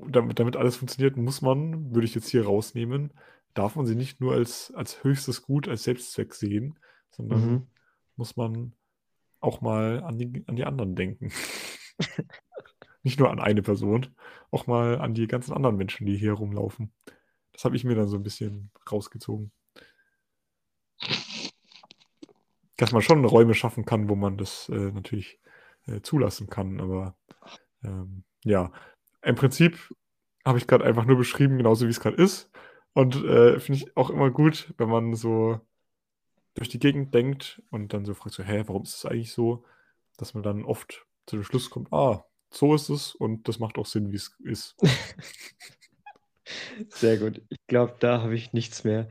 damit, 0.07 0.39
damit 0.39 0.55
alles 0.55 0.75
funktioniert, 0.75 1.17
muss 1.17 1.41
man, 1.41 1.93
würde 1.93 2.05
ich 2.05 2.15
jetzt 2.15 2.29
hier 2.29 2.45
rausnehmen, 2.45 3.11
darf 3.53 3.75
man 3.75 3.85
sie 3.85 3.95
nicht 3.95 4.21
nur 4.21 4.33
als, 4.33 4.71
als 4.75 5.03
höchstes 5.03 5.41
Gut, 5.41 5.67
als 5.67 5.83
Selbstzweck 5.83 6.33
sehen, 6.33 6.77
sondern 7.09 7.51
mhm. 7.51 7.67
muss 8.15 8.37
man 8.37 8.73
auch 9.39 9.61
mal 9.61 10.03
an 10.03 10.17
die, 10.17 10.43
an 10.47 10.55
die 10.55 10.65
anderen 10.65 10.95
denken. 10.95 11.31
Nicht 13.03 13.19
nur 13.19 13.31
an 13.31 13.39
eine 13.39 13.61
Person, 13.61 14.07
auch 14.51 14.67
mal 14.67 14.99
an 14.99 15.13
die 15.13 15.27
ganzen 15.27 15.53
anderen 15.53 15.77
Menschen, 15.77 16.05
die 16.05 16.17
hier 16.17 16.33
rumlaufen. 16.33 16.91
Das 17.53 17.63
habe 17.63 17.77
ich 17.77 17.85
mir 17.85 17.95
dann 17.95 18.09
so 18.09 18.17
ein 18.17 18.23
bisschen 18.23 18.71
rausgezogen. 18.91 19.51
Dass 22.79 22.93
man 22.93 23.01
schon 23.01 23.25
Räume 23.25 23.53
schaffen 23.53 23.85
kann, 23.85 24.07
wo 24.07 24.15
man 24.15 24.37
das 24.37 24.69
äh, 24.69 24.91
natürlich 24.91 25.39
äh, 25.85 26.01
zulassen 26.01 26.49
kann. 26.49 26.79
Aber 26.79 27.15
ähm, 27.83 28.23
ja, 28.45 28.71
im 29.21 29.35
Prinzip 29.35 29.93
habe 30.45 30.57
ich 30.57 30.65
gerade 30.65 30.85
einfach 30.85 31.05
nur 31.05 31.17
beschrieben, 31.17 31.57
genauso 31.57 31.85
wie 31.85 31.89
es 31.89 31.99
gerade 31.99 32.15
ist. 32.15 32.49
Und 32.93 33.17
äh, 33.17 33.59
finde 33.59 33.79
ich 33.79 33.97
auch 33.97 34.09
immer 34.09 34.31
gut, 34.31 34.73
wenn 34.77 34.89
man 34.89 35.13
so 35.13 35.59
durch 36.53 36.69
die 36.69 36.79
Gegend 36.79 37.13
denkt 37.13 37.61
und 37.69 37.93
dann 37.93 38.05
so 38.05 38.13
fragt, 38.13 38.35
so, 38.35 38.43
hä, 38.43 38.63
warum 38.67 38.83
ist 38.83 39.03
das 39.03 39.11
eigentlich 39.11 39.33
so? 39.33 39.65
Dass 40.17 40.33
man 40.33 40.43
dann 40.43 40.63
oft 40.63 41.05
zu 41.25 41.35
dem 41.35 41.43
Schluss 41.43 41.69
kommt, 41.69 41.91
ah, 41.93 42.25
so 42.49 42.73
ist 42.73 42.89
es 42.89 43.13
und 43.13 43.47
das 43.47 43.59
macht 43.59 43.77
auch 43.77 43.85
Sinn, 43.85 44.11
wie 44.11 44.15
es 44.15 44.35
ist. 44.39 44.75
Sehr 46.89 47.17
gut. 47.17 47.41
Ich 47.49 47.59
glaube, 47.67 47.95
da 47.99 48.21
habe 48.21 48.35
ich 48.35 48.53
nichts 48.53 48.83
mehr 48.83 49.09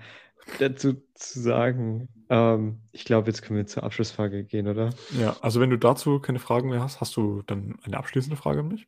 dazu 0.59 0.95
zu 1.15 1.41
sagen. 1.41 2.09
Ähm, 2.31 2.81
ich 2.93 3.05
glaube, 3.05 3.29
jetzt 3.29 3.43
können 3.43 3.59
wir 3.59 3.67
zur 3.67 3.83
Abschlussfrage 3.85 4.45
gehen, 4.45 4.69
oder? 4.69 4.91
Ja, 5.19 5.37
also 5.41 5.61
wenn 5.61 5.71
du 5.71 5.79
dazu 5.79 6.21
keine 6.21 6.39
Fragen 6.39 6.69
mehr 6.71 6.83
hast, 6.83 7.01
hast 7.01 7.17
du 7.17 7.43
dann 7.43 7.77
eine 7.83 7.97
abschließende 7.97 8.37
Frage 8.37 8.61
an 8.61 8.69
mich? 8.69 8.87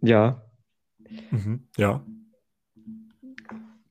Ja. 0.00 0.42
Mhm, 1.30 1.68
ja. 1.76 2.04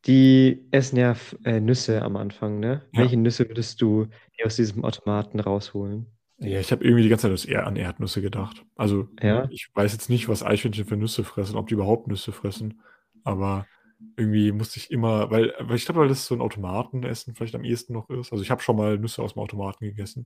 Die 0.05 0.65
essen 0.71 0.97
ja 0.97 1.15
äh, 1.43 1.59
Nüsse 1.59 2.01
am 2.01 2.15
Anfang, 2.17 2.59
ne? 2.59 2.81
Ja. 2.91 3.01
Welche 3.01 3.17
Nüsse 3.17 3.47
würdest 3.47 3.81
du 3.81 4.07
aus 4.43 4.55
diesem 4.55 4.83
Automaten 4.83 5.39
rausholen? 5.39 6.07
Ja, 6.39 6.59
ich 6.59 6.71
habe 6.71 6.83
irgendwie 6.83 7.03
die 7.03 7.09
ganze 7.09 7.33
Zeit 7.35 7.47
eher 7.47 7.67
an 7.67 7.75
Erdnüsse 7.75 8.19
gedacht. 8.23 8.65
Also 8.75 9.09
Ja. 9.21 9.47
ich 9.51 9.69
weiß 9.75 9.93
jetzt 9.93 10.09
nicht, 10.09 10.27
was 10.27 10.41
Eichhörnchen 10.41 10.85
für 10.85 10.97
Nüsse 10.97 11.23
fressen, 11.23 11.55
ob 11.55 11.67
die 11.67 11.75
überhaupt 11.75 12.07
Nüsse 12.07 12.31
fressen. 12.31 12.81
Aber 13.23 13.67
irgendwie 14.15 14.51
musste 14.51 14.77
ich 14.77 14.91
immer, 14.91 15.31
weil, 15.31 15.53
weil 15.59 15.75
ich 15.75 15.85
glaube, 15.85 16.01
weil 16.01 16.07
das 16.07 16.25
so 16.25 16.35
ein 16.35 16.41
Automatenessen 16.41 17.35
vielleicht 17.35 17.55
am 17.55 17.63
ehesten 17.63 17.93
noch 17.93 18.09
ist. 18.09 18.31
Also 18.31 18.43
ich 18.43 18.51
habe 18.51 18.61
schon 18.61 18.77
mal 18.77 18.97
Nüsse 18.97 19.21
aus 19.21 19.33
dem 19.33 19.41
Automaten 19.41 19.85
gegessen. 19.85 20.25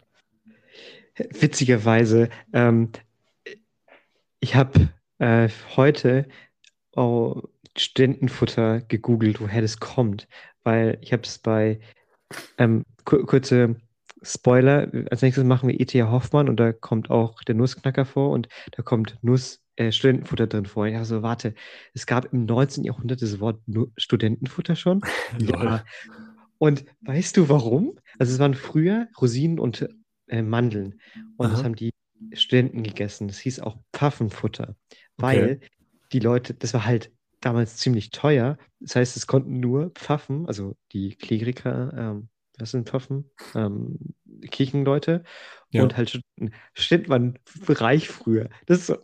Witzigerweise, 1.15 2.29
ähm, 2.53 2.91
ich 4.39 4.55
habe 4.55 4.89
äh, 5.19 5.49
heute 5.75 6.27
oh, 6.95 7.41
Studentenfutter 7.77 8.81
gegoogelt, 8.81 9.39
woher 9.41 9.61
das 9.61 9.79
kommt, 9.79 10.27
weil 10.63 10.97
ich 11.01 11.13
habe 11.13 11.23
es 11.23 11.39
bei 11.39 11.79
ähm, 12.57 12.85
kur 13.05 13.25
kurze 13.25 13.75
Spoiler, 14.21 14.91
als 15.11 15.21
nächstes 15.21 15.43
machen 15.43 15.69
wir 15.69 15.79
E.T.A. 15.79 16.09
Hoffmann 16.09 16.49
und 16.49 16.59
da 16.59 16.73
kommt 16.73 17.11
auch 17.11 17.43
der 17.43 17.55
Nussknacker 17.55 18.05
vor 18.05 18.31
und 18.31 18.49
da 18.71 18.81
kommt 18.81 19.17
Nuss, 19.21 19.61
äh, 19.75 19.91
Studentenfutter 19.91 20.47
drin 20.47 20.65
vor. 20.65 20.87
Ja, 20.87 21.05
so, 21.05 21.21
warte, 21.21 21.53
es 21.93 22.05
gab 22.05 22.31
im 22.33 22.45
19. 22.45 22.83
Jahrhundert 22.83 23.21
das 23.21 23.39
Wort 23.39 23.61
nu 23.65 23.91
Studentenfutter 23.97 24.75
schon. 24.75 25.01
ja. 25.39 25.83
Und 26.57 26.85
weißt 27.01 27.37
du 27.37 27.49
warum? 27.49 27.99
Also 28.17 28.33
es 28.33 28.39
waren 28.39 28.53
früher 28.53 29.07
Rosinen 29.19 29.59
und 29.59 29.87
äh, 30.27 30.41
Mandeln 30.41 30.99
und 31.37 31.47
Aha. 31.47 31.53
das 31.53 31.63
haben 31.63 31.75
die 31.75 31.91
Studenten 32.33 32.83
gegessen. 32.83 33.27
Das 33.27 33.39
hieß 33.39 33.59
auch 33.59 33.77
Pfaffenfutter, 33.93 34.75
weil 35.17 35.57
okay. 35.57 35.69
die 36.13 36.19
Leute, 36.19 36.53
das 36.53 36.73
war 36.73 36.85
halt 36.85 37.11
damals 37.41 37.77
ziemlich 37.77 38.11
teuer. 38.11 38.57
Das 38.79 38.95
heißt, 38.95 39.17
es 39.17 39.27
konnten 39.27 39.59
nur 39.59 39.91
Pfaffen, 39.91 40.47
also 40.47 40.75
die 40.93 41.15
Kleriker, 41.15 41.93
ähm, 41.95 42.29
das 42.57 42.71
sind 42.71 42.89
Pfaffen, 42.89 43.29
ähm, 43.53 43.99
Kirchenleute 44.49 45.23
ja. 45.71 45.83
und 45.83 45.97
halt 45.97 46.21
Studenten 46.73 47.09
waren 47.09 47.39
reich 47.67 48.07
früher. 48.07 48.49
Das 48.65 48.79
ist 48.79 48.87
so. 48.87 48.97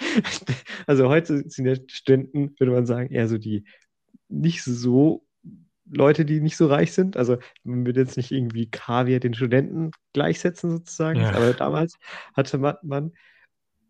also 0.86 1.08
heute 1.08 1.48
sind 1.48 1.66
ja 1.66 1.74
Studenten, 1.88 2.54
würde 2.58 2.72
man 2.72 2.86
sagen, 2.86 3.10
eher 3.10 3.28
so 3.28 3.38
die 3.38 3.64
nicht 4.28 4.62
so 4.64 5.24
Leute, 5.88 6.24
die 6.24 6.40
nicht 6.40 6.56
so 6.56 6.66
reich 6.66 6.92
sind. 6.92 7.16
Also 7.16 7.38
man 7.62 7.86
würde 7.86 8.00
jetzt 8.00 8.16
nicht 8.16 8.32
irgendwie 8.32 8.68
Kaviar 8.68 9.20
den 9.20 9.34
Studenten 9.34 9.92
gleichsetzen 10.12 10.70
sozusagen. 10.70 11.20
Ja. 11.20 11.32
Aber 11.32 11.52
damals 11.52 11.96
hatte 12.34 12.58
man, 12.58 12.76
man, 12.82 13.12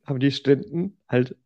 haben 0.04 0.20
die 0.20 0.30
Studenten 0.30 0.98
halt 1.08 1.36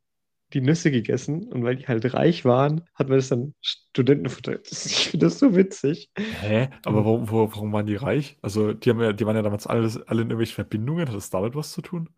die 0.53 0.61
Nüsse 0.61 0.91
gegessen 0.91 1.45
und 1.45 1.63
weil 1.63 1.77
die 1.77 1.87
halt 1.87 2.13
reich 2.13 2.45
waren, 2.45 2.83
hat 2.95 3.09
man 3.09 3.19
das 3.19 3.29
dann 3.29 3.55
Studentenfutter. 3.61 4.59
Das- 4.59 4.87
Ich 4.87 5.11
finde 5.11 5.27
das 5.27 5.39
so 5.39 5.55
witzig. 5.55 6.11
Hä? 6.17 6.71
Aber 6.85 7.05
warum, 7.05 7.31
warum 7.31 7.73
waren 7.73 7.87
die 7.87 7.95
reich? 7.95 8.37
Also, 8.43 8.73
die 8.73 8.91
haben 8.91 9.01
ja, 9.01 9.13
die 9.13 9.25
waren 9.27 9.37
ja 9.37 9.43
damals 9.43 9.69
alles, 9.69 9.97
alle 10.03 10.23
in 10.23 10.29
irgendwelchen 10.29 10.57
Verbindungen. 10.57 11.07
Hat 11.07 11.15
das 11.15 11.31
damit 11.31 11.55
was 11.55 11.71
zu 11.73 11.83
tun? 11.83 12.09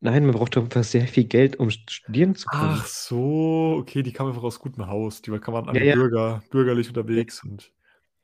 Nein, 0.00 0.24
man 0.26 0.34
braucht 0.34 0.56
doch 0.56 0.62
einfach 0.62 0.84
sehr 0.84 1.06
viel 1.08 1.24
Geld, 1.24 1.56
um 1.56 1.70
studieren 1.70 2.34
zu 2.34 2.46
können. 2.48 2.70
Ach 2.70 2.86
so, 2.86 3.76
okay, 3.80 4.02
die 4.02 4.12
kamen 4.12 4.30
einfach 4.30 4.42
aus 4.44 4.58
gutem 4.60 4.86
Haus. 4.86 5.22
Die 5.22 5.30
waren 5.32 5.68
alle 5.68 5.78
Ja, 5.80 5.84
ja. 5.86 5.94
Bürger, 5.94 6.42
bürgerlich 6.50 6.88
unterwegs 6.88 7.42
und. 7.42 7.72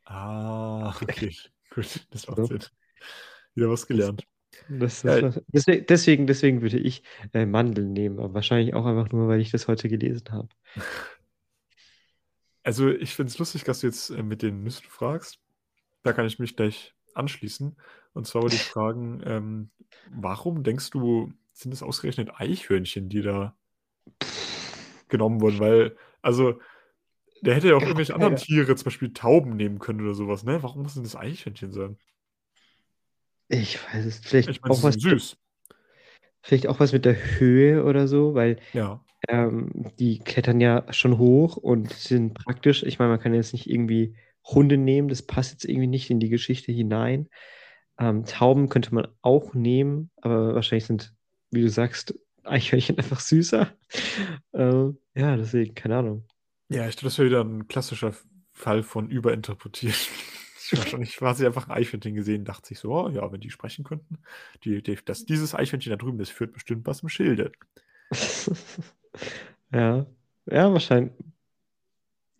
Ah, 0.05 0.95
okay, 1.01 1.35
gut, 1.69 2.07
das 2.11 2.27
macht 2.27 2.37
So. 2.37 2.45
Sinn. 2.45 2.59
Wieder 3.55 3.69
was 3.69 3.87
gelernt. 3.87 4.25
Das, 4.69 5.03
Ja. 5.03 5.21
das 5.21 5.35
war, 5.35 5.43
deswegen, 5.47 5.85
deswegen, 5.87 6.27
deswegen 6.27 6.61
würde 6.61 6.79
ich 6.79 7.03
äh, 7.33 7.45
Mandeln 7.45 7.91
nehmen, 7.93 8.19
aber 8.19 8.33
wahrscheinlich 8.33 8.73
auch 8.73 8.85
einfach 8.85 9.11
nur, 9.11 9.27
weil 9.27 9.41
ich 9.41 9.51
das 9.51 9.67
heute 9.67 9.89
gelesen 9.89 10.25
habe. 10.31 10.49
Also, 12.63 12.89
ich 12.89 13.13
finde 13.15 13.31
es 13.31 13.37
lustig, 13.37 13.63
dass 13.63 13.81
du 13.81 13.87
jetzt 13.87 14.09
äh, 14.09 14.23
mit 14.23 14.41
den 14.41 14.63
Nüssen 14.63 14.85
fragst. 14.89 15.39
Da 16.03 16.13
kann 16.13 16.25
ich 16.27 16.39
mich 16.39 16.55
gleich 16.55 16.95
anschließen. 17.13 17.77
Und 18.13 18.27
zwar 18.27 18.43
wollte 18.43 18.57
ich 18.57 18.63
fragen, 18.67 19.21
ähm, 19.25 19.71
warum 20.11 20.63
denkst 20.63 20.89
du, 20.91 21.33
sind 21.55 21.71
es 21.73 21.81
ausgerechnet 21.81 22.31
Eichhörnchen, 22.35 23.09
die 23.09 23.21
da 23.21 23.55
genommen 25.09 25.41
wurden? 25.41 25.59
Weil, 25.59 25.95
also, 26.21 26.59
der 27.41 27.55
hätte 27.55 27.69
ja 27.69 27.75
auch 27.75 27.81
irgendwelche 27.81 28.11
ja, 28.11 28.15
anderen. 28.15 28.35
Tiere, 28.35 28.75
zum 28.75 28.85
Beispiel 28.85 29.13
Tauben 29.13 29.55
nehmen 29.55 29.79
können 29.79 30.01
oder 30.01 30.13
sowas, 30.13 30.43
ne? 30.43 30.61
Warum 30.63 30.83
muss 30.83 30.95
denn 30.95 31.03
das 31.03 31.15
Eichhörnchen 31.15 31.71
sein? 31.71 31.97
Ich 33.47 33.79
weiß 33.83 34.05
es. 34.05 34.19
Vielleicht 34.19 34.49
Ich 34.49 34.61
meine, 34.61 34.73
auch 34.73 34.83
was, 34.83 34.95
süß. 34.95 35.37
vielleicht 36.41 36.67
auch 36.67 36.79
was 36.79 36.93
mit 36.93 37.05
der 37.05 37.39
Höhe 37.39 37.83
oder 37.83 38.07
so, 38.07 38.33
weil 38.35 38.59
Ja. 38.73 39.03
ähm, 39.29 39.71
die 39.99 40.19
klettern 40.19 40.59
ja 40.59 40.85
schon 40.91 41.17
hoch 41.17 41.57
und 41.57 41.91
sind 41.93 42.33
praktisch. 42.33 42.83
Ich 42.83 42.99
meine, 42.99 43.11
man 43.11 43.19
kann 43.19 43.33
jetzt 43.33 43.53
nicht 43.53 43.69
irgendwie 43.69 44.15
Hunde 44.43 44.77
nehmen, 44.77 45.07
das 45.07 45.23
passt 45.23 45.53
jetzt 45.53 45.65
irgendwie 45.65 45.87
nicht 45.87 46.09
in 46.09 46.19
die 46.19 46.29
Geschichte 46.29 46.71
hinein. 46.71 47.29
Ähm, 47.97 48.25
Tauben 48.25 48.69
könnte 48.69 48.93
man 48.93 49.07
auch 49.21 49.53
nehmen, 49.53 50.11
aber 50.21 50.53
wahrscheinlich 50.53 50.85
sind, 50.85 51.14
wie 51.55 51.61
du 51.61 51.69
sagst, 51.69 52.13
Eichhörnchen 52.43 52.97
einfach 52.97 53.19
süßer. 53.19 53.73
Ähm, 54.53 54.97
ja, 55.15 55.35
deswegen, 55.35 55.73
keine 55.73 55.97
Ahnung. 55.97 56.25
Ja, 56.69 56.87
ich 56.87 56.95
glaube, 56.95 57.09
das 57.09 57.17
wäre 57.17 57.29
wieder 57.29 57.43
ein 57.43 57.67
klassischer 57.67 58.13
Fall 58.51 58.83
von 58.83 59.09
Überinterpretieren. 59.09 59.95
Wahrscheinlich 60.71 61.21
war 61.21 61.35
sie 61.35 61.45
einfach 61.45 61.67
ein 61.67 61.75
Eichhörnchen 61.75 62.15
gesehen, 62.15 62.45
dachte 62.45 62.67
sich 62.67 62.79
so, 62.79 62.91
oh, 62.91 63.09
ja, 63.09 63.31
wenn 63.31 63.41
die 63.41 63.49
sprechen 63.49 63.83
könnten, 63.83 64.19
die, 64.63 64.81
die, 64.81 64.97
das, 65.03 65.25
dieses 65.25 65.55
Eichhörnchen 65.55 65.91
da 65.91 65.97
drüben, 65.97 66.17
das 66.17 66.29
führt 66.29 66.53
bestimmt 66.53 66.85
was 66.85 67.01
im 67.01 67.09
Schilde. 67.09 67.51
Ja, 69.71 70.05
ja, 70.45 70.71
wahrscheinlich. 70.71 71.13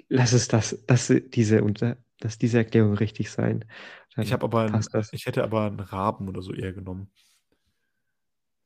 Lass 0.07 0.33
es 0.33 0.47
das, 0.47 0.83
das, 0.85 1.11
diese, 1.33 1.61
dass 2.19 2.37
diese 2.37 2.59
Erklärung 2.59 2.93
richtig 2.93 3.31
sein. 3.31 3.65
Dann 4.15 4.23
Ich 4.23 4.31
habe 4.31 4.45
aber, 4.45 4.61
ein, 4.61 4.85
ich 5.11 5.25
hätte 5.25 5.43
aber 5.43 5.65
einen 5.65 5.79
Raben 5.79 6.29
oder 6.29 6.41
so 6.41 6.53
eher 6.53 6.71
genommen. 6.71 7.09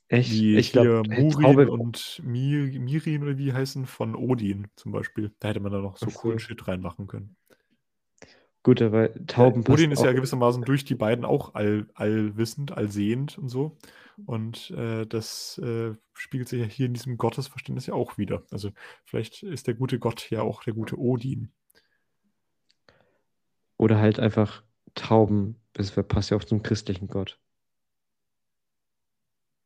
Echt? 0.10 0.32
Wie 0.32 0.58
Ich 0.58 0.72
glaube, 0.72 1.04
Murin 1.08 1.70
und 1.70 2.22
Mir, 2.26 2.80
Mirin 2.80 3.24
oder 3.24 3.38
wie 3.38 3.54
heißen 3.54 3.86
von 3.86 4.16
Odin 4.16 4.68
zum 4.76 4.92
Beispiel. 4.92 5.32
Da 5.40 5.50
hätte 5.50 5.60
man 5.60 5.72
da 5.72 5.80
noch 5.80 5.98
so 5.98 6.08
coolen 6.08 6.40
Shit 6.40 6.68
reinmachen 6.68 7.06
können. 7.06 7.36
Gut, 8.64 8.82
aber 8.82 9.14
Tauben 9.28 9.64
passt 9.64 9.80
Odin 9.80 9.92
ist 9.92 10.04
ja 10.04 10.12
gewissermaßen 10.12 10.64
durch 10.64 10.84
die 10.84 10.96
beiden 10.96 11.26
auch 11.26 11.54
all, 11.54 11.88
allwissend, 11.94 12.72
allsehend 12.72 13.38
und 13.38 13.50
so. 13.50 13.78
Und 14.26 14.72
äh, 14.72 15.06
das 15.06 15.60
äh, 15.60 15.94
spiegelt 16.14 16.50
sich 16.50 16.60
ja 16.60 16.66
hier 16.66 16.88
in 16.88 16.94
diesem 16.94 17.18
Gottesverständnis 17.18 17.86
ja 17.86 17.94
auch 17.94 18.18
wieder. 18.18 18.44
Also 18.52 18.72
vielleicht 19.06 19.44
ist 19.44 19.68
der 19.68 19.76
gute 19.76 20.00
Gott 20.00 20.30
ja 20.32 20.42
auch 20.42 20.64
der 20.64 20.74
gute 20.74 20.98
Odin. 20.98 21.52
Oder 23.78 24.00
halt 24.00 24.20
einfach 24.20 24.64
Tauben. 24.96 25.56
Das 25.74 25.92
passt 25.92 26.32
ja 26.32 26.38
auch 26.38 26.44
zum 26.44 26.64
christlichen 26.64 27.08
Gott. 27.08 27.40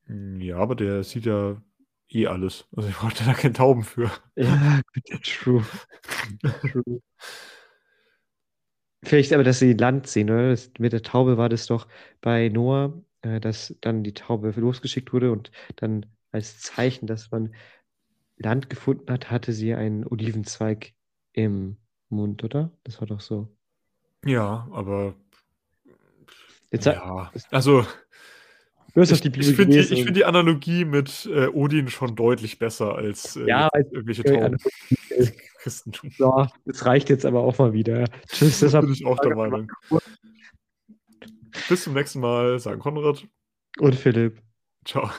Hm, 0.07 0.41
Ja, 0.41 0.57
aber 0.57 0.75
der 0.75 1.03
sieht 1.03 1.25
ja 1.25 1.61
eh 2.09 2.27
alles. 2.27 2.65
Also 2.75 2.89
ich 2.89 2.95
brauchte 2.95 3.23
da 3.25 3.33
keinen 3.33 3.53
Tauben 3.53 3.83
für. 3.83 4.11
Ja, 4.35 4.81
gut, 4.93 5.23
true. 5.23 5.63
True. 6.71 7.01
Vielleicht 9.03 9.33
aber, 9.33 9.43
dass 9.43 9.59
sie 9.59 9.73
Land 9.73 10.07
sehen, 10.07 10.29
oder? 10.29 10.49
Das, 10.49 10.71
mit 10.79 10.93
der 10.93 11.01
Taube 11.03 11.37
war 11.37 11.49
das 11.49 11.65
doch 11.67 11.87
bei 12.21 12.49
Noah, 12.49 12.93
äh, 13.21 13.39
dass 13.41 13.75
dann 13.81 14.03
die 14.03 14.13
Taube 14.13 14.51
losgeschickt 14.51 15.11
wurde 15.13 15.31
und 15.31 15.51
dann 15.75 16.05
als 16.31 16.59
Zeichen, 16.61 17.05
dass 17.07 17.29
man 17.31 17.53
Land 18.37 18.69
gefunden 18.69 19.11
hat, 19.11 19.31
hatte 19.31 19.53
sie 19.53 19.73
einen 19.75 20.05
Olivenzweig 20.07 20.93
im 21.33 21.77
Mund, 22.09 22.43
oder? 22.43 22.71
Das 22.83 23.01
war 23.01 23.07
doch 23.07 23.21
so. 23.21 23.55
Ja, 24.25 24.67
aber 24.71 25.15
Jetzt 26.71 26.85
ja, 26.85 27.31
also 27.51 27.85
du 28.93 29.01
hast 29.01 29.11
ich, 29.11 29.21
die 29.21 29.29
Bibel 29.29 29.49
ich 29.49 29.55
finde 29.55 29.83
die, 29.83 30.03
find 30.03 30.17
die 30.17 30.25
Analogie 30.25 30.85
mit 30.85 31.29
äh, 31.31 31.47
Odin 31.47 31.89
schon 31.89 32.15
deutlich 32.15 32.59
besser 32.59 32.95
als 32.95 33.35
äh, 33.35 33.47
Ja, 33.47 33.69
irgendwelche 33.73 34.23
Tauben. 34.23 34.57
Christentum. 35.63 36.11
So, 36.17 36.47
das 36.65 36.85
reicht 36.85 37.09
jetzt 37.09 37.25
aber 37.25 37.41
auch 37.41 37.57
mal 37.57 37.73
wieder. 37.73 38.05
Tschüss, 38.27 38.59
das 38.59 38.73
Bin 38.73 38.91
ich 38.91 39.05
auch 39.05 39.19
der 39.19 39.35
Meinung. 39.35 39.71
Bis 41.69 41.83
zum 41.83 41.93
nächsten 41.93 42.19
Mal, 42.19 42.59
sagen 42.59 42.79
Konrad. 42.79 43.25
Und 43.79 43.95
Philipp. 43.95 44.41
Ciao. 44.85 45.09